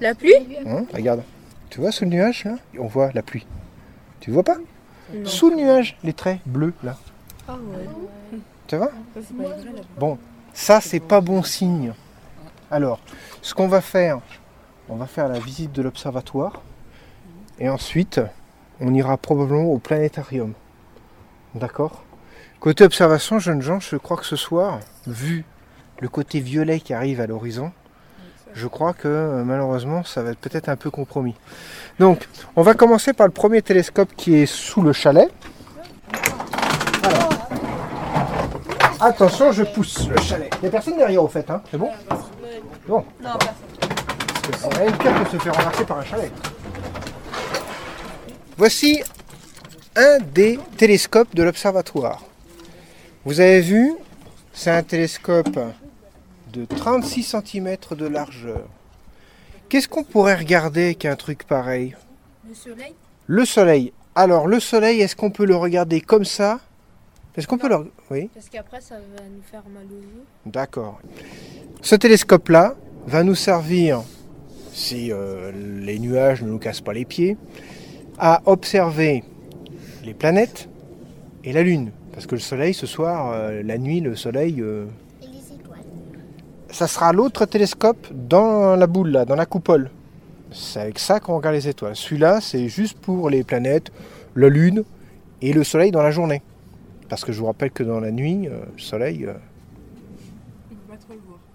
La 0.00 0.14
pluie 0.14 0.34
hein, 0.66 0.84
Regarde. 0.92 1.22
Tu 1.70 1.80
vois 1.80 1.92
sous 1.92 2.04
le 2.04 2.10
nuage 2.10 2.44
là 2.44 2.56
On 2.78 2.86
voit 2.86 3.10
la 3.14 3.22
pluie. 3.22 3.46
Tu 4.20 4.30
vois 4.30 4.42
pas 4.44 4.56
Sous 5.24 5.50
le 5.50 5.56
nuage, 5.56 5.96
les 6.04 6.12
traits 6.12 6.40
bleus 6.46 6.74
là. 6.82 6.96
Ah 7.48 7.54
ouais. 7.54 8.38
Tu 8.66 8.76
vois 8.76 8.90
Bon, 9.98 10.18
ça 10.52 10.80
c'est 10.80 11.00
pas 11.00 11.20
bon 11.20 11.42
signe. 11.42 11.92
Alors, 12.70 12.98
ce 13.42 13.54
qu'on 13.54 13.68
va 13.68 13.80
faire, 13.80 14.20
on 14.88 14.96
va 14.96 15.06
faire 15.06 15.28
la 15.28 15.38
visite 15.38 15.72
de 15.72 15.82
l'observatoire 15.82 16.62
et 17.58 17.68
ensuite 17.68 18.20
on 18.80 18.92
ira 18.92 19.16
probablement 19.16 19.64
au 19.64 19.78
planétarium. 19.78 20.52
D'accord 21.54 22.04
Côté 22.60 22.84
observation, 22.84 23.38
jeunes 23.38 23.62
gens, 23.62 23.80
je 23.80 23.96
crois 23.96 24.16
que 24.16 24.24
ce 24.24 24.36
soir, 24.36 24.80
vu 25.06 25.44
le 26.00 26.08
côté 26.08 26.40
violet 26.40 26.80
qui 26.80 26.94
arrive 26.94 27.20
à 27.20 27.26
l'horizon, 27.26 27.70
je 28.54 28.66
crois 28.66 28.94
que 28.94 29.06
euh, 29.06 29.44
malheureusement 29.44 30.02
ça 30.02 30.22
va 30.22 30.30
être 30.30 30.38
peut-être 30.38 30.68
un 30.68 30.76
peu 30.76 30.90
compromis. 30.90 31.34
Donc, 31.98 32.26
on 32.56 32.62
va 32.62 32.74
commencer 32.74 33.12
par 33.12 33.26
le 33.26 33.32
premier 33.32 33.60
télescope 33.60 34.10
qui 34.16 34.34
est 34.34 34.46
sous 34.46 34.80
le 34.80 34.92
chalet. 34.92 35.30
Alors, 37.02 37.28
attention, 39.00 39.52
je 39.52 39.62
pousse 39.62 40.08
le 40.08 40.16
chalet. 40.16 40.50
Il 40.56 40.62
n'y 40.62 40.68
a 40.68 40.70
personne 40.70 40.96
derrière 40.96 41.22
au 41.22 41.28
fait, 41.28 41.48
hein 41.50 41.62
C'est 41.70 41.78
bon? 41.78 41.90
Bon. 42.88 43.04
Non, 43.22 43.30
personne. 44.46 44.70
Rien 44.72 44.90
de 44.90 44.96
pire 44.96 45.24
que 45.24 45.30
se 45.30 45.42
faire 45.42 45.56
remarquer 45.56 45.84
par 45.84 45.98
un 45.98 46.04
chalet. 46.04 46.32
Voici 48.56 49.02
un 49.96 50.18
des 50.20 50.58
télescopes 50.76 51.34
de 51.34 51.42
l'observatoire. 51.42 52.22
Vous 53.26 53.40
avez 53.40 53.60
vu, 53.60 53.92
c'est 54.52 54.70
un 54.70 54.84
télescope 54.84 55.58
de 56.52 56.64
36 56.64 57.24
cm 57.24 57.76
de 57.98 58.06
largeur. 58.06 58.68
Qu'est-ce 59.68 59.88
qu'on 59.88 60.04
pourrait 60.04 60.36
regarder 60.36 60.94
qu'un 60.94 61.16
truc 61.16 61.42
pareil? 61.42 61.96
Le 62.48 62.54
soleil? 62.54 62.94
Le 63.26 63.44
soleil. 63.44 63.92
Alors, 64.14 64.46
le 64.46 64.60
soleil, 64.60 65.00
est-ce 65.00 65.16
qu'on 65.16 65.32
peut 65.32 65.44
le 65.44 65.56
regarder 65.56 66.00
comme 66.00 66.24
ça? 66.24 66.60
Est-ce 67.36 67.48
qu'on 67.48 67.58
peut 67.58 67.68
le... 67.68 67.90
Oui, 68.12 68.30
Parce 68.32 68.48
qu'après, 68.48 68.80
ça 68.80 68.94
va 68.94 69.22
nous 69.24 69.42
faire 69.50 69.64
mal 69.74 69.82
aux 69.86 70.00
yeux. 70.00 70.24
d'accord. 70.46 71.00
Ce 71.82 71.96
télescope-là 71.96 72.76
va 73.08 73.24
nous 73.24 73.34
servir, 73.34 74.04
si 74.72 75.10
euh, 75.10 75.50
les 75.80 75.98
nuages 75.98 76.42
ne 76.42 76.48
nous 76.48 76.58
cassent 76.60 76.80
pas 76.80 76.92
les 76.92 77.04
pieds, 77.04 77.36
à 78.20 78.40
observer 78.46 79.24
les 80.04 80.14
planètes 80.14 80.68
et 81.42 81.52
la 81.52 81.64
Lune. 81.64 81.90
Parce 82.16 82.26
que 82.26 82.34
le 82.34 82.40
soleil, 82.40 82.72
ce 82.74 82.86
soir, 82.86 83.30
euh, 83.32 83.62
la 83.62 83.76
nuit, 83.78 84.00
le 84.00 84.16
soleil... 84.16 84.60
euh, 84.62 84.86
Et 85.22 85.26
les 85.26 85.54
étoiles. 85.54 85.80
ça 86.70 86.88
sera 86.88 87.12
l'autre 87.12 87.44
télescope 87.44 88.08
dans 88.10 88.74
la 88.74 88.86
boule, 88.88 89.10
là, 89.10 89.24
dans 89.26 89.36
la 89.36 89.46
coupole. 89.46 89.90
C'est 90.50 90.80
avec 90.80 90.98
ça 90.98 91.20
qu'on 91.20 91.36
regarde 91.36 91.54
les 91.54 91.68
étoiles. 91.68 91.94
Celui-là, 91.94 92.40
c'est 92.40 92.68
juste 92.68 92.98
pour 92.98 93.28
les 93.30 93.44
planètes, 93.44 93.92
la 94.34 94.48
Lune 94.48 94.82
et 95.42 95.52
le 95.52 95.62
Soleil 95.62 95.90
dans 95.90 96.02
la 96.02 96.10
journée. 96.10 96.40
Parce 97.10 97.22
que 97.24 97.32
je 97.32 97.38
vous 97.38 97.46
rappelle 97.46 97.70
que 97.70 97.82
dans 97.82 98.00
la 98.00 98.10
nuit, 98.10 98.48
euh, 98.48 98.60
le 98.74 98.80
Soleil... 98.80 99.26
euh, 99.26 99.34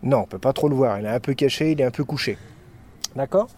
Non, 0.04 0.19
on 0.19 0.26
peut 0.26 0.38
pas 0.39 0.54
trop 0.54 0.69
le 0.69 0.76
voir. 0.76 1.00
Il 1.00 1.06
est 1.06 1.10
un 1.10 1.19
peu 1.19 1.34
caché, 1.34 1.71
il 1.71 1.82
est 1.82 1.86
un 1.86 1.91
peu 1.91 2.04
couché. 2.04 2.38
D'accord? 3.15 3.50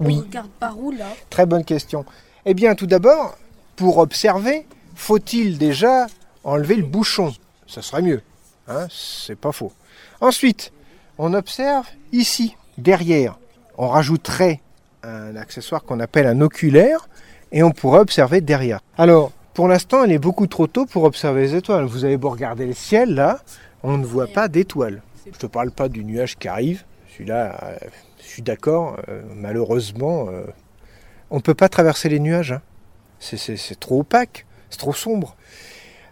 Oui. 0.00 0.16
On 0.18 0.20
regarde 0.26 0.50
par 0.58 0.78
où 0.78 0.90
là? 0.92 1.06
Très 1.28 1.44
bonne 1.46 1.64
question. 1.64 2.04
Eh 2.46 2.54
bien, 2.54 2.74
tout 2.74 2.86
d'abord, 2.86 3.36
pour 3.76 3.98
observer, 3.98 4.66
faut-il 4.94 5.58
déjà 5.58 6.06
enlever 6.48 6.76
le 6.76 6.84
bouchon 6.84 7.34
Ça 7.66 7.82
serait 7.82 8.02
mieux. 8.02 8.22
Hein 8.68 8.86
C'est 8.90 9.36
pas 9.38 9.52
faux. 9.52 9.72
Ensuite, 10.20 10.72
on 11.18 11.32
observe 11.34 11.86
ici, 12.12 12.56
derrière. 12.76 13.38
On 13.76 13.88
rajouterait 13.88 14.60
un 15.02 15.36
accessoire 15.36 15.84
qu'on 15.84 16.00
appelle 16.00 16.26
un 16.26 16.40
oculaire 16.40 17.08
et 17.52 17.62
on 17.62 17.70
pourrait 17.70 18.00
observer 18.00 18.40
derrière. 18.40 18.80
Alors, 18.96 19.32
pour 19.54 19.68
l'instant, 19.68 20.04
il 20.04 20.12
est 20.12 20.18
beaucoup 20.18 20.46
trop 20.46 20.66
tôt 20.66 20.86
pour 20.86 21.04
observer 21.04 21.42
les 21.42 21.54
étoiles. 21.54 21.84
Vous 21.84 22.04
avez 22.04 22.16
beau 22.16 22.30
regarder 22.30 22.66
le 22.66 22.74
ciel, 22.74 23.14
là, 23.14 23.40
on 23.82 23.96
ne 23.96 24.04
voit 24.04 24.26
pas 24.26 24.48
d'étoiles. 24.48 25.02
Je 25.24 25.30
ne 25.30 25.36
te 25.36 25.46
parle 25.46 25.70
pas 25.70 25.88
du 25.88 26.04
nuage 26.04 26.36
qui 26.36 26.48
arrive. 26.48 26.84
Celui-là, 27.12 27.58
euh, 27.62 27.76
je 28.20 28.26
suis 28.26 28.42
d'accord, 28.42 28.98
euh, 29.08 29.22
malheureusement, 29.34 30.26
euh, 30.28 30.44
on 31.30 31.36
ne 31.36 31.40
peut 31.40 31.54
pas 31.54 31.68
traverser 31.68 32.08
les 32.08 32.20
nuages. 32.20 32.52
hein. 32.52 32.62
C'est- 33.20 33.78
trop 33.80 34.00
opaque, 34.00 34.46
c'est 34.70 34.78
trop 34.78 34.92
sombre. 34.94 35.36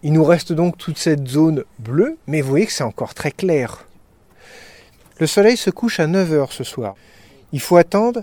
Il 0.03 0.13
nous 0.13 0.25
reste 0.25 0.53
donc 0.53 0.77
toute 0.77 0.99
cette 0.99 1.27
zone 1.27 1.65
bleue, 1.79 2.19
mais 2.27 2.41
vous 2.41 2.51
voyez 2.51 2.67
que 2.67 2.73
c'est 2.73 2.85
encore 2.85 3.15
très 3.15 3.31
clair. 3.31 3.87
Le 5.19 5.27
soleil 5.27 5.57
se 5.57 5.71
couche 5.71 6.01
à 6.01 6.07
9h 6.07 6.53
ce 6.53 6.65
soir. 6.65 6.95
Il 7.53 7.61
faut 7.61 7.77
attendre 7.77 8.23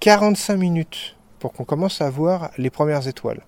45 0.00 0.56
minutes 0.56 1.16
pour 1.38 1.52
qu'on 1.52 1.64
commence 1.64 2.00
à 2.00 2.10
voir 2.10 2.50
les 2.58 2.70
premières 2.70 3.06
étoiles. 3.06 3.42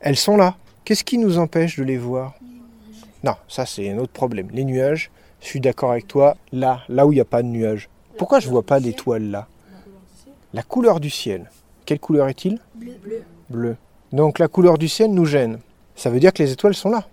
Elles 0.00 0.16
sont 0.16 0.36
là. 0.36 0.56
Qu'est-ce 0.84 1.04
qui 1.04 1.18
nous 1.18 1.38
empêche 1.38 1.76
de 1.76 1.84
les 1.84 1.98
voir? 1.98 2.34
Non, 3.22 3.34
ça 3.48 3.66
c'est 3.66 3.90
un 3.90 3.98
autre 3.98 4.12
problème. 4.12 4.48
Les 4.52 4.64
nuages, 4.64 5.10
je 5.40 5.46
suis 5.46 5.60
d'accord 5.60 5.92
avec 5.92 6.06
toi, 6.06 6.36
là, 6.52 6.82
là 6.88 7.06
où 7.06 7.12
il 7.12 7.16
n'y 7.16 7.20
a 7.20 7.26
pas 7.26 7.42
de 7.42 7.48
nuages. 7.48 7.88
Pourquoi 8.16 8.40
je 8.40 8.46
ne 8.46 8.52
vois 8.52 8.62
pas 8.62 8.80
d'étoiles 8.80 9.30
là? 9.30 9.46
La 10.54 10.62
couleur 10.62 11.00
du 11.00 11.10
ciel. 11.10 11.50
Quelle 11.84 12.00
couleur 12.00 12.28
est-il? 12.28 12.58
Bleu. 12.74 12.96
Bleu. 13.50 13.76
Donc 14.12 14.38
la 14.38 14.48
couleur 14.48 14.78
du 14.78 14.88
ciel 14.88 15.12
nous 15.12 15.26
gêne. 15.26 15.58
Ça 15.96 16.10
veut 16.10 16.20
dire 16.20 16.32
que 16.32 16.42
les 16.42 16.52
étoiles 16.52 16.74
sont 16.74 16.90
là. 16.90 17.08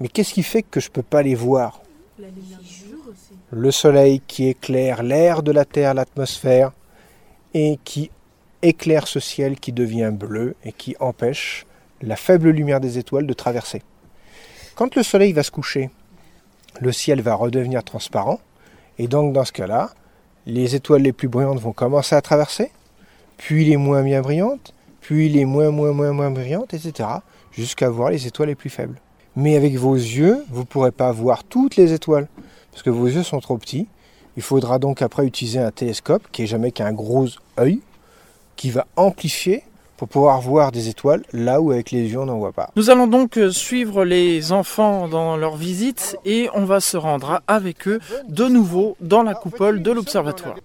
Mais 0.00 0.08
qu'est-ce 0.08 0.32
qui 0.32 0.42
fait 0.42 0.62
que 0.62 0.80
je 0.80 0.88
ne 0.88 0.92
peux 0.92 1.02
pas 1.02 1.22
les 1.22 1.34
voir? 1.34 1.82
Le 3.50 3.70
soleil 3.70 4.22
qui 4.26 4.48
éclaire 4.48 5.02
l'air 5.02 5.42
de 5.42 5.52
la 5.52 5.64
Terre, 5.64 5.94
l'atmosphère, 5.94 6.72
et 7.52 7.78
qui 7.84 8.10
éclaire 8.62 9.06
ce 9.06 9.20
ciel 9.20 9.58
qui 9.58 9.72
devient 9.72 10.10
bleu 10.12 10.54
et 10.64 10.72
qui 10.72 10.96
empêche 11.00 11.66
la 12.00 12.16
faible 12.16 12.50
lumière 12.50 12.80
des 12.80 12.98
étoiles 12.98 13.26
de 13.26 13.32
traverser. 13.32 13.82
Quand 14.74 14.94
le 14.94 15.02
soleil 15.02 15.32
va 15.32 15.42
se 15.42 15.50
coucher, 15.50 15.90
le 16.80 16.92
ciel 16.92 17.20
va 17.20 17.34
redevenir 17.34 17.84
transparent, 17.84 18.40
et 18.98 19.08
donc 19.08 19.32
dans 19.32 19.44
ce 19.44 19.52
cas-là, 19.52 19.90
les 20.46 20.74
étoiles 20.74 21.02
les 21.02 21.12
plus 21.12 21.28
brillantes 21.28 21.60
vont 21.60 21.72
commencer 21.72 22.14
à 22.14 22.22
traverser, 22.22 22.70
puis 23.36 23.64
les 23.64 23.76
moins 23.76 24.02
bien 24.02 24.22
brillantes, 24.22 24.72
puis 25.00 25.28
les 25.28 25.44
moins 25.44 25.70
moins 25.70 25.92
moins 25.92 26.12
moins 26.12 26.30
brillantes, 26.30 26.72
etc., 26.72 27.08
jusqu'à 27.52 27.88
voir 27.88 28.10
les 28.10 28.26
étoiles 28.26 28.48
les 28.48 28.54
plus 28.54 28.70
faibles. 28.70 29.00
Mais 29.36 29.56
avec 29.56 29.74
vos 29.76 29.94
yeux, 29.94 30.44
vous 30.50 30.60
ne 30.60 30.66
pourrez 30.66 30.92
pas 30.92 31.10
voir 31.12 31.44
toutes 31.44 31.76
les 31.76 31.92
étoiles, 31.92 32.28
parce 32.70 32.82
que 32.82 32.90
vos 32.90 33.06
yeux 33.06 33.22
sont 33.22 33.40
trop 33.40 33.56
petits. 33.56 33.88
Il 34.36 34.42
faudra 34.42 34.78
donc 34.78 35.02
après 35.02 35.26
utiliser 35.26 35.58
un 35.58 35.70
télescope, 35.70 36.22
qui 36.32 36.42
est 36.42 36.46
jamais 36.46 36.72
qu'un 36.72 36.92
gros 36.92 37.26
œil, 37.58 37.80
qui 38.56 38.70
va 38.70 38.86
amplifier 38.96 39.62
pour 39.96 40.08
pouvoir 40.08 40.40
voir 40.40 40.72
des 40.72 40.88
étoiles 40.88 41.22
là 41.32 41.60
où 41.60 41.70
avec 41.70 41.92
les 41.92 42.02
yeux 42.10 42.18
on 42.18 42.26
n'en 42.26 42.38
voit 42.38 42.52
pas. 42.52 42.70
Nous 42.74 42.90
allons 42.90 43.06
donc 43.06 43.36
euh, 43.36 43.50
suivre 43.52 44.04
les 44.04 44.50
enfants 44.50 45.06
dans 45.06 45.36
leur 45.36 45.54
visite 45.54 46.16
et 46.24 46.48
on 46.54 46.64
va 46.64 46.80
se 46.80 46.96
rendre 46.96 47.40
avec 47.46 47.86
eux 47.86 48.00
de 48.28 48.46
nouveau 48.46 48.96
dans 49.00 49.22
la 49.22 49.34
coupole 49.34 49.80
de 49.80 49.92
l'observatoire. 49.92 50.56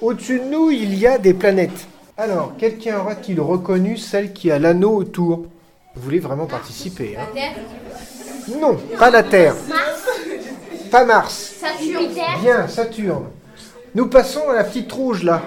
Au-dessus 0.00 0.40
de 0.40 0.44
nous, 0.44 0.70
il 0.70 0.94
y 0.98 1.06
a 1.06 1.18
des 1.18 1.34
planètes. 1.34 1.86
Alors, 2.18 2.54
quelqu'un 2.58 3.00
aura-t-il 3.00 3.40
reconnu 3.40 3.96
celle 3.96 4.32
qui 4.32 4.50
a 4.50 4.58
l'anneau 4.58 4.94
autour? 4.94 5.46
Vous 5.94 6.02
voulez 6.02 6.18
vraiment 6.18 6.46
participer 6.46 7.16
hein? 7.16 7.26
Non, 8.60 8.76
pas 8.98 9.10
la 9.10 9.22
Terre. 9.22 9.54
Pas 10.90 11.04
Mars. 11.04 11.54
Jupiter? 11.80 12.38
Bien, 12.42 12.68
Saturne. 12.68 13.26
Nous 13.94 14.06
passons 14.06 14.48
à 14.50 14.54
la 14.54 14.64
petite 14.64 14.92
rouge 14.92 15.22
là. 15.22 15.42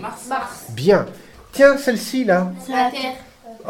Mars. 0.00 0.28
Bien. 0.70 1.06
Tiens, 1.52 1.76
celle-ci 1.78 2.24
là. 2.24 2.52
C'est 2.66 2.72
la 2.72 2.90
Terre. 2.90 3.14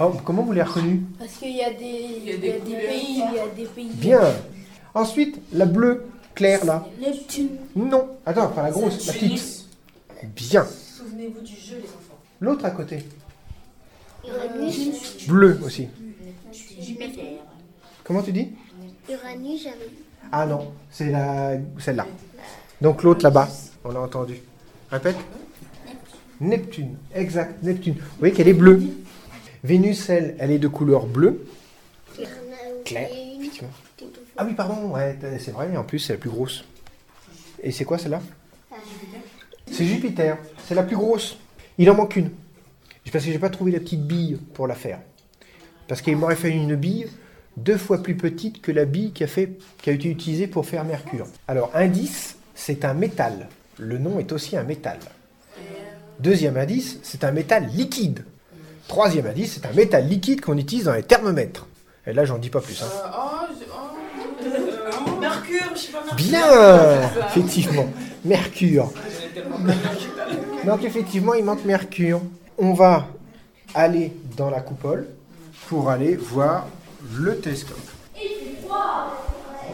Oh, 0.01 0.13
comment 0.25 0.43
vous 0.43 0.53
l'avez 0.53 0.69
reconnue? 0.69 1.03
Parce 1.19 1.33
qu'il 1.33 1.55
y 1.55 1.63
a 1.63 1.71
des, 1.71 2.07
il 2.17 2.25
y 2.25 2.33
a 2.33 2.37
des, 2.39 2.53
pays, 2.53 3.23
il 3.31 3.37
y 3.37 3.39
a 3.39 3.47
des 3.55 3.67
pays. 3.67 3.91
Bien. 3.93 4.21
Ensuite, 4.95 5.39
la 5.53 5.67
bleue 5.67 6.07
claire 6.35 6.65
là. 6.65 6.87
Neptune. 7.01 7.51
Non. 7.77 8.09
Attends, 8.25 8.49
pas 8.49 8.63
la 8.63 8.71
grosse, 8.71 9.07
la 9.07 9.13
petite. 9.13 9.62
Bien. 10.23 10.65
Souvenez-vous 10.65 11.41
du 11.41 11.55
jeu, 11.55 11.77
les 11.77 11.89
enfants. 11.89 12.19
L'autre 12.41 12.65
à 12.65 12.71
côté. 12.71 13.05
Uranus. 14.27 15.27
Bleu 15.27 15.59
aussi. 15.65 15.89
Jupiter. 16.81 17.25
Comment 18.05 18.23
tu 18.23 18.33
dis 18.33 18.53
Uranus, 19.09 19.65
j'avais. 19.65 19.89
Ah 20.31 20.47
non, 20.47 20.73
c'est 20.91 21.11
la 21.11 21.59
celle-là. 21.79 22.07
Donc 22.81 23.03
l'autre 23.03 23.23
là-bas, 23.23 23.49
on 23.85 23.91
l'a 23.91 24.01
entendu. 24.01 24.37
Répète. 24.91 25.17
Neptune, 26.41 26.97
exact, 27.15 27.63
Neptune. 27.63 27.95
Vous 27.95 28.19
voyez 28.19 28.35
qu'elle 28.35 28.49
est 28.49 28.55
bleue. 28.55 28.83
Vénus, 29.63 30.09
elle, 30.11 30.35
elle 30.39 30.51
est 30.51 30.59
de 30.59 30.69
couleur 30.69 31.07
bleue. 31.07 31.47
Claire. 32.85 33.11
Ah 34.37 34.45
oui, 34.45 34.55
pardon, 34.55 34.91
ouais, 34.91 35.17
c'est 35.39 35.53
vrai, 35.53 35.77
en 35.77 35.85
plus 35.85 35.99
c'est 36.01 36.15
la 36.15 36.19
plus 36.19 36.31
grosse. 36.31 36.65
Et 37.63 37.71
c'est 37.71 37.85
quoi 37.85 37.99
celle-là? 37.99 38.21
C'est 39.73 39.85
Jupiter, 39.87 40.37
c'est 40.69 40.75
la 40.75 40.83
plus 40.83 40.97
grosse. 40.97 41.39
Il 41.79 41.91
en 41.91 41.95
manque 41.95 42.17
une. 42.17 42.31
Parce 43.11 43.25
que 43.25 43.33
j'ai 43.33 43.39
pas 43.39 43.51
trouvé 43.51 43.73
la 43.73 43.81
petite 43.81 44.07
bille 44.07 44.39
pour 44.55 44.67
la 44.67 44.75
faire. 44.75 44.99
Parce 45.89 46.01
qu'il 46.03 46.17
m'aurait 46.17 46.37
fallu 46.37 46.55
une 46.55 46.77
bille 46.77 47.07
deux 47.57 47.77
fois 47.77 48.03
plus 48.03 48.17
petite 48.17 48.63
que 48.63 48.71
la 48.73 48.85
bille 48.85 49.13
qui 49.13 49.25
a, 49.25 49.27
fait, 49.27 49.51
qui 49.83 49.91
a 49.91 49.93
été 49.93 50.09
utilisée 50.09 50.47
pour 50.47 50.65
faire 50.67 50.85
Mercure. 50.85 51.27
Alors, 51.49 51.71
indice, 51.75 52.37
c'est 52.55 52.85
un 52.85 52.95
métal. 52.95 53.49
Le 53.79 53.99
nom 53.99 54.19
est 54.19 54.33
aussi 54.33 54.57
un 54.57 54.63
métal. 54.63 54.99
Deuxième 56.21 56.57
indice, 56.57 56.99
c'est 57.03 57.25
un 57.25 57.33
métal 57.33 57.69
liquide. 57.75 58.25
Troisième 58.89 59.27
indice, 59.27 59.55
c'est 59.55 59.67
un 59.67 59.73
métal 59.73 60.07
liquide 60.07 60.41
qu'on 60.41 60.57
utilise 60.57 60.85
dans 60.85 60.95
les 60.95 61.03
thermomètres. 61.03 61.67
Et 62.07 62.13
là, 62.13 62.25
j'en 62.25 62.39
dis 62.39 62.51
pas 62.51 62.61
plus. 62.61 62.81
hein. 62.83 62.87
oh, 63.15 63.47
je- 63.59 63.65
oh. 63.73 65.19
Mercure, 65.21 65.71
je 65.75 65.81
sais 65.81 65.93
pas. 65.93 66.15
Bien 66.17 67.11
Effectivement, 67.29 67.87
Mercure. 68.25 68.93
Donc 70.67 70.85
effectivement, 70.85 71.35
il 71.35 71.45
manque 71.45 71.65
Mercure. 71.65 72.21
On 72.59 72.73
va 72.75 73.07
aller 73.75 74.13
dans 74.37 74.51
la 74.51 74.61
coupole 74.61 75.07
pour 75.69 75.91
aller 75.91 76.17
voir 76.17 76.67
le 77.15 77.39
télescope. 77.39 77.79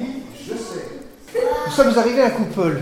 Oui, 0.01 0.07
je 0.47 0.55
sais. 0.55 1.39
Nous 1.67 1.73
sommes 1.73 1.99
arrivés 1.99 2.23
à 2.23 2.29
la 2.29 2.31
coupole. 2.31 2.81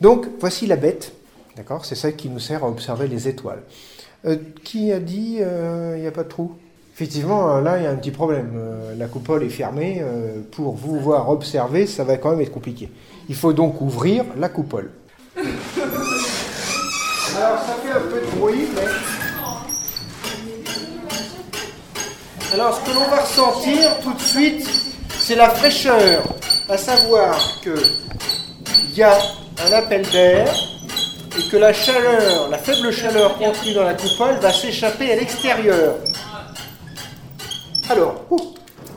Donc 0.00 0.26
voici 0.40 0.66
la 0.66 0.76
bête. 0.76 1.12
D'accord 1.56 1.84
C'est 1.84 1.94
celle 1.94 2.16
qui 2.16 2.28
nous 2.28 2.38
sert 2.38 2.64
à 2.64 2.68
observer 2.68 3.08
les 3.08 3.28
étoiles. 3.28 3.62
Euh, 4.26 4.36
qui 4.64 4.92
a 4.92 4.98
dit 4.98 5.38
euh, 5.40 5.94
il 5.96 6.02
n'y 6.02 6.06
a 6.06 6.12
pas 6.12 6.24
de 6.24 6.28
trou? 6.28 6.52
Effectivement, 6.94 7.56
euh, 7.56 7.60
là, 7.60 7.78
il 7.78 7.84
y 7.84 7.86
a 7.86 7.90
un 7.90 7.96
petit 7.96 8.10
problème. 8.10 8.52
La 8.96 9.06
coupole 9.06 9.42
est 9.42 9.50
fermée. 9.50 10.02
pour 10.52 10.74
vous 10.74 10.98
voir 10.98 11.28
observer, 11.30 11.86
ça 11.86 12.04
va 12.04 12.16
quand 12.16 12.30
même 12.30 12.40
être 12.40 12.52
compliqué. 12.52 12.90
Il 13.28 13.34
faut 13.34 13.52
donc 13.52 13.80
ouvrir 13.80 14.24
la 14.38 14.48
coupole. 14.48 14.90
Alors, 17.36 17.58
ça 17.66 17.76
fait 17.82 17.92
un 17.92 18.00
peu 18.00 18.20
de 18.20 18.26
bruit, 18.36 18.68
mais... 18.74 18.86
Alors, 22.54 22.74
ce 22.76 22.80
que 22.88 22.94
l'on 22.94 23.08
va 23.08 23.16
ressentir 23.16 23.98
tout 24.02 24.14
de 24.14 24.20
suite, 24.20 24.66
c'est 25.18 25.34
la 25.34 25.50
fraîcheur. 25.50 26.22
À 26.68 26.78
savoir 26.78 27.60
que 27.62 27.74
y 28.94 29.02
a 29.02 29.16
un 29.66 29.72
appel 29.72 30.02
d'air 30.10 30.48
et 31.38 31.48
que 31.50 31.56
la 31.58 31.72
chaleur, 31.72 32.48
la 32.48 32.58
faible 32.58 32.90
chaleur 32.90 33.36
contenue 33.36 33.74
dans 33.74 33.84
la 33.84 33.94
coupole 33.94 34.36
va 34.36 34.52
s'échapper 34.52 35.12
à 35.12 35.16
l'extérieur. 35.16 35.96
Alors, 37.90 38.22
ouh, 38.30 38.54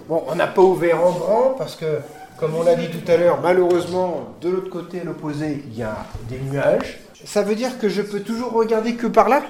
bon, 0.08 0.24
on 0.28 0.36
n'a 0.36 0.48
pas 0.48 0.62
ouvert 0.62 1.04
en 1.04 1.12
grand 1.12 1.56
parce 1.58 1.76
que, 1.76 2.00
comme 2.40 2.56
on 2.56 2.64
l'a 2.64 2.76
dit 2.76 2.88
tout 2.88 3.12
à 3.12 3.18
l'heure, 3.18 3.40
malheureusement, 3.42 4.30
de 4.42 4.50
l'autre 4.50 4.70
côté, 4.70 5.02
à 5.02 5.04
l'opposé, 5.04 5.64
il 5.68 5.78
y 5.78 5.84
a 5.84 6.06
des 6.30 6.40
nuages. 6.40 7.00
Ça 7.26 7.42
veut 7.42 7.56
dire 7.56 7.78
que 7.80 7.90
je 7.90 8.02
peux 8.02 8.22
toujours 8.22 8.54
regarder 8.54 8.96
que 8.96 9.08
par 9.08 9.28
là? 9.28 9.44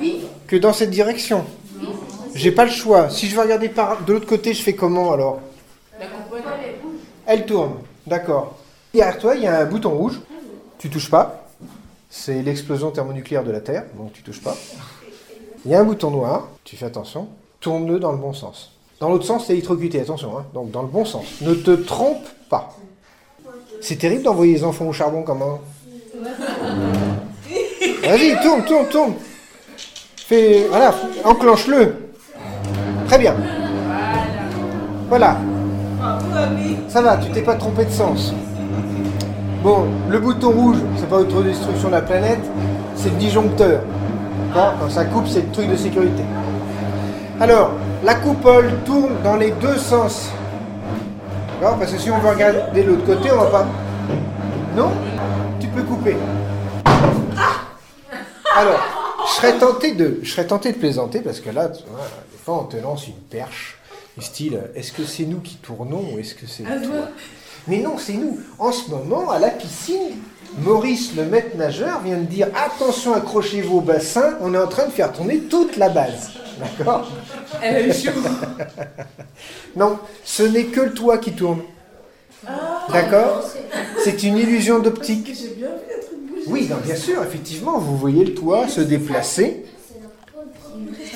Oui. 0.00 0.24
Que 0.46 0.56
dans 0.56 0.72
cette 0.72 0.90
direction? 0.90 1.44
J'ai 2.34 2.52
pas 2.52 2.64
le 2.64 2.70
choix. 2.70 3.10
Si 3.10 3.28
je 3.28 3.36
veux 3.36 3.42
regarder 3.42 3.68
par 3.68 4.02
de 4.04 4.12
l'autre 4.12 4.26
côté, 4.26 4.54
je 4.54 4.62
fais 4.62 4.74
comment 4.74 5.12
alors? 5.12 5.40
La 6.00 6.06
coupole. 6.06 6.40
Elle 7.26 7.44
tourne, 7.44 7.74
d'accord. 8.06 8.56
Derrière 8.94 9.18
toi, 9.18 9.34
il 9.34 9.42
y 9.42 9.46
a 9.46 9.60
un 9.60 9.66
bouton 9.66 9.90
rouge. 9.90 10.18
Tu 10.78 10.88
touches 10.88 11.10
pas. 11.10 11.46
C'est 12.08 12.40
l'explosion 12.40 12.90
thermonucléaire 12.90 13.44
de 13.44 13.50
la 13.50 13.60
Terre, 13.60 13.84
donc 13.98 14.14
tu 14.14 14.22
touches 14.22 14.40
pas. 14.40 14.56
Il 15.66 15.70
y 15.70 15.74
a 15.74 15.80
un 15.80 15.84
bouton 15.84 16.10
noir. 16.10 16.48
Tu 16.64 16.76
fais 16.76 16.86
attention. 16.86 17.28
Tourne-le 17.60 17.98
dans 17.98 18.12
le 18.12 18.18
bon 18.18 18.32
sens. 18.32 18.77
Dans 19.00 19.10
l'autre 19.10 19.24
sens, 19.24 19.44
c'est 19.46 19.52
électrocuté, 19.52 20.00
attention. 20.00 20.36
hein. 20.38 20.44
Donc 20.54 20.70
dans 20.70 20.82
le 20.82 20.88
bon 20.88 21.04
sens. 21.04 21.24
Ne 21.40 21.54
te 21.54 21.70
trompe 21.70 22.26
pas. 22.50 22.74
C'est 23.80 23.96
terrible 23.96 24.22
d'envoyer 24.24 24.54
les 24.54 24.64
enfants 24.64 24.86
au 24.86 24.92
charbon 24.92 25.22
comment 25.22 25.60
Vas-y, 28.02 28.40
tourne, 28.42 28.64
tourne, 28.64 28.86
tourne. 28.88 29.12
Fais, 30.16 30.66
voilà, 30.68 30.92
enclenche-le. 31.24 31.94
Très 33.06 33.18
bien. 33.18 33.34
Voilà. 35.08 35.36
Ça 36.88 37.00
va, 37.02 37.16
tu 37.18 37.30
t'es 37.30 37.42
pas 37.42 37.54
trompé 37.54 37.84
de 37.84 37.90
sens. 37.90 38.32
Bon, 39.62 39.86
le 40.08 40.18
bouton 40.18 40.50
rouge, 40.50 40.76
c'est 40.96 41.08
pas 41.08 41.18
autodestruction 41.18 41.88
de 41.88 41.94
la 41.94 42.02
planète, 42.02 42.40
c'est 42.96 43.10
le 43.10 43.16
disjoncteur. 43.16 43.80
Quand 44.54 44.88
ça 44.90 45.04
coupe, 45.04 45.26
c'est 45.28 45.42
le 45.42 45.50
truc 45.52 45.68
de 45.70 45.76
sécurité. 45.76 46.22
Alors, 47.40 47.72
la 48.02 48.14
coupole 48.14 48.72
tourne 48.84 49.22
dans 49.22 49.36
les 49.36 49.50
deux 49.52 49.76
sens. 49.76 50.30
D'accord 51.60 51.78
Parce 51.78 51.92
que 51.92 51.98
si 51.98 52.10
on 52.10 52.18
veut 52.18 52.30
regarder 52.30 52.82
de 52.82 52.88
l'autre 52.88 53.04
côté, 53.04 53.30
on 53.32 53.36
va 53.38 53.46
pas. 53.46 53.66
Non? 54.76 54.90
Tu 55.60 55.66
peux 55.68 55.82
couper. 55.82 56.16
Alors, 58.54 58.80
je 59.26 59.32
serais 59.34 59.58
tenté 59.58 59.94
de, 59.94 60.20
je 60.22 60.30
serais 60.30 60.46
tenté 60.46 60.72
de 60.72 60.78
plaisanter 60.78 61.20
parce 61.20 61.40
que 61.40 61.50
là, 61.50 61.68
tu 61.68 61.82
vois, 61.88 62.06
des 62.32 62.38
fois, 62.38 62.62
on 62.62 62.64
te 62.64 62.76
lance 62.76 63.06
une 63.06 63.14
perche 63.14 63.76
du 64.16 64.24
style 64.24 64.60
est-ce 64.74 64.92
que 64.92 65.04
c'est 65.04 65.24
nous 65.24 65.40
qui 65.40 65.56
tournons 65.56 66.04
ou 66.12 66.18
est-ce 66.18 66.34
que 66.34 66.46
c'est 66.46 66.64
Ah, 66.68 66.80
toi? 66.84 67.08
Mais 67.66 67.78
non, 67.78 67.98
c'est 67.98 68.14
nous. 68.14 68.40
En 68.58 68.72
ce 68.72 68.90
moment, 68.90 69.30
à 69.30 69.38
la 69.38 69.50
piscine, 69.50 70.16
Maurice, 70.58 71.14
le 71.16 71.24
maître 71.24 71.56
nageur, 71.56 72.00
vient 72.00 72.16
de 72.16 72.24
dire 72.24 72.48
attention, 72.54 73.14
accrochez-vous 73.14 73.78
au 73.78 73.80
bassin, 73.80 74.36
on 74.40 74.54
est 74.54 74.58
en 74.58 74.66
train 74.66 74.86
de 74.86 74.92
faire 74.92 75.12
tourner 75.12 75.40
toute 75.40 75.76
la 75.76 75.88
base. 75.88 76.30
D'accord. 76.58 77.10
Non, 79.76 79.98
ce 80.24 80.42
n'est 80.42 80.64
que 80.64 80.80
le 80.80 80.92
toit 80.92 81.18
qui 81.18 81.32
tourne. 81.32 81.60
D'accord 82.92 83.44
C'est 84.02 84.24
une 84.24 84.36
illusion 84.36 84.80
d'optique. 84.80 85.32
Oui, 86.48 86.66
non, 86.68 86.76
bien 86.84 86.96
sûr, 86.96 87.22
effectivement, 87.22 87.78
vous 87.78 87.96
voyez 87.96 88.24
le 88.24 88.34
toit 88.34 88.66
se 88.68 88.80
déplacer. 88.80 89.64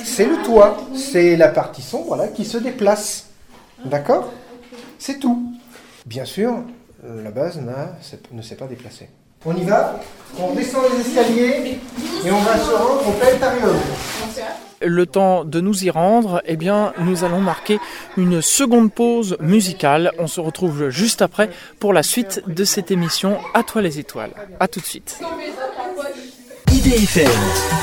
C'est 0.05 0.27
le 0.27 0.43
toit, 0.43 0.77
c'est 0.95 1.37
la 1.37 1.49
partie 1.49 1.83
sombre 1.83 2.17
là 2.17 2.29
qui 2.29 2.45
se 2.45 2.59
déplace. 2.59 3.27
D'accord 3.85 4.33
C'est 4.99 5.19
tout. 5.19 5.52
Bien 6.07 6.25
sûr, 6.25 6.63
la 7.03 7.31
base 7.31 7.61
ne 8.33 8.43
s'est 8.43 8.57
pas 8.57 8.67
déplacée. 8.67 9.09
On 9.45 9.57
y 9.57 9.65
va 9.65 10.01
On 10.39 10.55
descend 10.55 10.85
les 10.93 11.01
escaliers 11.01 11.79
et 12.25 12.31
on 12.31 12.41
va 12.41 12.57
se 12.59 12.71
rendre 12.71 13.09
au 13.09 13.13
planétarium. 13.13 13.77
Le 14.85 15.07
temps 15.07 15.45
de 15.45 15.61
nous 15.61 15.85
y 15.85 15.91
rendre, 15.91 16.43
eh 16.45 16.57
bien, 16.57 16.93
nous 16.99 17.25
allons 17.25 17.41
marquer 17.41 17.79
une 18.17 18.43
seconde 18.43 18.93
pause 18.93 19.37
musicale. 19.41 20.13
On 20.19 20.27
se 20.27 20.41
retrouve 20.41 20.91
juste 20.91 21.23
après 21.23 21.51
pour 21.79 21.93
la 21.93 22.03
suite 22.03 22.43
de 22.47 22.65
cette 22.65 22.91
émission 22.91 23.39
À 23.55 23.63
toi 23.63 23.83
les 23.83 23.99
étoiles. 23.99 24.33
À 24.61 24.69
tout 24.69 24.81
de 24.81 24.87
suite. 24.87 25.21
IDFM 26.73 27.31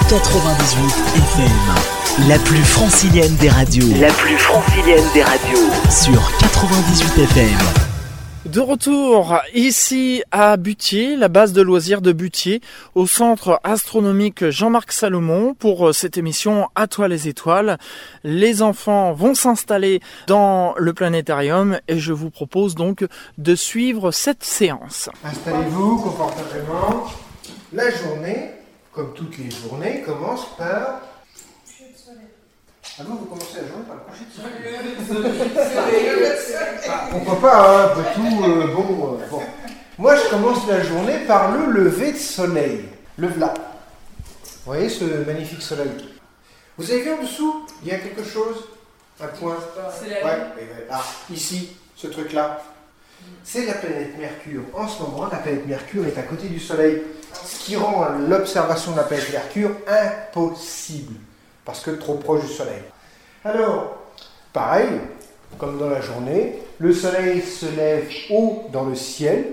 98 0.09 0.81
FM, 1.15 2.27
la 2.27 2.39
plus 2.39 2.63
francilienne 2.63 3.35
des 3.35 3.49
radios. 3.49 3.85
La 4.01 4.11
plus 4.11 4.37
francilienne 4.37 5.05
des 5.13 5.23
radios 5.23 5.69
sur 5.89 6.37
98 6.39 7.23
FM. 7.23 7.88
De 8.51 8.61
retour 8.61 9.37
ici 9.53 10.23
à 10.31 10.57
Butier, 10.57 11.15
la 11.15 11.27
base 11.27 11.53
de 11.53 11.61
loisirs 11.61 12.01
de 12.01 12.11
Butier, 12.11 12.61
au 12.95 13.05
centre 13.05 13.59
astronomique 13.63 14.49
Jean-Marc 14.49 14.91
Salomon 14.91 15.53
pour 15.53 15.89
euh, 15.89 15.93
cette 15.93 16.17
émission 16.17 16.67
À 16.73 16.87
toi 16.87 17.07
les 17.07 17.27
étoiles. 17.27 17.77
Les 18.23 18.63
enfants 18.63 19.13
vont 19.13 19.35
s'installer 19.35 19.99
dans 20.25 20.73
le 20.77 20.93
planétarium 20.93 21.79
et 21.87 21.99
je 21.99 22.11
vous 22.11 22.31
propose 22.31 22.73
donc 22.73 23.05
de 23.37 23.53
suivre 23.53 24.09
cette 24.09 24.43
séance. 24.43 25.09
Installez-vous 25.23 25.97
confortablement. 25.97 27.05
La 27.71 27.91
journée, 27.91 28.49
comme 28.93 29.13
toutes 29.13 29.37
les 29.37 29.51
journées, 29.51 30.01
commence 30.01 30.47
par. 30.57 31.01
Ah 32.99 33.03
bon, 33.07 33.15
vous 33.15 33.25
commencez 33.25 33.61
la 33.61 33.67
journée 33.67 33.85
par 33.87 33.95
le 33.95 34.01
coucher 34.11 34.25
de 34.25 34.33
soleil 35.71 36.09
Ah, 36.89 37.07
Pourquoi 37.11 37.39
pas, 37.39 37.57
hein, 37.57 37.85
après 37.91 38.13
tout, 38.13 38.43
euh, 38.43 38.67
bon, 38.73 39.17
euh, 39.21 39.27
bon. 39.29 39.41
Moi, 39.97 40.15
je 40.15 40.29
commence 40.29 40.67
la 40.67 40.83
journée 40.83 41.19
par 41.27 41.51
le 41.51 41.71
lever 41.71 42.11
de 42.11 42.17
soleil. 42.17 42.85
Le 43.17 43.27
v'là. 43.27 43.53
Vous 44.65 44.73
voyez 44.73 44.89
ce 44.89 45.03
magnifique 45.25 45.61
soleil? 45.61 45.89
Vous 46.77 46.91
avez 46.91 47.01
vu 47.01 47.11
en 47.13 47.21
dessous 47.21 47.65
Il 47.83 47.89
y 47.89 47.91
a 47.91 47.99
quelque 47.99 48.23
chose? 48.23 48.65
Un 49.21 49.27
point? 49.27 49.57
C'est 49.99 50.09
la 50.09 50.25
ouais. 50.25 50.37
Ah, 50.89 51.03
ici, 51.31 51.75
ce 51.95 52.07
truc-là. 52.07 52.61
C'est 53.43 53.65
la 53.65 53.73
planète 53.73 54.17
Mercure. 54.17 54.63
En 54.73 54.87
ce 54.87 55.01
moment, 55.01 55.27
la 55.31 55.37
planète 55.37 55.65
Mercure 55.67 56.05
est 56.07 56.17
à 56.17 56.23
côté 56.23 56.47
du 56.47 56.59
Soleil, 56.59 57.01
ce 57.45 57.59
qui 57.59 57.75
rend 57.75 58.07
l'observation 58.29 58.93
de 58.93 58.97
la 58.97 59.03
planète 59.03 59.31
Mercure 59.33 59.71
impossible, 59.87 61.15
parce 61.69 61.81
que 61.81 61.91
trop 61.91 62.15
proche 62.15 62.41
du 62.41 62.51
Soleil. 62.51 62.81
Alors, 63.45 63.99
pareil, 64.51 64.89
comme 65.59 65.77
dans 65.77 65.87
la 65.87 66.01
journée, 66.01 66.55
le 66.79 66.91
Soleil 66.91 67.43
se 67.43 67.67
lève 67.67 68.09
haut 68.31 68.63
dans 68.73 68.85
le 68.85 68.95
ciel 68.95 69.45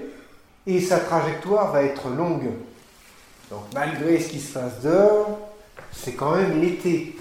et 0.67 0.81
sa 0.81 0.99
trajectoire 0.99 1.73
va 1.73 1.83
être 1.83 2.09
longue. 2.09 2.49
Donc, 3.51 3.64
malgré 3.75 4.19
ce 4.19 4.31
qui 4.31 4.41
se 4.41 4.55
passe 4.55 4.81
dehors, 4.83 5.39
c'est 5.93 6.14
quand 6.14 6.37
même 6.37 6.59
l'été. 6.59 7.17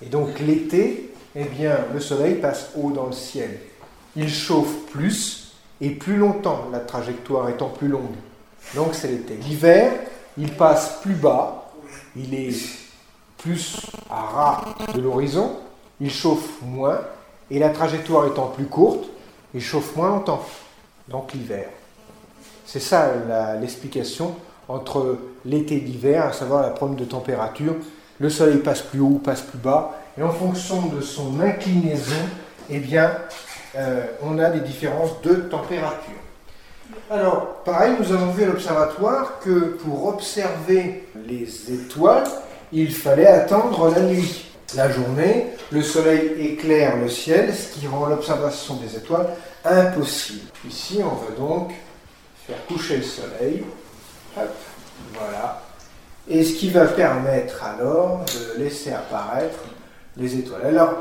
Et 0.00 0.06
donc, 0.06 0.38
l'été, 0.38 1.12
eh 1.36 1.44
bien, 1.44 1.76
le 1.92 2.00
Soleil 2.00 2.36
passe 2.36 2.70
haut 2.74 2.92
dans 2.92 3.08
le 3.08 3.12
ciel. 3.12 3.60
Il 4.16 4.30
chauffe 4.30 4.86
plus 4.90 5.52
et 5.82 5.90
plus 5.90 6.16
longtemps, 6.16 6.68
la 6.72 6.80
trajectoire 6.80 7.50
étant 7.50 7.68
plus 7.68 7.88
longue. 7.88 8.16
Donc 8.74 8.94
c'est 8.94 9.08
l'été. 9.08 9.34
L'hiver, 9.34 9.92
il 10.38 10.50
passe 10.50 11.00
plus 11.02 11.14
bas, 11.14 11.70
il 12.16 12.32
est 12.32 12.79
plus 13.42 13.80
à 14.10 14.20
ras 14.20 14.64
de 14.94 15.00
l'horizon, 15.00 15.56
il 16.00 16.10
chauffe 16.10 16.60
moins, 16.62 17.00
et 17.50 17.58
la 17.58 17.70
trajectoire 17.70 18.26
étant 18.26 18.46
plus 18.46 18.66
courte, 18.66 19.04
il 19.54 19.60
chauffe 19.60 19.96
moins 19.96 20.08
longtemps. 20.08 20.44
Donc 21.08 21.32
l'hiver. 21.32 21.68
C'est 22.64 22.80
ça 22.80 23.12
l'explication 23.60 24.36
entre 24.68 25.18
l'été 25.44 25.76
et 25.76 25.80
l'hiver, 25.80 26.26
à 26.26 26.32
savoir 26.32 26.62
la 26.62 26.70
problème 26.70 26.98
de 26.98 27.04
température. 27.04 27.74
Le 28.20 28.30
soleil 28.30 28.58
passe 28.58 28.82
plus 28.82 29.00
haut, 29.00 29.20
passe 29.22 29.40
plus 29.40 29.58
bas, 29.58 29.98
et 30.16 30.22
en 30.22 30.30
fonction 30.30 30.86
de 30.86 31.00
son 31.00 31.40
inclinaison, 31.40 32.14
eh 32.68 32.78
bien, 32.78 33.10
euh, 33.76 34.04
on 34.22 34.38
a 34.38 34.50
des 34.50 34.60
différences 34.60 35.20
de 35.22 35.34
température. 35.34 36.14
Alors, 37.10 37.62
pareil, 37.64 37.94
nous 37.98 38.12
avons 38.12 38.30
vu 38.30 38.44
à 38.44 38.46
l'observatoire 38.46 39.40
que 39.40 39.76
pour 39.82 40.06
observer 40.06 41.08
les 41.26 41.72
étoiles, 41.72 42.28
il 42.72 42.92
fallait 42.92 43.26
attendre 43.26 43.90
la 43.90 44.00
nuit. 44.00 44.46
La 44.76 44.88
journée, 44.90 45.46
le 45.72 45.82
soleil 45.82 46.32
éclaire 46.38 46.96
le 46.96 47.08
ciel, 47.08 47.52
ce 47.52 47.74
qui 47.74 47.88
rend 47.88 48.06
l'observation 48.06 48.76
des 48.76 48.96
étoiles 48.96 49.26
impossible. 49.64 50.48
Ici, 50.68 51.00
on 51.02 51.14
va 51.14 51.36
donc 51.36 51.72
faire 52.46 52.64
coucher 52.66 52.98
le 52.98 53.02
soleil. 53.02 53.64
Hop, 54.36 54.54
voilà. 55.14 55.62
Et 56.28 56.44
ce 56.44 56.54
qui 56.54 56.70
va 56.70 56.86
permettre 56.86 57.64
alors 57.64 58.24
de 58.26 58.62
laisser 58.62 58.92
apparaître 58.92 59.58
les 60.16 60.36
étoiles. 60.36 60.66
Alors, 60.66 60.94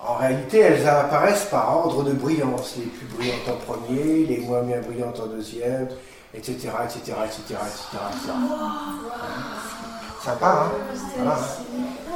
en 0.00 0.14
réalité, 0.14 0.60
elles 0.60 0.86
apparaissent 0.86 1.48
par 1.50 1.76
ordre 1.76 2.04
de 2.04 2.12
brillance. 2.12 2.76
Les 2.78 2.84
plus 2.84 3.06
brillantes 3.06 3.48
en 3.48 3.72
premier, 3.72 4.26
les 4.26 4.38
moins 4.38 4.62
bien 4.62 4.80
brillantes 4.80 5.18
en 5.18 5.26
deuxième, 5.26 5.88
etc., 6.32 6.68
etc., 6.84 7.16
etc., 7.24 7.42
etc. 7.44 7.56
etc. 8.12 8.32
Sympa, 10.24 10.66
hein 10.66 10.72
Voilà. 11.16 11.38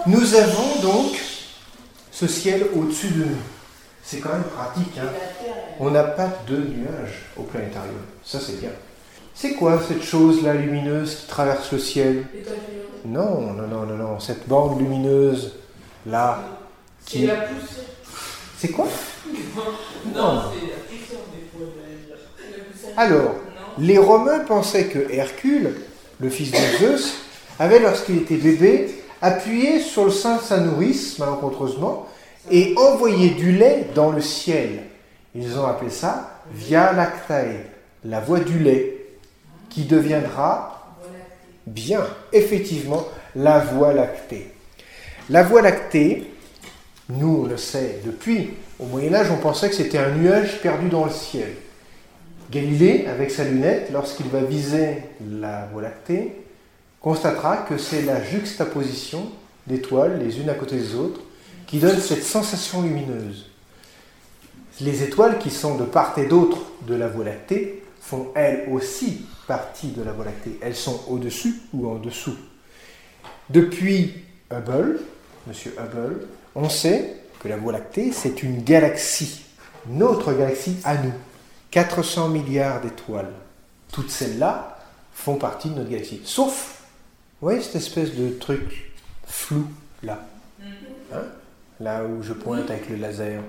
Nous 0.06 0.34
avons 0.34 0.80
donc 0.82 1.20
ce 2.10 2.26
ciel 2.26 2.66
au-dessus 2.74 3.08
de 3.10 3.24
nous. 3.24 3.36
C'est 4.02 4.18
quand 4.18 4.32
même 4.32 4.42
pratique, 4.42 4.98
hein 4.98 5.08
On 5.78 5.90
n'a 5.90 6.02
pas 6.02 6.28
de 6.48 6.56
nuages 6.56 7.26
au 7.36 7.42
planétarium. 7.44 7.94
Ça, 8.24 8.40
c'est 8.40 8.60
bien. 8.60 8.70
C'est 9.34 9.54
quoi 9.54 9.80
cette 9.86 10.02
chose-là 10.02 10.54
lumineuse 10.54 11.14
qui 11.20 11.26
traverse 11.28 11.70
le 11.72 11.78
ciel? 11.78 12.26
Non, 13.04 13.40
non, 13.52 13.66
non, 13.68 13.86
non, 13.86 13.96
non. 13.96 14.20
Cette 14.20 14.48
bande 14.48 14.80
lumineuse, 14.80 15.54
là, 16.06 16.40
C'est 17.06 17.10
qui... 17.18 17.26
la 17.26 17.34
poussière. 17.36 17.84
C'est 18.58 18.68
quoi? 18.68 18.86
Non, 20.14 20.42
poussière. 20.42 20.76
Alors, 22.96 23.22
Non. 23.22 23.30
les 23.78 23.98
Romains 23.98 24.40
pensaient 24.40 24.86
que 24.86 25.10
Hercule, 25.12 25.76
le 26.20 26.28
fils 26.28 26.50
de 26.50 26.56
Zeus, 26.78 27.14
avait, 27.58 27.78
lorsqu'il 27.78 28.18
était 28.18 28.36
bébé, 28.36 28.88
appuyé 29.20 29.80
sur 29.80 30.04
le 30.04 30.10
sein 30.10 30.36
de 30.36 30.42
sa 30.42 30.58
nourrice, 30.58 31.18
malencontreusement, 31.18 32.06
et 32.50 32.74
envoyé 32.76 33.30
du 33.30 33.52
lait 33.52 33.86
dans 33.94 34.10
le 34.10 34.20
ciel. 34.20 34.80
Ils 35.34 35.58
ont 35.58 35.66
appelé 35.66 35.90
ça 35.90 36.40
Via 36.52 36.92
Lactae, 36.92 37.64
la 38.04 38.20
voie 38.20 38.40
du 38.40 38.58
lait, 38.58 38.96
qui 39.70 39.84
deviendra 39.84 40.96
bien, 41.66 42.04
effectivement, 42.32 43.06
la 43.36 43.60
voie 43.60 43.92
lactée. 43.92 44.50
La 45.30 45.42
voie 45.44 45.62
lactée, 45.62 46.24
nous 47.08 47.42
on 47.44 47.46
le 47.46 47.56
sait 47.56 48.00
depuis, 48.04 48.50
au 48.80 48.86
Moyen 48.86 49.14
Âge 49.14 49.30
on 49.30 49.36
pensait 49.36 49.68
que 49.68 49.76
c'était 49.76 49.98
un 49.98 50.10
nuage 50.10 50.60
perdu 50.60 50.88
dans 50.88 51.04
le 51.04 51.12
ciel. 51.12 51.52
Galilée, 52.50 53.06
avec 53.06 53.30
sa 53.30 53.44
lunette, 53.44 53.88
lorsqu'il 53.92 54.26
va 54.26 54.40
viser 54.42 54.98
la 55.26 55.66
Voie 55.72 55.82
lactée, 55.82 56.36
constatera 57.02 57.58
que 57.58 57.76
c'est 57.76 58.02
la 58.02 58.22
juxtaposition 58.22 59.30
d'étoiles, 59.66 60.20
les 60.20 60.40
unes 60.40 60.48
à 60.48 60.54
côté 60.54 60.76
des 60.76 60.94
autres, 60.94 61.20
qui 61.66 61.78
donne 61.78 62.00
cette 62.00 62.24
sensation 62.24 62.82
lumineuse. 62.82 63.50
Les 64.80 65.02
étoiles 65.02 65.38
qui 65.38 65.50
sont 65.50 65.76
de 65.76 65.84
part 65.84 66.16
et 66.18 66.26
d'autre 66.26 66.58
de 66.86 66.94
la 66.94 67.08
Voie 67.08 67.24
lactée 67.24 67.82
font 68.00 68.28
elles 68.34 68.68
aussi 68.70 69.26
partie 69.46 69.88
de 69.88 70.02
la 70.02 70.12
Voie 70.12 70.24
lactée. 70.24 70.58
Elles 70.62 70.76
sont 70.76 71.00
au-dessus 71.08 71.60
ou 71.72 71.88
en 71.88 71.96
dessous. 71.96 72.36
Depuis 73.50 74.14
Hubble, 74.50 75.00
Monsieur 75.46 75.74
Hubble, 75.78 76.26
on 76.54 76.68
sait 76.68 77.16
que 77.40 77.48
la 77.48 77.56
Voie 77.56 77.72
lactée, 77.72 78.12
c'est 78.12 78.42
une 78.42 78.62
galaxie, 78.62 79.42
notre 79.86 80.32
galaxie 80.32 80.76
à 80.84 80.96
nous. 80.96 81.12
400 81.70 82.28
milliards 82.28 82.80
d'étoiles. 82.80 83.32
Toutes 83.90 84.10
celles-là 84.10 84.78
font 85.14 85.36
partie 85.36 85.70
de 85.70 85.74
notre 85.74 85.90
galaxie. 85.90 86.20
Sauf, 86.24 86.71
voyez 87.42 87.60
cette 87.60 87.76
espèce 87.76 88.14
de 88.14 88.30
truc 88.30 88.92
flou 89.26 89.66
là 90.02 90.24
Hein 91.12 91.24
Là 91.80 92.04
où 92.04 92.22
je 92.22 92.32
pointe 92.32 92.70
avec 92.70 92.88
le 92.88 92.96
laser. 92.96 93.42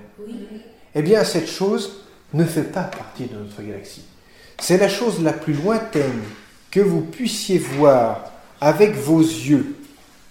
Eh 0.94 1.02
bien, 1.02 1.22
cette 1.24 1.48
chose 1.48 2.02
ne 2.32 2.44
fait 2.44 2.64
pas 2.64 2.82
partie 2.82 3.26
de 3.26 3.36
notre 3.36 3.62
galaxie. 3.62 4.04
C'est 4.58 4.76
la 4.76 4.88
chose 4.88 5.22
la 5.22 5.32
plus 5.32 5.54
lointaine 5.54 6.22
que 6.70 6.80
vous 6.80 7.00
puissiez 7.00 7.58
voir 7.58 8.32
avec 8.60 8.96
vos 8.96 9.20
yeux. 9.20 9.76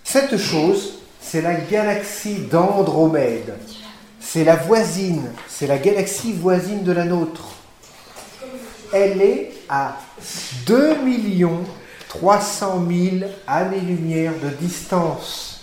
Cette 0.04 0.38
chose, 0.38 1.00
c'est 1.22 1.42
la 1.42 1.56
galaxie 1.56 2.40
d'Andromède. 2.52 3.54
C'est 4.20 4.44
la 4.44 4.58
voisine, 4.58 5.32
c'est 5.48 5.68
la 5.68 5.78
galaxie 5.78 6.34
voisine 6.34 6.84
de 6.84 6.92
la 6.92 7.06
nôtre. 7.06 7.56
Elle 8.92 9.22
est 9.22 9.52
à 9.70 9.98
2 10.66 10.98
300 12.20 12.86
000 12.88 13.32
années-lumière 13.48 14.34
de 14.44 14.50
distance. 14.50 15.62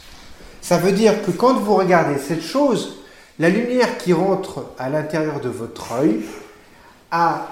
Ça 0.61 0.79
veut 0.79 0.93
dire 0.93 1.23
que 1.23 1.31
quand 1.31 1.55
vous 1.55 1.77
regardez 1.77 2.19
cette 2.19 2.43
chose, 2.43 2.97
la 3.39 3.49
lumière 3.49 3.99
qui 3.99 4.13
rentre 4.13 4.67
à 4.77 4.91
l'intérieur 4.91 5.41
de 5.41 5.49
votre 5.49 5.93
œil 5.93 6.23
a 7.13 7.47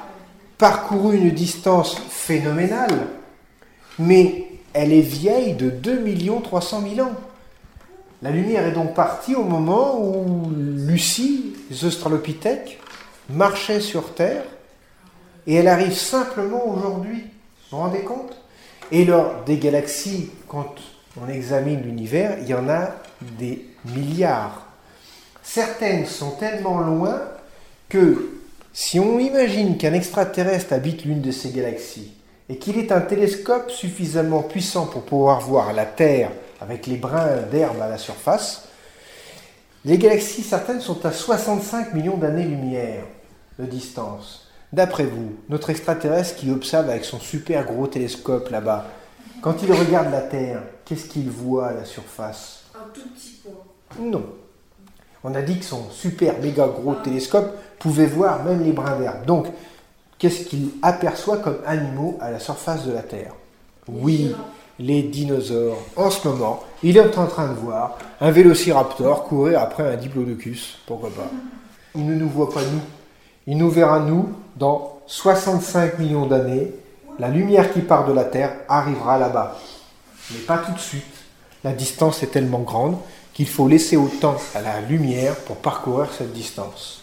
parcouru 0.58 1.16
une 1.16 1.30
distance 1.30 1.96
phénoménale, 2.10 3.06
mais 4.00 4.46
elle 4.72 4.92
est 4.92 5.00
vieille 5.00 5.54
de 5.54 5.70
2 5.70 6.04
300 6.42 6.82
000 6.94 7.08
ans. 7.08 7.14
La 8.20 8.30
lumière 8.30 8.66
est 8.66 8.72
donc 8.72 8.94
partie 8.94 9.36
au 9.36 9.44
moment 9.44 10.00
où 10.00 10.50
Lucie, 10.50 11.54
les 11.70 11.84
Australopithèques, 11.84 12.80
marchait 13.30 13.80
sur 13.80 14.12
Terre, 14.14 14.42
et 15.46 15.54
elle 15.54 15.68
arrive 15.68 15.94
simplement 15.94 16.66
aujourd'hui. 16.68 17.22
Vous 17.70 17.76
vous 17.76 17.84
rendez 17.84 18.00
compte? 18.00 18.36
Et 18.90 19.04
lors 19.04 19.44
des 19.44 19.58
galaxies, 19.58 20.30
quand 20.48 20.74
on 21.20 21.28
examine 21.28 21.82
l'univers, 21.82 22.38
il 22.40 22.48
y 22.48 22.54
en 22.54 22.68
a 22.68 22.90
des 23.38 23.66
milliards. 23.84 24.66
Certaines 25.42 26.06
sont 26.06 26.32
tellement 26.32 26.80
loin 26.80 27.20
que 27.88 28.38
si 28.72 29.00
on 29.00 29.18
imagine 29.18 29.76
qu'un 29.76 29.94
extraterrestre 29.94 30.72
habite 30.72 31.04
l'une 31.04 31.20
de 31.20 31.32
ces 31.32 31.50
galaxies 31.50 32.12
et 32.48 32.58
qu'il 32.58 32.78
ait 32.78 32.92
un 32.92 33.00
télescope 33.00 33.70
suffisamment 33.70 34.42
puissant 34.42 34.86
pour 34.86 35.02
pouvoir 35.02 35.40
voir 35.40 35.72
la 35.72 35.84
Terre 35.84 36.30
avec 36.60 36.86
les 36.86 36.96
brins 36.96 37.42
d'herbe 37.50 37.80
à 37.80 37.88
la 37.88 37.98
surface, 37.98 38.68
les 39.84 39.98
galaxies 39.98 40.42
certaines 40.42 40.80
sont 40.80 41.04
à 41.06 41.12
65 41.12 41.94
millions 41.94 42.16
d'années-lumière 42.16 43.04
de 43.58 43.64
distance. 43.64 44.47
D'après 44.72 45.04
vous, 45.04 45.32
notre 45.48 45.70
extraterrestre 45.70 46.36
qui 46.36 46.50
observe 46.50 46.90
avec 46.90 47.04
son 47.04 47.18
super 47.18 47.64
gros 47.64 47.86
télescope 47.86 48.50
là-bas, 48.50 48.86
quand 49.40 49.62
il 49.62 49.72
regarde 49.72 50.10
la 50.10 50.20
Terre, 50.20 50.62
qu'est-ce 50.84 51.06
qu'il 51.06 51.30
voit 51.30 51.68
à 51.68 51.72
la 51.72 51.84
surface? 51.84 52.64
Un 52.74 52.88
tout 52.92 53.08
petit 53.14 53.40
point. 53.42 53.52
Non. 54.00 54.24
On 55.24 55.34
a 55.34 55.42
dit 55.42 55.58
que 55.58 55.64
son 55.64 55.88
super 55.90 56.38
méga 56.40 56.66
gros 56.66 56.94
télescope 56.94 57.56
pouvait 57.78 58.06
voir 58.06 58.44
même 58.44 58.62
les 58.62 58.72
brins 58.72 58.98
d'herbe. 58.98 59.24
Donc, 59.26 59.46
qu'est-ce 60.18 60.44
qu'il 60.44 60.70
aperçoit 60.82 61.38
comme 61.38 61.58
animaux 61.66 62.18
à 62.20 62.30
la 62.30 62.38
surface 62.38 62.84
de 62.84 62.92
la 62.92 63.02
Terre? 63.02 63.32
Oui, 63.88 64.34
les 64.78 65.02
dinosaures. 65.02 65.78
En 65.96 66.10
ce 66.10 66.28
moment, 66.28 66.62
il 66.82 66.96
est 66.96 67.16
en 67.16 67.26
train 67.26 67.48
de 67.48 67.54
voir 67.54 67.96
un 68.20 68.30
vélociraptor 68.30 69.24
courir 69.24 69.60
après 69.60 69.94
un 69.94 69.96
diplodocus. 69.96 70.78
Pourquoi 70.86 71.10
pas? 71.10 71.30
Il 71.94 72.06
ne 72.06 72.14
nous 72.14 72.28
voit 72.28 72.50
pas 72.50 72.60
nous. 72.60 72.80
Il 73.50 73.56
nous 73.56 73.70
verra 73.70 74.00
nous 74.00 74.28
dans 74.56 75.00
65 75.06 75.98
millions 75.98 76.26
d'années. 76.26 76.70
La 77.18 77.28
lumière 77.28 77.72
qui 77.72 77.80
part 77.80 78.06
de 78.06 78.12
la 78.12 78.24
Terre 78.24 78.52
arrivera 78.68 79.18
là-bas. 79.18 79.58
Mais 80.30 80.40
pas 80.40 80.58
tout 80.58 80.72
de 80.72 80.78
suite. 80.78 81.02
La 81.64 81.72
distance 81.72 82.22
est 82.22 82.26
tellement 82.26 82.58
grande 82.58 82.98
qu'il 83.32 83.48
faut 83.48 83.66
laisser 83.66 83.96
autant 83.96 84.36
à 84.54 84.60
la 84.60 84.82
lumière 84.82 85.34
pour 85.34 85.56
parcourir 85.56 86.10
cette 86.12 86.34
distance. 86.34 87.00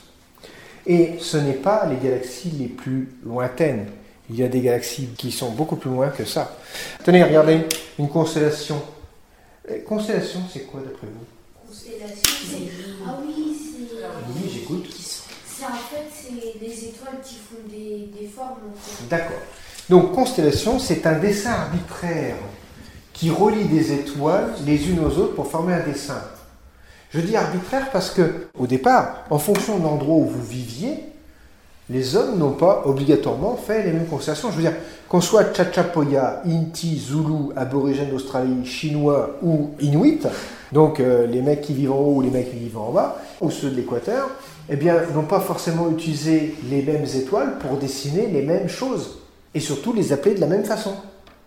Et 0.85 1.15
ce 1.19 1.37
n'est 1.37 1.53
pas 1.53 1.87
les 1.87 1.95
galaxies 1.97 2.51
les 2.51 2.67
plus 2.67 3.09
lointaines. 3.25 3.87
Il 4.29 4.35
y 4.35 4.43
a 4.43 4.47
des 4.47 4.61
galaxies 4.61 5.09
qui 5.17 5.31
sont 5.31 5.49
beaucoup 5.49 5.77
plus 5.77 5.89
loin 5.89 6.09
que 6.09 6.25
ça. 6.25 6.57
Tenez, 7.03 7.23
regardez, 7.23 7.61
une 7.97 8.07
constellation. 8.07 8.79
Constellation, 9.87 10.41
c'est 10.53 10.67
quoi 10.67 10.81
d'après 10.81 11.07
vous? 11.07 11.67
Constellation, 11.67 12.21
c'est. 12.23 12.71
Ah. 13.03 13.17
Oui, 14.29 14.51
j'écoute. 14.53 14.85
C'est 15.57 15.63
en 15.63 15.69
fait, 15.69 16.05
c'est 16.11 16.33
des 16.59 16.85
étoiles 16.85 17.19
qui 17.23 17.35
font 17.35 17.61
des, 17.69 18.09
des 18.19 18.27
formes. 18.27 18.57
D'accord. 19.09 19.41
Donc, 19.89 20.13
constellation, 20.13 20.79
c'est 20.79 21.05
un 21.05 21.19
dessin 21.19 21.51
arbitraire 21.51 22.35
qui 23.13 23.29
relie 23.29 23.65
des 23.65 23.93
étoiles 23.93 24.53
les 24.65 24.89
unes 24.89 24.99
aux 24.99 25.17
autres 25.19 25.35
pour 25.35 25.47
former 25.47 25.73
un 25.73 25.85
dessin. 25.85 26.21
Je 27.11 27.21
dis 27.21 27.35
arbitraire 27.35 27.89
parce 27.91 28.09
que, 28.09 28.47
au 28.59 28.67
départ, 28.67 29.23
en 29.29 29.39
fonction 29.39 29.77
de 29.77 29.83
l'endroit 29.83 30.17
où 30.17 30.25
vous 30.25 30.43
viviez, 30.43 30.99
les 31.89 32.15
hommes 32.15 32.37
n'ont 32.37 32.53
pas 32.53 32.81
obligatoirement 32.85 33.55
fait 33.55 33.83
les 33.83 33.91
mêmes 33.91 34.07
constellations. 34.07 34.49
Je 34.49 34.55
veux 34.55 34.63
dire, 34.63 34.73
qu'on 35.07 35.21
soit 35.21 35.55
Chachapoya, 35.55 36.41
Inti, 36.45 36.97
Zulu, 36.97 37.53
aborigène 37.55 38.09
d'Australie, 38.09 38.65
chinois 38.65 39.37
ou 39.43 39.71
Inuit, 39.79 40.27
donc 40.71 40.99
euh, 40.99 41.27
les 41.27 41.41
mecs 41.41 41.61
qui 41.61 41.73
vivent 41.73 41.91
en 41.91 41.99
haut 41.99 42.15
ou 42.15 42.21
les 42.21 42.31
mecs 42.31 42.49
qui 42.49 42.57
vivent 42.57 42.79
en 42.79 42.91
bas, 42.91 43.17
ou 43.39 43.51
ceux 43.51 43.69
de 43.69 43.75
l'équateur, 43.75 44.29
eh 44.69 44.75
bien, 44.75 45.01
n'ont 45.13 45.23
pas 45.23 45.39
forcément 45.39 45.89
utilisé 45.91 46.55
les 46.69 46.81
mêmes 46.81 47.05
étoiles 47.15 47.57
pour 47.59 47.77
dessiner 47.77 48.27
les 48.27 48.41
mêmes 48.41 48.69
choses. 48.69 49.19
Et 49.53 49.59
surtout 49.59 49.93
les 49.93 50.11
appeler 50.11 50.35
de 50.35 50.41
la 50.41 50.47
même 50.47 50.65
façon. 50.65 50.95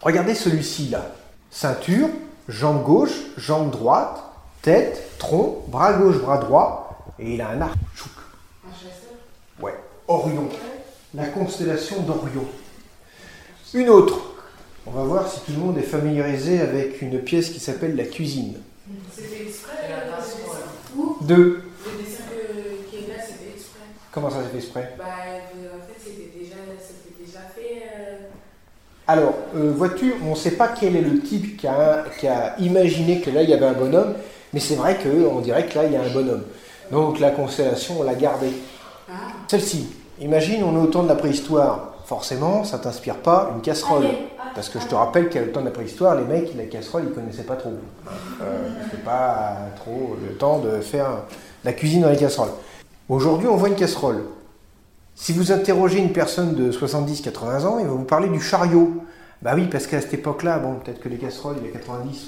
Regardez 0.00 0.34
celui-ci 0.34 0.88
là. 0.88 1.12
Ceinture, 1.50 2.08
jambe 2.48 2.82
gauche, 2.84 3.12
jambe 3.36 3.70
droite, 3.70 4.22
tête, 4.62 5.18
tronc, 5.18 5.64
bras 5.68 5.92
gauche, 5.94 6.18
bras 6.18 6.38
droit, 6.38 7.04
et 7.18 7.34
il 7.34 7.40
a 7.40 7.50
un 7.50 7.60
arc. 7.60 7.74
Chouk. 7.94 8.12
Un 8.66 8.72
chasseur. 8.74 9.12
Ouais, 9.60 9.74
Orion. 10.06 10.48
La 11.14 11.26
constellation 11.26 12.02
d'Orion. 12.02 12.44
Une 13.74 13.88
autre. 13.88 14.20
On 14.86 14.90
va 14.90 15.02
voir 15.02 15.30
si 15.30 15.40
tout 15.40 15.52
le 15.52 15.58
monde 15.58 15.76
est 15.78 15.82
familiarisé 15.82 16.60
avec 16.60 17.02
une 17.02 17.18
pièce 17.20 17.50
qui 17.50 17.60
s'appelle 17.60 17.96
la 17.96 18.04
cuisine. 18.04 18.54
C'était 19.14 19.42
exprès 19.42 19.90
euh. 19.90 21.02
Deux. 21.22 21.62
Le 21.84 22.02
dessin 22.02 22.22
que- 22.30 22.88
qui 22.90 23.04
est 23.04 23.08
là, 23.08 23.22
c'était 23.22 23.52
exprès. 23.54 23.80
Comment 24.20 24.30
ça 24.30 24.42
s'est 24.42 24.48
fait 24.50 24.56
exprès 24.58 24.92
Bah, 24.98 25.04
euh, 25.28 25.76
en 25.76 25.86
fait, 25.86 25.94
c'était 26.10 26.36
déjà, 26.36 26.56
déjà 27.20 27.38
fait. 27.54 27.84
euh, 27.96 28.16
Alors, 29.06 29.34
euh, 29.54 29.72
vois-tu, 29.76 30.12
on 30.26 30.30
ne 30.30 30.34
sait 30.34 30.52
pas 30.56 30.68
quel 30.68 30.96
est 30.96 31.02
le 31.02 31.20
type 31.20 31.56
qui 31.56 31.68
a, 31.68 32.04
qui 32.18 32.26
a 32.26 32.58
imaginé 32.58 33.20
que 33.20 33.30
là 33.30 33.42
il 33.42 33.50
y 33.50 33.54
avait 33.54 33.66
un 33.66 33.74
bonhomme, 33.74 34.14
mais 34.52 34.58
c'est 34.58 34.74
vrai 34.74 34.98
qu'on 35.00 35.38
dirait 35.38 35.66
que 35.66 35.78
là 35.78 35.84
il 35.84 35.92
y 35.92 35.96
a 35.96 36.02
un 36.02 36.08
bonhomme. 36.12 36.42
Donc 36.90 37.20
la 37.20 37.30
constellation, 37.30 38.00
on 38.00 38.02
l'a 38.02 38.16
gardée. 38.16 38.50
Ah, 39.08 39.12
Celle-ci, 39.46 39.88
imagine, 40.20 40.64
on 40.64 40.74
est 40.76 40.82
au 40.82 40.88
temps 40.88 41.04
de 41.04 41.08
la 41.08 41.14
préhistoire. 41.14 41.94
forcément, 42.06 42.64
ça 42.64 42.78
t'inspire 42.78 43.16
pas 43.18 43.52
une 43.54 43.60
casserole. 43.62 44.06
Parce 44.54 44.68
que 44.68 44.80
je 44.80 44.86
te 44.86 44.94
rappelle 44.96 45.28
qu'à 45.28 45.42
le 45.42 45.52
temps 45.52 45.60
de 45.60 45.66
la 45.66 45.70
préhistoire, 45.70 46.16
les 46.16 46.24
mecs, 46.24 46.54
la 46.56 46.64
casserole, 46.64 47.04
ils 47.06 47.12
connaissaient 47.14 47.44
pas 47.44 47.54
trop. 47.54 47.70
Euh, 48.42 48.68
C'était 48.82 49.02
pas 49.04 49.56
trop 49.76 50.16
le 50.26 50.34
temps 50.34 50.58
de 50.58 50.80
faire 50.80 51.08
la 51.64 51.72
cuisine 51.72 52.00
dans 52.02 52.10
les 52.10 52.16
casseroles. 52.16 52.48
Aujourd'hui, 53.08 53.48
on 53.48 53.56
voit 53.56 53.68
une 53.68 53.74
casserole. 53.74 54.24
Si 55.14 55.32
vous 55.32 55.50
interrogez 55.50 55.98
une 55.98 56.12
personne 56.12 56.54
de 56.54 56.70
70-80 56.70 57.64
ans, 57.64 57.78
il 57.78 57.86
va 57.86 57.92
vous 57.92 58.04
parler 58.04 58.28
du 58.28 58.40
chariot. 58.40 59.02
Bah 59.40 59.52
oui, 59.54 59.66
parce 59.70 59.86
qu'à 59.86 60.00
cette 60.00 60.12
époque-là, 60.12 60.58
bon, 60.58 60.74
peut-être 60.74 61.00
que 61.00 61.08
les 61.08 61.16
casseroles, 61.16 61.56
il 61.60 61.66
y 61.66 61.70
a 61.70 61.72
90, 61.72 62.26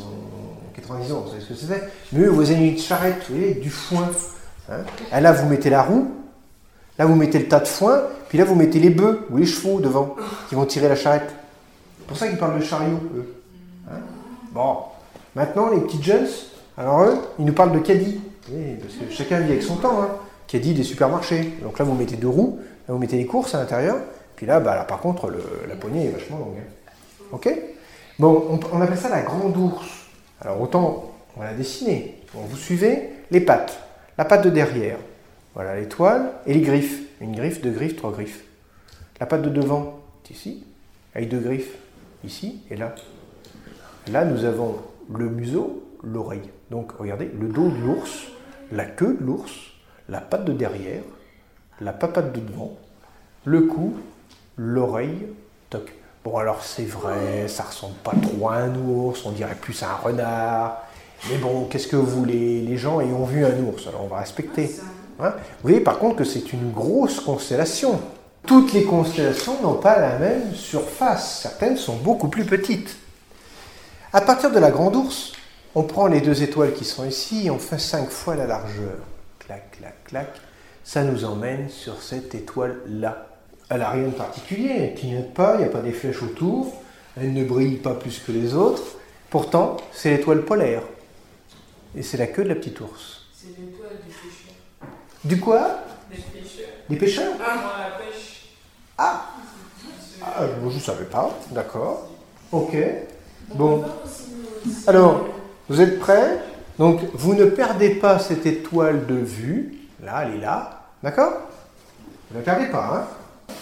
90 0.75 1.13
ans, 1.13 1.21
vous 1.21 1.31
savez 1.31 1.41
ce 1.43 1.49
que 1.49 1.55
c'était. 1.55 1.83
Mais 2.13 2.25
eux, 2.25 2.31
vous 2.31 2.51
avez 2.51 2.69
une 2.69 2.79
charrette, 2.79 3.23
vous 3.29 3.37
voyez, 3.37 3.55
du 3.55 3.69
foin. 3.69 4.09
Hein. 4.71 4.79
Et 5.15 5.21
là, 5.21 5.33
vous 5.33 5.49
mettez 5.49 5.69
la 5.69 5.83
roue, 5.83 6.11
là, 6.99 7.05
vous 7.05 7.15
mettez 7.15 7.39
le 7.39 7.49
tas 7.49 7.61
de 7.61 7.69
foin, 7.69 8.01
puis 8.29 8.39
là, 8.39 8.45
vous 8.45 8.55
mettez 8.55 8.79
les 8.79 8.91
bœufs 8.91 9.27
ou 9.31 9.37
les 9.37 9.47
chevaux 9.47 9.81
devant, 9.81 10.17
qui 10.49 10.55
vont 10.55 10.65
tirer 10.65 10.89
la 10.89 10.97
charrette. 10.97 11.35
C'est 11.99 12.07
pour 12.07 12.17
ça 12.17 12.27
qu'ils 12.27 12.39
parlent 12.39 12.59
de 12.59 12.65
chariot, 12.65 13.01
eux. 13.17 13.35
Hein. 13.91 13.99
bon, 14.53 14.77
maintenant, 15.35 15.69
les 15.71 15.81
petits 15.81 16.03
jeunes, 16.03 16.27
alors 16.79 17.03
eux, 17.03 17.19
ils 17.39 17.45
nous 17.45 17.53
parlent 17.53 17.73
de 17.73 17.81
caddie. 17.81 18.21
Oui, 18.51 18.77
parce 18.81 18.95
que 18.95 19.15
chacun 19.15 19.41
vit 19.41 19.53
avec 19.53 19.63
son 19.63 19.77
temps. 19.77 20.03
Hein. 20.03 20.09
Caddie 20.51 20.75
des 20.75 20.83
supermarchés. 20.83 21.53
Donc 21.63 21.79
là, 21.79 21.85
vous 21.85 21.95
mettez 21.95 22.17
deux 22.17 22.29
roues, 22.29 22.59
là, 22.89 22.95
vous 22.95 22.99
mettez 22.99 23.17
les 23.17 23.27
courses 23.27 23.55
à 23.55 23.59
l'intérieur, 23.59 23.99
puis 24.35 24.47
là, 24.47 24.59
bah, 24.59 24.75
là 24.75 24.85
par 24.85 24.99
contre, 24.99 25.33
la 25.69 25.77
poignée 25.77 26.07
est 26.07 26.11
vachement 26.11 26.39
longue. 26.39 26.57
Hein. 26.59 26.93
Ok? 27.33 27.49
Bon, 28.19 28.61
on, 28.73 28.81
appelle 28.83 28.99
ça 28.99 29.09
la 29.09 29.23
grande 29.23 29.57
ours. 29.57 29.87
Alors 30.41 30.61
autant, 30.61 31.15
on 31.37 31.41
va 31.41 31.47
la 31.47 31.55
dessiner. 31.55 32.17
Bon, 32.35 32.41
vous 32.41 32.57
suivez 32.57 33.11
les 33.31 33.41
pattes. 33.41 33.79
La 34.19 34.25
patte 34.25 34.45
de 34.45 34.51
derrière. 34.51 34.99
Voilà 35.55 35.79
l'étoile 35.79 36.33
et 36.47 36.55
les 36.55 36.61
griffes. 36.61 37.01
Une 37.21 37.35
griffe, 37.35 37.63
deux 37.63 37.71
griffes, 37.71 37.97
trois 37.97 38.11
griffes. 38.11 38.45
La 39.21 39.27
patte 39.27 39.43
de 39.43 39.51
devant, 39.51 40.01
ici, 40.31 40.65
avec 41.15 41.29
deux 41.29 41.41
griffes, 41.41 41.77
ici 42.25 42.63
et 42.71 42.77
là. 42.77 42.95
Là, 44.11 44.25
nous 44.25 44.45
avons 44.45 44.77
le 45.15 45.29
museau, 45.29 45.83
l'oreille. 46.03 46.49
Donc, 46.71 46.93
regardez, 46.93 47.31
le 47.39 47.49
dos 47.49 47.69
de 47.69 47.77
l'ours, 47.87 48.27
la 48.73 48.85
queue 48.85 49.17
de 49.21 49.25
l'ours, 49.25 49.70
la 50.11 50.21
patte 50.21 50.45
de 50.45 50.53
derrière, 50.53 51.03
la 51.81 51.93
papate 51.93 52.33
de 52.33 52.41
devant, 52.41 52.73
le 53.45 53.63
cou, 53.63 53.95
l'oreille, 54.57 55.27
toc. 55.71 55.93
Bon, 56.25 56.37
alors 56.37 56.63
c'est 56.63 56.85
vrai, 56.85 57.49
ça 57.49 57.63
ressemble 57.63 57.95
pas 58.05 58.13
trop 58.21 58.51
à 58.51 58.57
un 58.57 58.75
ours, 58.75 59.25
on 59.25 59.31
dirait 59.31 59.55
plus 59.55 59.83
à 59.83 59.93
un 59.93 59.95
renard. 59.95 60.83
Mais 61.31 61.39
bon, 61.39 61.65
qu'est-ce 61.65 61.87
que 61.87 61.97
vous 61.97 62.07
voulez 62.07 62.61
Les 62.61 62.77
gens 62.77 63.01
ayant 63.01 63.25
vu 63.25 63.45
un 63.47 63.59
ours, 63.61 63.87
alors 63.87 64.05
on 64.05 64.09
va 64.09 64.19
respecter. 64.19 64.71
Hein 65.21 65.33
vous 65.37 65.69
voyez 65.69 65.81
par 65.81 65.99
contre 65.99 66.17
que 66.17 66.25
c'est 66.25 66.53
une 66.53 66.73
grosse 66.73 67.21
constellation. 67.21 68.01
Toutes 68.47 68.73
les 68.73 68.85
constellations 68.85 69.63
n'ont 69.63 69.75
pas 69.75 69.99
la 69.99 70.19
même 70.19 70.55
surface. 70.55 71.41
Certaines 71.43 71.77
sont 71.77 71.97
beaucoup 71.97 72.29
plus 72.29 72.45
petites. 72.45 72.97
À 74.13 74.21
partir 74.23 74.51
de 74.51 74.59
la 74.59 74.71
grande 74.71 74.97
ours, 74.97 75.33
on 75.75 75.85
prend 75.85 76.07
les 76.07 76.21
deux 76.21 76.43
étoiles 76.43 76.73
qui 76.73 76.85
sont 76.85 77.05
ici 77.05 77.47
et 77.47 77.51
on 77.51 77.59
fait 77.59 77.79
cinq 77.79 78.11
fois 78.11 78.35
la 78.35 78.47
largeur. 78.47 78.97
Clac, 79.51 79.71
clac, 79.73 80.05
clac. 80.05 80.29
Ça 80.85 81.03
nous 81.03 81.25
emmène 81.25 81.69
sur 81.69 82.03
cette 82.03 82.37
étoile-là. 82.37 83.27
Elle 83.69 83.81
n'a 83.81 83.91
rien 83.91 84.07
de 84.07 84.13
particulier, 84.13 84.71
elle 84.77 84.91
ne 84.93 84.97
clignote 84.97 85.35
pas, 85.35 85.55
il 85.57 85.63
n'y 85.63 85.65
a 85.65 85.71
pas 85.71 85.81
des 85.81 85.91
flèches 85.91 86.23
autour, 86.23 86.73
elle 87.17 87.33
ne 87.33 87.43
brille 87.43 87.79
pas 87.79 87.95
plus 87.95 88.21
que 88.21 88.31
les 88.31 88.55
autres. 88.55 88.81
Pourtant, 89.29 89.77
c'est 89.93 90.11
l'étoile 90.11 90.43
polaire. 90.43 90.83
Et 91.97 92.05
c'est 92.05 92.17
la 92.17 92.29
queue 92.29 92.45
de 92.45 92.51
la 92.51 92.55
petite 92.55 92.81
ours. 92.81 93.23
C'est 93.35 93.49
l'étoile 93.49 93.97
des 94.07 94.13
pêcheurs. 94.13 94.89
Du 95.25 95.41
quoi? 95.41 95.81
Des 96.09 96.17
pêcheurs. 96.19 96.69
Des 96.89 96.97
pêcheurs? 96.97 97.33
Ah, 97.45 97.57
dans 97.57 97.83
la 97.83 97.99
pêche. 97.99 98.51
Ah, 98.99 99.31
ah 100.25 100.45
Je 100.63 100.77
ne 100.77 100.81
savais 100.81 101.07
pas, 101.07 101.37
d'accord. 101.51 102.09
Ok. 102.53 102.77
Bon. 103.57 103.85
Alors, 104.87 105.27
vous 105.69 105.81
êtes 105.81 105.99
prêts? 105.99 106.39
Donc, 106.81 107.01
vous 107.13 107.35
ne 107.35 107.45
perdez 107.45 107.91
pas 107.91 108.19
cette 108.19 108.47
étoile 108.47 109.05
de 109.07 109.17
vue. 109.17 109.75
Là, 110.03 110.25
elle 110.25 110.39
est 110.39 110.41
là. 110.41 110.81
D'accord? 111.03 111.33
Ne 112.31 112.39
la 112.39 112.43
perdez 112.43 112.67
pas, 112.69 113.07
hein? 113.51 113.55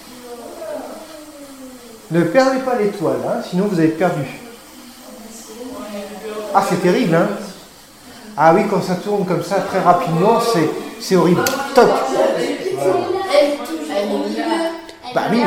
Ne 2.12 2.22
perdez 2.22 2.60
pas 2.60 2.76
l'étoile, 2.76 3.16
hein, 3.26 3.42
sinon 3.44 3.66
vous 3.66 3.80
avez 3.80 3.88
perdu. 3.88 4.24
Ah, 6.54 6.64
c'est 6.68 6.80
terrible, 6.80 7.16
hein? 7.16 7.28
Ah 8.36 8.54
oui, 8.54 8.62
quand 8.70 8.80
ça 8.80 8.94
tourne 8.94 9.26
comme 9.26 9.42
ça 9.42 9.62
très 9.62 9.80
rapidement, 9.80 10.38
c'est, 11.00 11.16
horrible. 11.16 11.42
Toc 11.74 11.90
Bah 15.14 15.24
oui, 15.30 15.42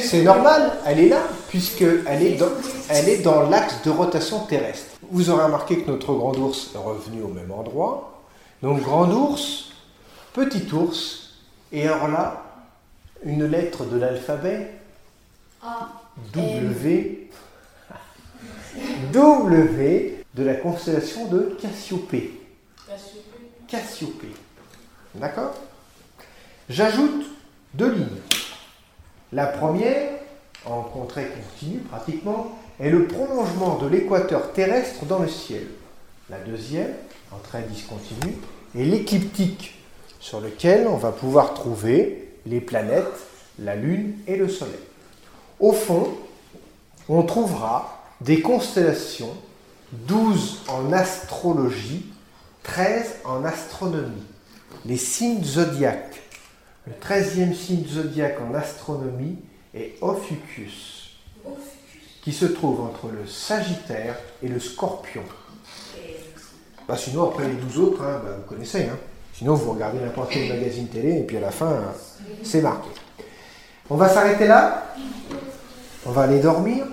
c'est 0.00 0.22
normal, 0.22 0.78
elle 0.84 1.00
est 1.00 1.08
là, 1.08 1.22
puisqu'elle 1.48 2.22
est 2.22 2.36
dans, 2.36 2.50
elle 2.88 3.08
est 3.08 3.18
dans 3.18 3.48
l'axe 3.48 3.82
de 3.82 3.90
rotation 3.90 4.40
terrestre. 4.40 4.96
Vous 5.10 5.30
aurez 5.30 5.44
remarqué 5.44 5.82
que 5.82 5.90
notre 5.90 6.12
grand 6.14 6.36
ours 6.36 6.70
est 6.74 6.78
revenu 6.78 7.22
au 7.22 7.28
même 7.28 7.50
endroit. 7.50 8.22
Donc 8.62 8.82
grand 8.82 9.10
ours, 9.10 9.70
petit 10.32 10.66
ours, 10.72 11.38
et 11.72 11.86
alors 11.86 12.08
là, 12.08 12.44
une 13.24 13.46
lettre 13.46 13.84
de 13.84 13.98
l'alphabet 13.98 14.72
W. 16.34 17.30
W 19.12 20.24
de 20.34 20.44
la 20.44 20.54
constellation 20.54 21.26
de 21.26 21.56
Cassiopée. 21.60 22.40
Cassiopée. 23.66 24.34
D'accord? 25.14 25.54
J'ajoute 26.68 27.26
deux 27.74 27.92
lignes. 27.92 28.20
La 29.32 29.46
première, 29.46 30.10
en 30.64 30.82
contrée 30.82 31.26
continue 31.26 31.80
pratiquement, 31.80 32.58
est 32.80 32.90
le 32.90 33.06
prolongement 33.06 33.76
de 33.76 33.86
l'équateur 33.86 34.52
terrestre 34.52 35.04
dans 35.04 35.18
le 35.18 35.28
ciel. 35.28 35.66
La 36.30 36.38
deuxième, 36.38 36.94
en 37.30 37.38
trait 37.38 37.64
discontinu, 37.70 38.36
est 38.74 38.84
l'écliptique 38.84 39.74
sur 40.20 40.40
lequel 40.40 40.86
on 40.86 40.96
va 40.96 41.12
pouvoir 41.12 41.54
trouver 41.54 42.32
les 42.46 42.60
planètes, 42.60 43.26
la 43.58 43.76
Lune 43.76 44.14
et 44.26 44.36
le 44.36 44.48
Soleil. 44.48 44.74
Au 45.60 45.72
fond, 45.72 46.08
on 47.08 47.22
trouvera 47.22 48.02
des 48.20 48.40
constellations, 48.40 49.34
12 49.92 50.62
en 50.68 50.92
astrologie, 50.92 52.06
13 52.62 53.16
en 53.24 53.44
astronomie. 53.44 54.22
Les 54.86 54.96
signes 54.96 55.44
zodiaques. 55.44 56.07
Le 56.88 56.94
13e 57.06 57.54
signe 57.54 57.84
zodiaque 57.86 58.38
en 58.40 58.54
astronomie 58.54 59.36
est 59.74 59.96
Ophiuchus, 60.00 61.18
qui 62.22 62.32
se 62.32 62.46
trouve 62.46 62.80
entre 62.80 63.08
le 63.08 63.26
Sagittaire 63.26 64.16
et 64.42 64.48
le 64.48 64.58
Scorpion. 64.58 65.22
Bah, 66.88 66.96
sinon, 66.96 67.28
après 67.28 67.46
les 67.46 67.54
12 67.54 67.78
autres, 67.78 68.02
hein, 68.02 68.22
bah, 68.24 68.30
vous 68.38 68.54
connaissez. 68.54 68.84
Hein. 68.84 68.96
Sinon, 69.34 69.54
vous 69.54 69.72
regardez 69.72 69.98
n'importe 69.98 70.30
quel 70.32 70.48
magazine 70.48 70.88
télé 70.88 71.18
et 71.18 71.22
puis 71.24 71.36
à 71.36 71.40
la 71.40 71.50
fin, 71.50 71.92
c'est 72.42 72.62
marqué. 72.62 72.88
On 73.90 73.96
va 73.96 74.08
s'arrêter 74.08 74.46
là. 74.46 74.94
On 76.06 76.12
va 76.12 76.22
aller 76.22 76.40
dormir. 76.40 76.86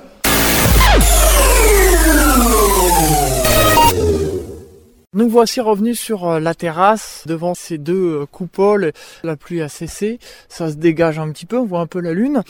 Nous 5.15 5.29
voici 5.29 5.61
revenus 5.61 5.97
sur 5.97 6.27
euh, 6.27 6.39
la 6.41 6.53
terrasse 6.53 7.23
devant 7.25 7.53
ces 7.53 7.77
deux 7.77 8.23
euh, 8.23 8.25
coupoles. 8.25 8.91
La 9.23 9.37
pluie 9.37 9.61
a 9.61 9.69
cessé, 9.69 10.19
ça 10.49 10.69
se 10.69 10.75
dégage 10.75 11.19
un 11.19 11.31
petit 11.31 11.45
peu, 11.45 11.57
on 11.57 11.63
voit 11.63 11.79
un 11.79 11.87
peu 11.87 12.01
la 12.01 12.11
lune. 12.11 12.43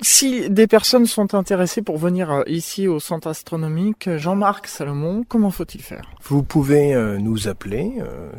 Si 0.00 0.48
des 0.48 0.66
personnes 0.66 1.04
sont 1.04 1.34
intéressées 1.34 1.82
pour 1.82 1.98
venir 1.98 2.30
euh, 2.30 2.42
ici 2.46 2.88
au 2.88 3.00
centre 3.00 3.28
astronomique 3.28 4.08
Jean-Marc 4.16 4.66
Salomon, 4.66 5.26
comment 5.28 5.50
faut-il 5.50 5.82
faire? 5.82 6.10
Vous 6.22 6.42
pouvez 6.42 6.94
nous 7.20 7.48
appeler 7.48 7.92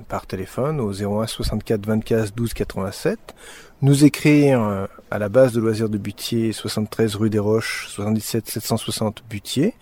par 0.09 0.25
téléphone 0.25 0.81
au 0.81 0.91
01 0.91 1.27
64 1.27 1.85
24 1.85 2.35
12 2.35 2.53
87, 2.53 3.19
nous 3.81 4.05
écrire 4.05 4.61
euh, 4.61 4.85
à 5.11 5.19
la 5.19 5.29
base 5.29 5.53
de 5.53 5.59
loisirs 5.59 5.89
de 5.89 5.97
Butier 5.97 6.51
73 6.51 7.15
rue 7.15 7.29
des 7.29 7.39
Roches 7.39 7.87
77 7.89 8.49
760 8.49 9.23
Butier 9.29 9.73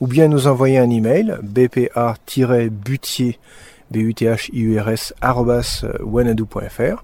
ou 0.00 0.06
bien 0.06 0.28
nous 0.28 0.46
envoyer 0.46 0.78
un 0.78 0.88
email 0.88 1.36
bpa-butier 1.42 3.38
b-u-t-h-i-u-r-s 3.90 5.14
arobase, 5.20 5.84
euh, 5.84 6.96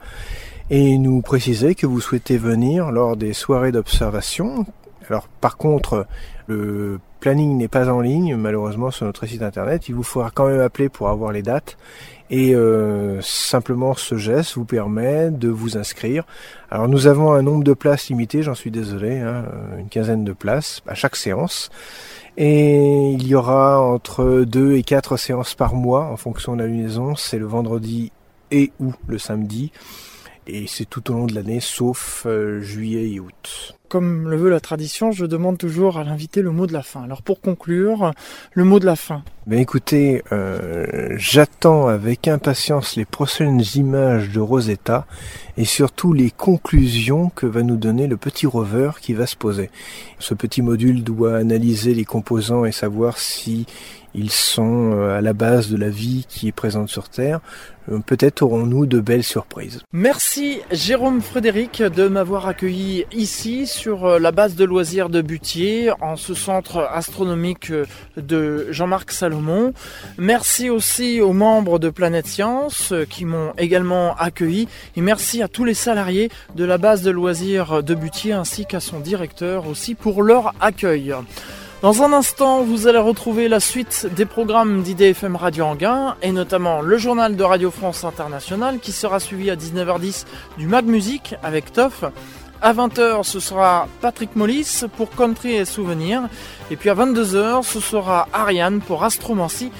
et 0.70 0.99
nous 0.99 1.20
préciser 1.20 1.74
que 1.74 1.86
vous 1.86 2.01
souhaitez 2.01 2.38
venir 2.38 2.90
lors 2.92 3.16
des 3.16 3.32
soirées 3.34 3.72
d'observation. 3.72 4.64
Alors 5.11 5.28
par 5.40 5.57
contre, 5.59 6.07
le 6.46 6.99
planning 7.20 7.59
n'est 7.59 7.68
pas 7.68 7.92
en 7.92 8.01
ligne 8.01 8.36
malheureusement 8.36 8.90
sur 8.90 9.07
notre 9.07 9.26
site 9.26 9.42
internet. 9.42 9.88
Il 9.88 9.94
vous 9.94 10.03
faudra 10.03 10.30
quand 10.30 10.49
même 10.49 10.61
appeler 10.61 10.88
pour 10.88 11.09
avoir 11.09 11.32
les 11.32 11.42
dates. 11.42 11.76
Et 12.31 12.55
euh, 12.55 13.20
simplement 13.22 13.95
ce 13.95 14.16
geste 14.16 14.55
vous 14.57 14.64
permet 14.64 15.31
de 15.31 15.49
vous 15.49 15.79
inscrire. 15.79 16.24
Alors 16.70 16.89
nous 16.89 17.07
avons 17.07 17.33
un 17.33 17.43
nombre 17.43 17.64
de 17.64 17.72
places 17.72 18.09
limité, 18.09 18.43
j'en 18.43 18.55
suis 18.55 18.70
désolé, 18.70 19.18
hein, 19.18 19.47
une 19.79 19.89
quinzaine 19.89 20.24
de 20.24 20.33
places 20.33 20.83
à 20.87 20.95
chaque 20.95 21.16
séance. 21.16 21.70
Et 22.37 23.12
il 23.12 23.26
y 23.26 23.35
aura 23.35 23.81
entre 23.81 24.45
deux 24.45 24.76
et 24.76 24.83
quatre 24.83 25.16
séances 25.16 25.55
par 25.55 25.74
mois 25.74 26.05
en 26.05 26.16
fonction 26.16 26.55
de 26.55 26.62
la 26.62 26.68
lunaison. 26.68 27.16
C'est 27.16 27.39
le 27.39 27.47
vendredi 27.47 28.12
et 28.51 28.70
ou 28.79 28.93
le 29.07 29.18
samedi. 29.18 29.72
Et 30.47 30.66
c'est 30.66 30.87
tout 30.87 31.11
au 31.11 31.14
long 31.14 31.26
de 31.26 31.35
l'année, 31.35 31.61
sauf 31.61 32.24
euh, 32.26 32.61
juillet 32.61 33.11
et 33.11 33.20
août. 33.20 33.78
Comme 33.89 34.28
le 34.28 34.36
veut 34.36 34.51
la 34.51 34.61
tradition, 34.61 35.11
je 35.12 35.26
demande 35.26 35.59
toujours 35.59 35.99
à 35.99 36.05
l'invité 36.05 36.43
le 36.43 36.51
mot 36.51 36.66
de 36.66 36.72
la 36.72 36.82
fin. 36.82 37.03
Alors 37.03 37.22
pour 37.22 37.41
conclure, 37.41 38.12
le 38.53 38.64
mot 38.64 38.78
de 38.78 38.86
la 38.86 38.97
fin. 38.97 39.22
Ben 39.47 39.59
écoutez, 39.59 40.22
euh, 40.30 41.14
j'attends 41.16 41.89
avec 41.89 42.28
impatience 42.28 42.97
les 42.97 43.07
prochaines 43.07 43.62
images 43.74 44.28
de 44.28 44.41
Rosetta 44.41 45.07
et 45.57 45.64
surtout 45.64 46.12
les 46.12 46.30
conclusions 46.30 47.30
que 47.34 47.47
va 47.47 47.62
nous 47.62 47.76
donner 47.76 48.07
le 48.07 48.18
petit 48.18 48.47
rover 48.47 48.91
qui 49.01 49.14
va 49.14 49.26
se 49.26 49.36
poser. 49.36 49.70
Ce 50.18 50.34
petit 50.34 50.61
module 50.61 51.03
doit 51.03 51.36
analyser 51.36 51.95
les 51.95 52.05
composants 52.05 52.64
et 52.64 52.72
savoir 52.72 53.18
si 53.18 53.66
ils 54.14 54.30
sont 54.30 54.92
euh, 54.92 55.18
à 55.18 55.20
la 55.20 55.32
base 55.32 55.70
de 55.70 55.76
la 55.76 55.90
vie 55.90 56.26
qui 56.28 56.48
est 56.48 56.52
présente 56.52 56.88
sur 56.88 57.09
Terre. 57.09 57.40
Euh, 57.90 57.98
peut-être 58.00 58.42
aurons-nous 58.42 58.86
de 58.86 59.00
belles 59.00 59.24
surprises. 59.24 59.80
Merci 59.92 60.61
Jérôme 60.70 61.20
Frédéric 61.20 61.82
de 61.82 62.09
m'avoir 62.09 62.46
accueilli 62.46 63.06
ici 63.12 63.66
sur 63.66 64.06
euh, 64.06 64.18
la 64.18 64.32
base 64.32 64.54
de 64.56 64.64
loisirs 64.64 65.09
de 65.09 65.22
Butier, 65.22 65.90
en 66.00 66.16
ce 66.16 66.34
centre 66.34 66.88
astronomique 66.92 67.72
de 68.16 68.68
Jean-Marc 68.70 69.11
Salomon. 69.12 69.72
Merci 70.16 70.70
aussi 70.70 71.20
aux 71.20 71.32
membres 71.32 71.78
de 71.78 71.90
Planète 71.90 72.26
Science 72.26 72.92
qui 73.11 73.24
m'ont 73.24 73.52
également 73.59 74.14
accueilli 74.16 74.68
et 74.96 75.00
merci 75.00 75.42
à 75.42 75.48
tous 75.48 75.64
les 75.64 75.74
salariés 75.74 76.30
de 76.54 76.64
la 76.64 76.78
base 76.78 77.02
de 77.02 77.11
loisirs 77.11 77.82
de 77.82 77.94
Butier 77.94 78.32
ainsi 78.32 78.66
qu'à 78.66 78.80
son 78.80 79.00
directeur 79.00 79.66
aussi 79.68 79.94
pour 79.94 80.22
leur 80.22 80.54
accueil. 80.61 81.14
Dans 81.81 82.03
un 82.03 82.12
instant, 82.12 82.64
vous 82.64 82.89
allez 82.89 82.99
retrouver 82.99 83.47
la 83.47 83.61
suite 83.61 84.09
des 84.16 84.26
programmes 84.26 84.83
d'IDFM 84.83 85.37
Radio 85.37 85.64
Anguin 85.64 86.16
et 86.22 86.33
notamment 86.33 86.81
le 86.81 86.99
journal 86.99 87.37
de 87.37 87.45
Radio 87.45 87.70
France 87.70 88.03
Internationale 88.03 88.81
qui 88.81 88.91
sera 88.91 89.20
suivi 89.20 89.49
à 89.49 89.55
19h10 89.55 90.24
du 90.59 90.66
Mag 90.66 90.87
Music 90.87 91.37
avec 91.41 91.72
Toff. 91.72 92.03
À 92.61 92.74
20h, 92.74 93.22
ce 93.22 93.39
sera 93.39 93.87
Patrick 94.01 94.35
Mollis 94.35 94.83
pour 94.97 95.11
Country 95.11 95.55
et 95.55 95.64
Souvenirs. 95.64 96.22
Et 96.72 96.76
puis 96.76 96.91
à 96.91 96.97
22h, 96.97 97.62
ce 97.62 97.79
sera 97.79 98.26
Ariane 98.33 98.81
pour 98.81 99.05
Astromancie. 99.05 99.70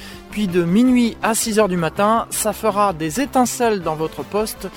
De 0.47 0.63
minuit 0.63 1.17
à 1.21 1.33
6h 1.33 1.69
du 1.69 1.77
matin, 1.77 2.29
ça 2.31 2.53
fera 2.53 2.93
des 2.93 3.21
étincelles 3.21 3.83
dans 3.83 3.97
votre 3.97 4.23
poste 4.23 4.69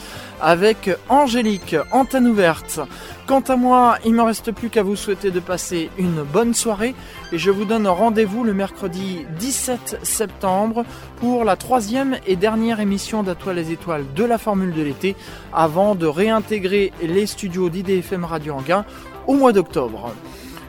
avec 0.41 0.89
Angélique, 1.07 1.76
antenne 1.91 2.26
ouverte. 2.26 2.80
Quant 3.28 3.41
à 3.41 3.55
moi, 3.55 3.99
il 4.03 4.14
ne 4.14 4.18
me 4.18 4.24
reste 4.24 4.51
plus 4.53 4.70
qu'à 4.70 4.82
vous 4.82 4.95
souhaiter 4.95 5.30
de 5.30 5.39
passer 5.39 5.91
une 5.99 6.24
bonne 6.24 6.55
soirée 6.55 6.95
et 7.32 7.38
je 7.38 7.51
vous 7.51 7.66
donne 7.66 7.88
rendez-vous 7.88 8.43
le 8.43 8.55
mercredi 8.55 9.28
17 9.38 9.99
septembre 10.01 10.84
pour 11.20 11.43
la 11.43 11.55
troisième 11.55 12.18
et 12.26 12.36
dernière 12.36 12.80
émission 12.80 13.22
d'Atoile 13.22 13.57
les 13.57 13.72
étoiles 13.72 14.05
de 14.16 14.24
la 14.24 14.39
Formule 14.39 14.74
de 14.74 14.82
l'été 14.82 15.16
avant 15.53 15.93
de 15.93 16.07
réintégrer 16.07 16.91
les 17.03 17.28
studios 17.28 17.70
d'IDFM 17.70 18.26
Radio 18.26 18.55
Anguin 18.55 18.84
au 19.28 19.36
mois 19.36 19.53
d'octobre. 19.53 20.12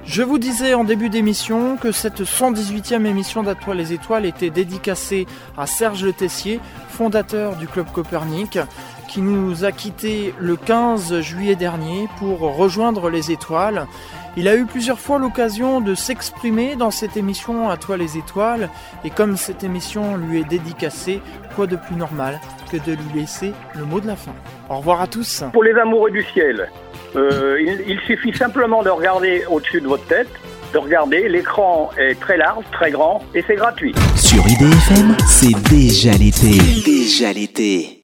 Je 0.04 0.22
vous 0.22 0.38
disais 0.38 0.74
en 0.74 0.82
début 0.82 1.10
d'émission 1.10 1.76
que 1.76 1.92
cette 1.92 2.22
118e 2.22 3.06
émission 3.06 3.44
d'Atoile 3.44 3.76
les 3.76 3.92
étoiles 3.92 4.26
était 4.26 4.50
dédicacée 4.50 5.26
à 5.56 5.66
Serge 5.66 6.04
Le 6.04 6.12
Tessier, 6.12 6.60
fondateur 6.88 7.56
du 7.56 7.68
Club 7.68 7.86
Copernic 7.92 8.58
qui 9.08 9.20
nous 9.20 9.64
a 9.64 9.72
quittés 9.72 10.34
le 10.40 10.56
15 10.56 11.20
juillet 11.20 11.54
dernier 11.54 12.08
pour 12.18 12.40
rejoindre 12.40 13.10
les 13.10 13.30
étoiles. 13.30 13.86
Il 14.36 14.48
a 14.48 14.56
eu 14.56 14.64
plusieurs 14.64 14.98
fois 14.98 15.18
l'occasion 15.18 15.80
de 15.80 15.94
s'exprimer 15.94 16.74
dans 16.76 16.90
cette 16.90 17.16
émission 17.16 17.68
à 17.68 17.76
toi 17.76 17.96
les 17.96 18.16
étoiles, 18.16 18.70
et 19.04 19.10
comme 19.10 19.36
cette 19.36 19.62
émission 19.62 20.16
lui 20.16 20.40
est 20.40 20.48
dédicacée, 20.48 21.20
quoi 21.54 21.66
de 21.66 21.76
plus 21.76 21.96
normal 21.96 22.40
que 22.70 22.78
de 22.78 22.92
lui 22.92 23.20
laisser 23.20 23.52
le 23.74 23.84
mot 23.84 24.00
de 24.00 24.06
la 24.06 24.16
fin? 24.16 24.34
Au 24.70 24.78
revoir 24.78 25.02
à 25.02 25.06
tous. 25.06 25.44
Pour 25.52 25.64
les 25.64 25.74
amoureux 25.74 26.10
du 26.10 26.24
ciel, 26.32 26.70
euh, 27.14 27.60
il, 27.60 27.84
il 27.86 28.00
suffit 28.00 28.32
simplement 28.36 28.82
de 28.82 28.88
regarder 28.88 29.44
au-dessus 29.50 29.80
de 29.80 29.86
votre 29.86 30.06
tête 30.06 30.28
de 30.72 30.78
regarder. 30.78 31.28
L'écran 31.28 31.90
est 31.98 32.18
très 32.18 32.36
large, 32.36 32.64
très 32.72 32.90
grand 32.90 33.22
et 33.34 33.44
c'est 33.46 33.56
gratuit. 33.56 33.94
Sur 34.16 34.42
IDFM, 34.48 35.16
c'est 35.26 35.54
déjà 35.68 36.12
l'été. 36.12 36.58
Déjà 36.84 37.32
l'été. 37.32 37.98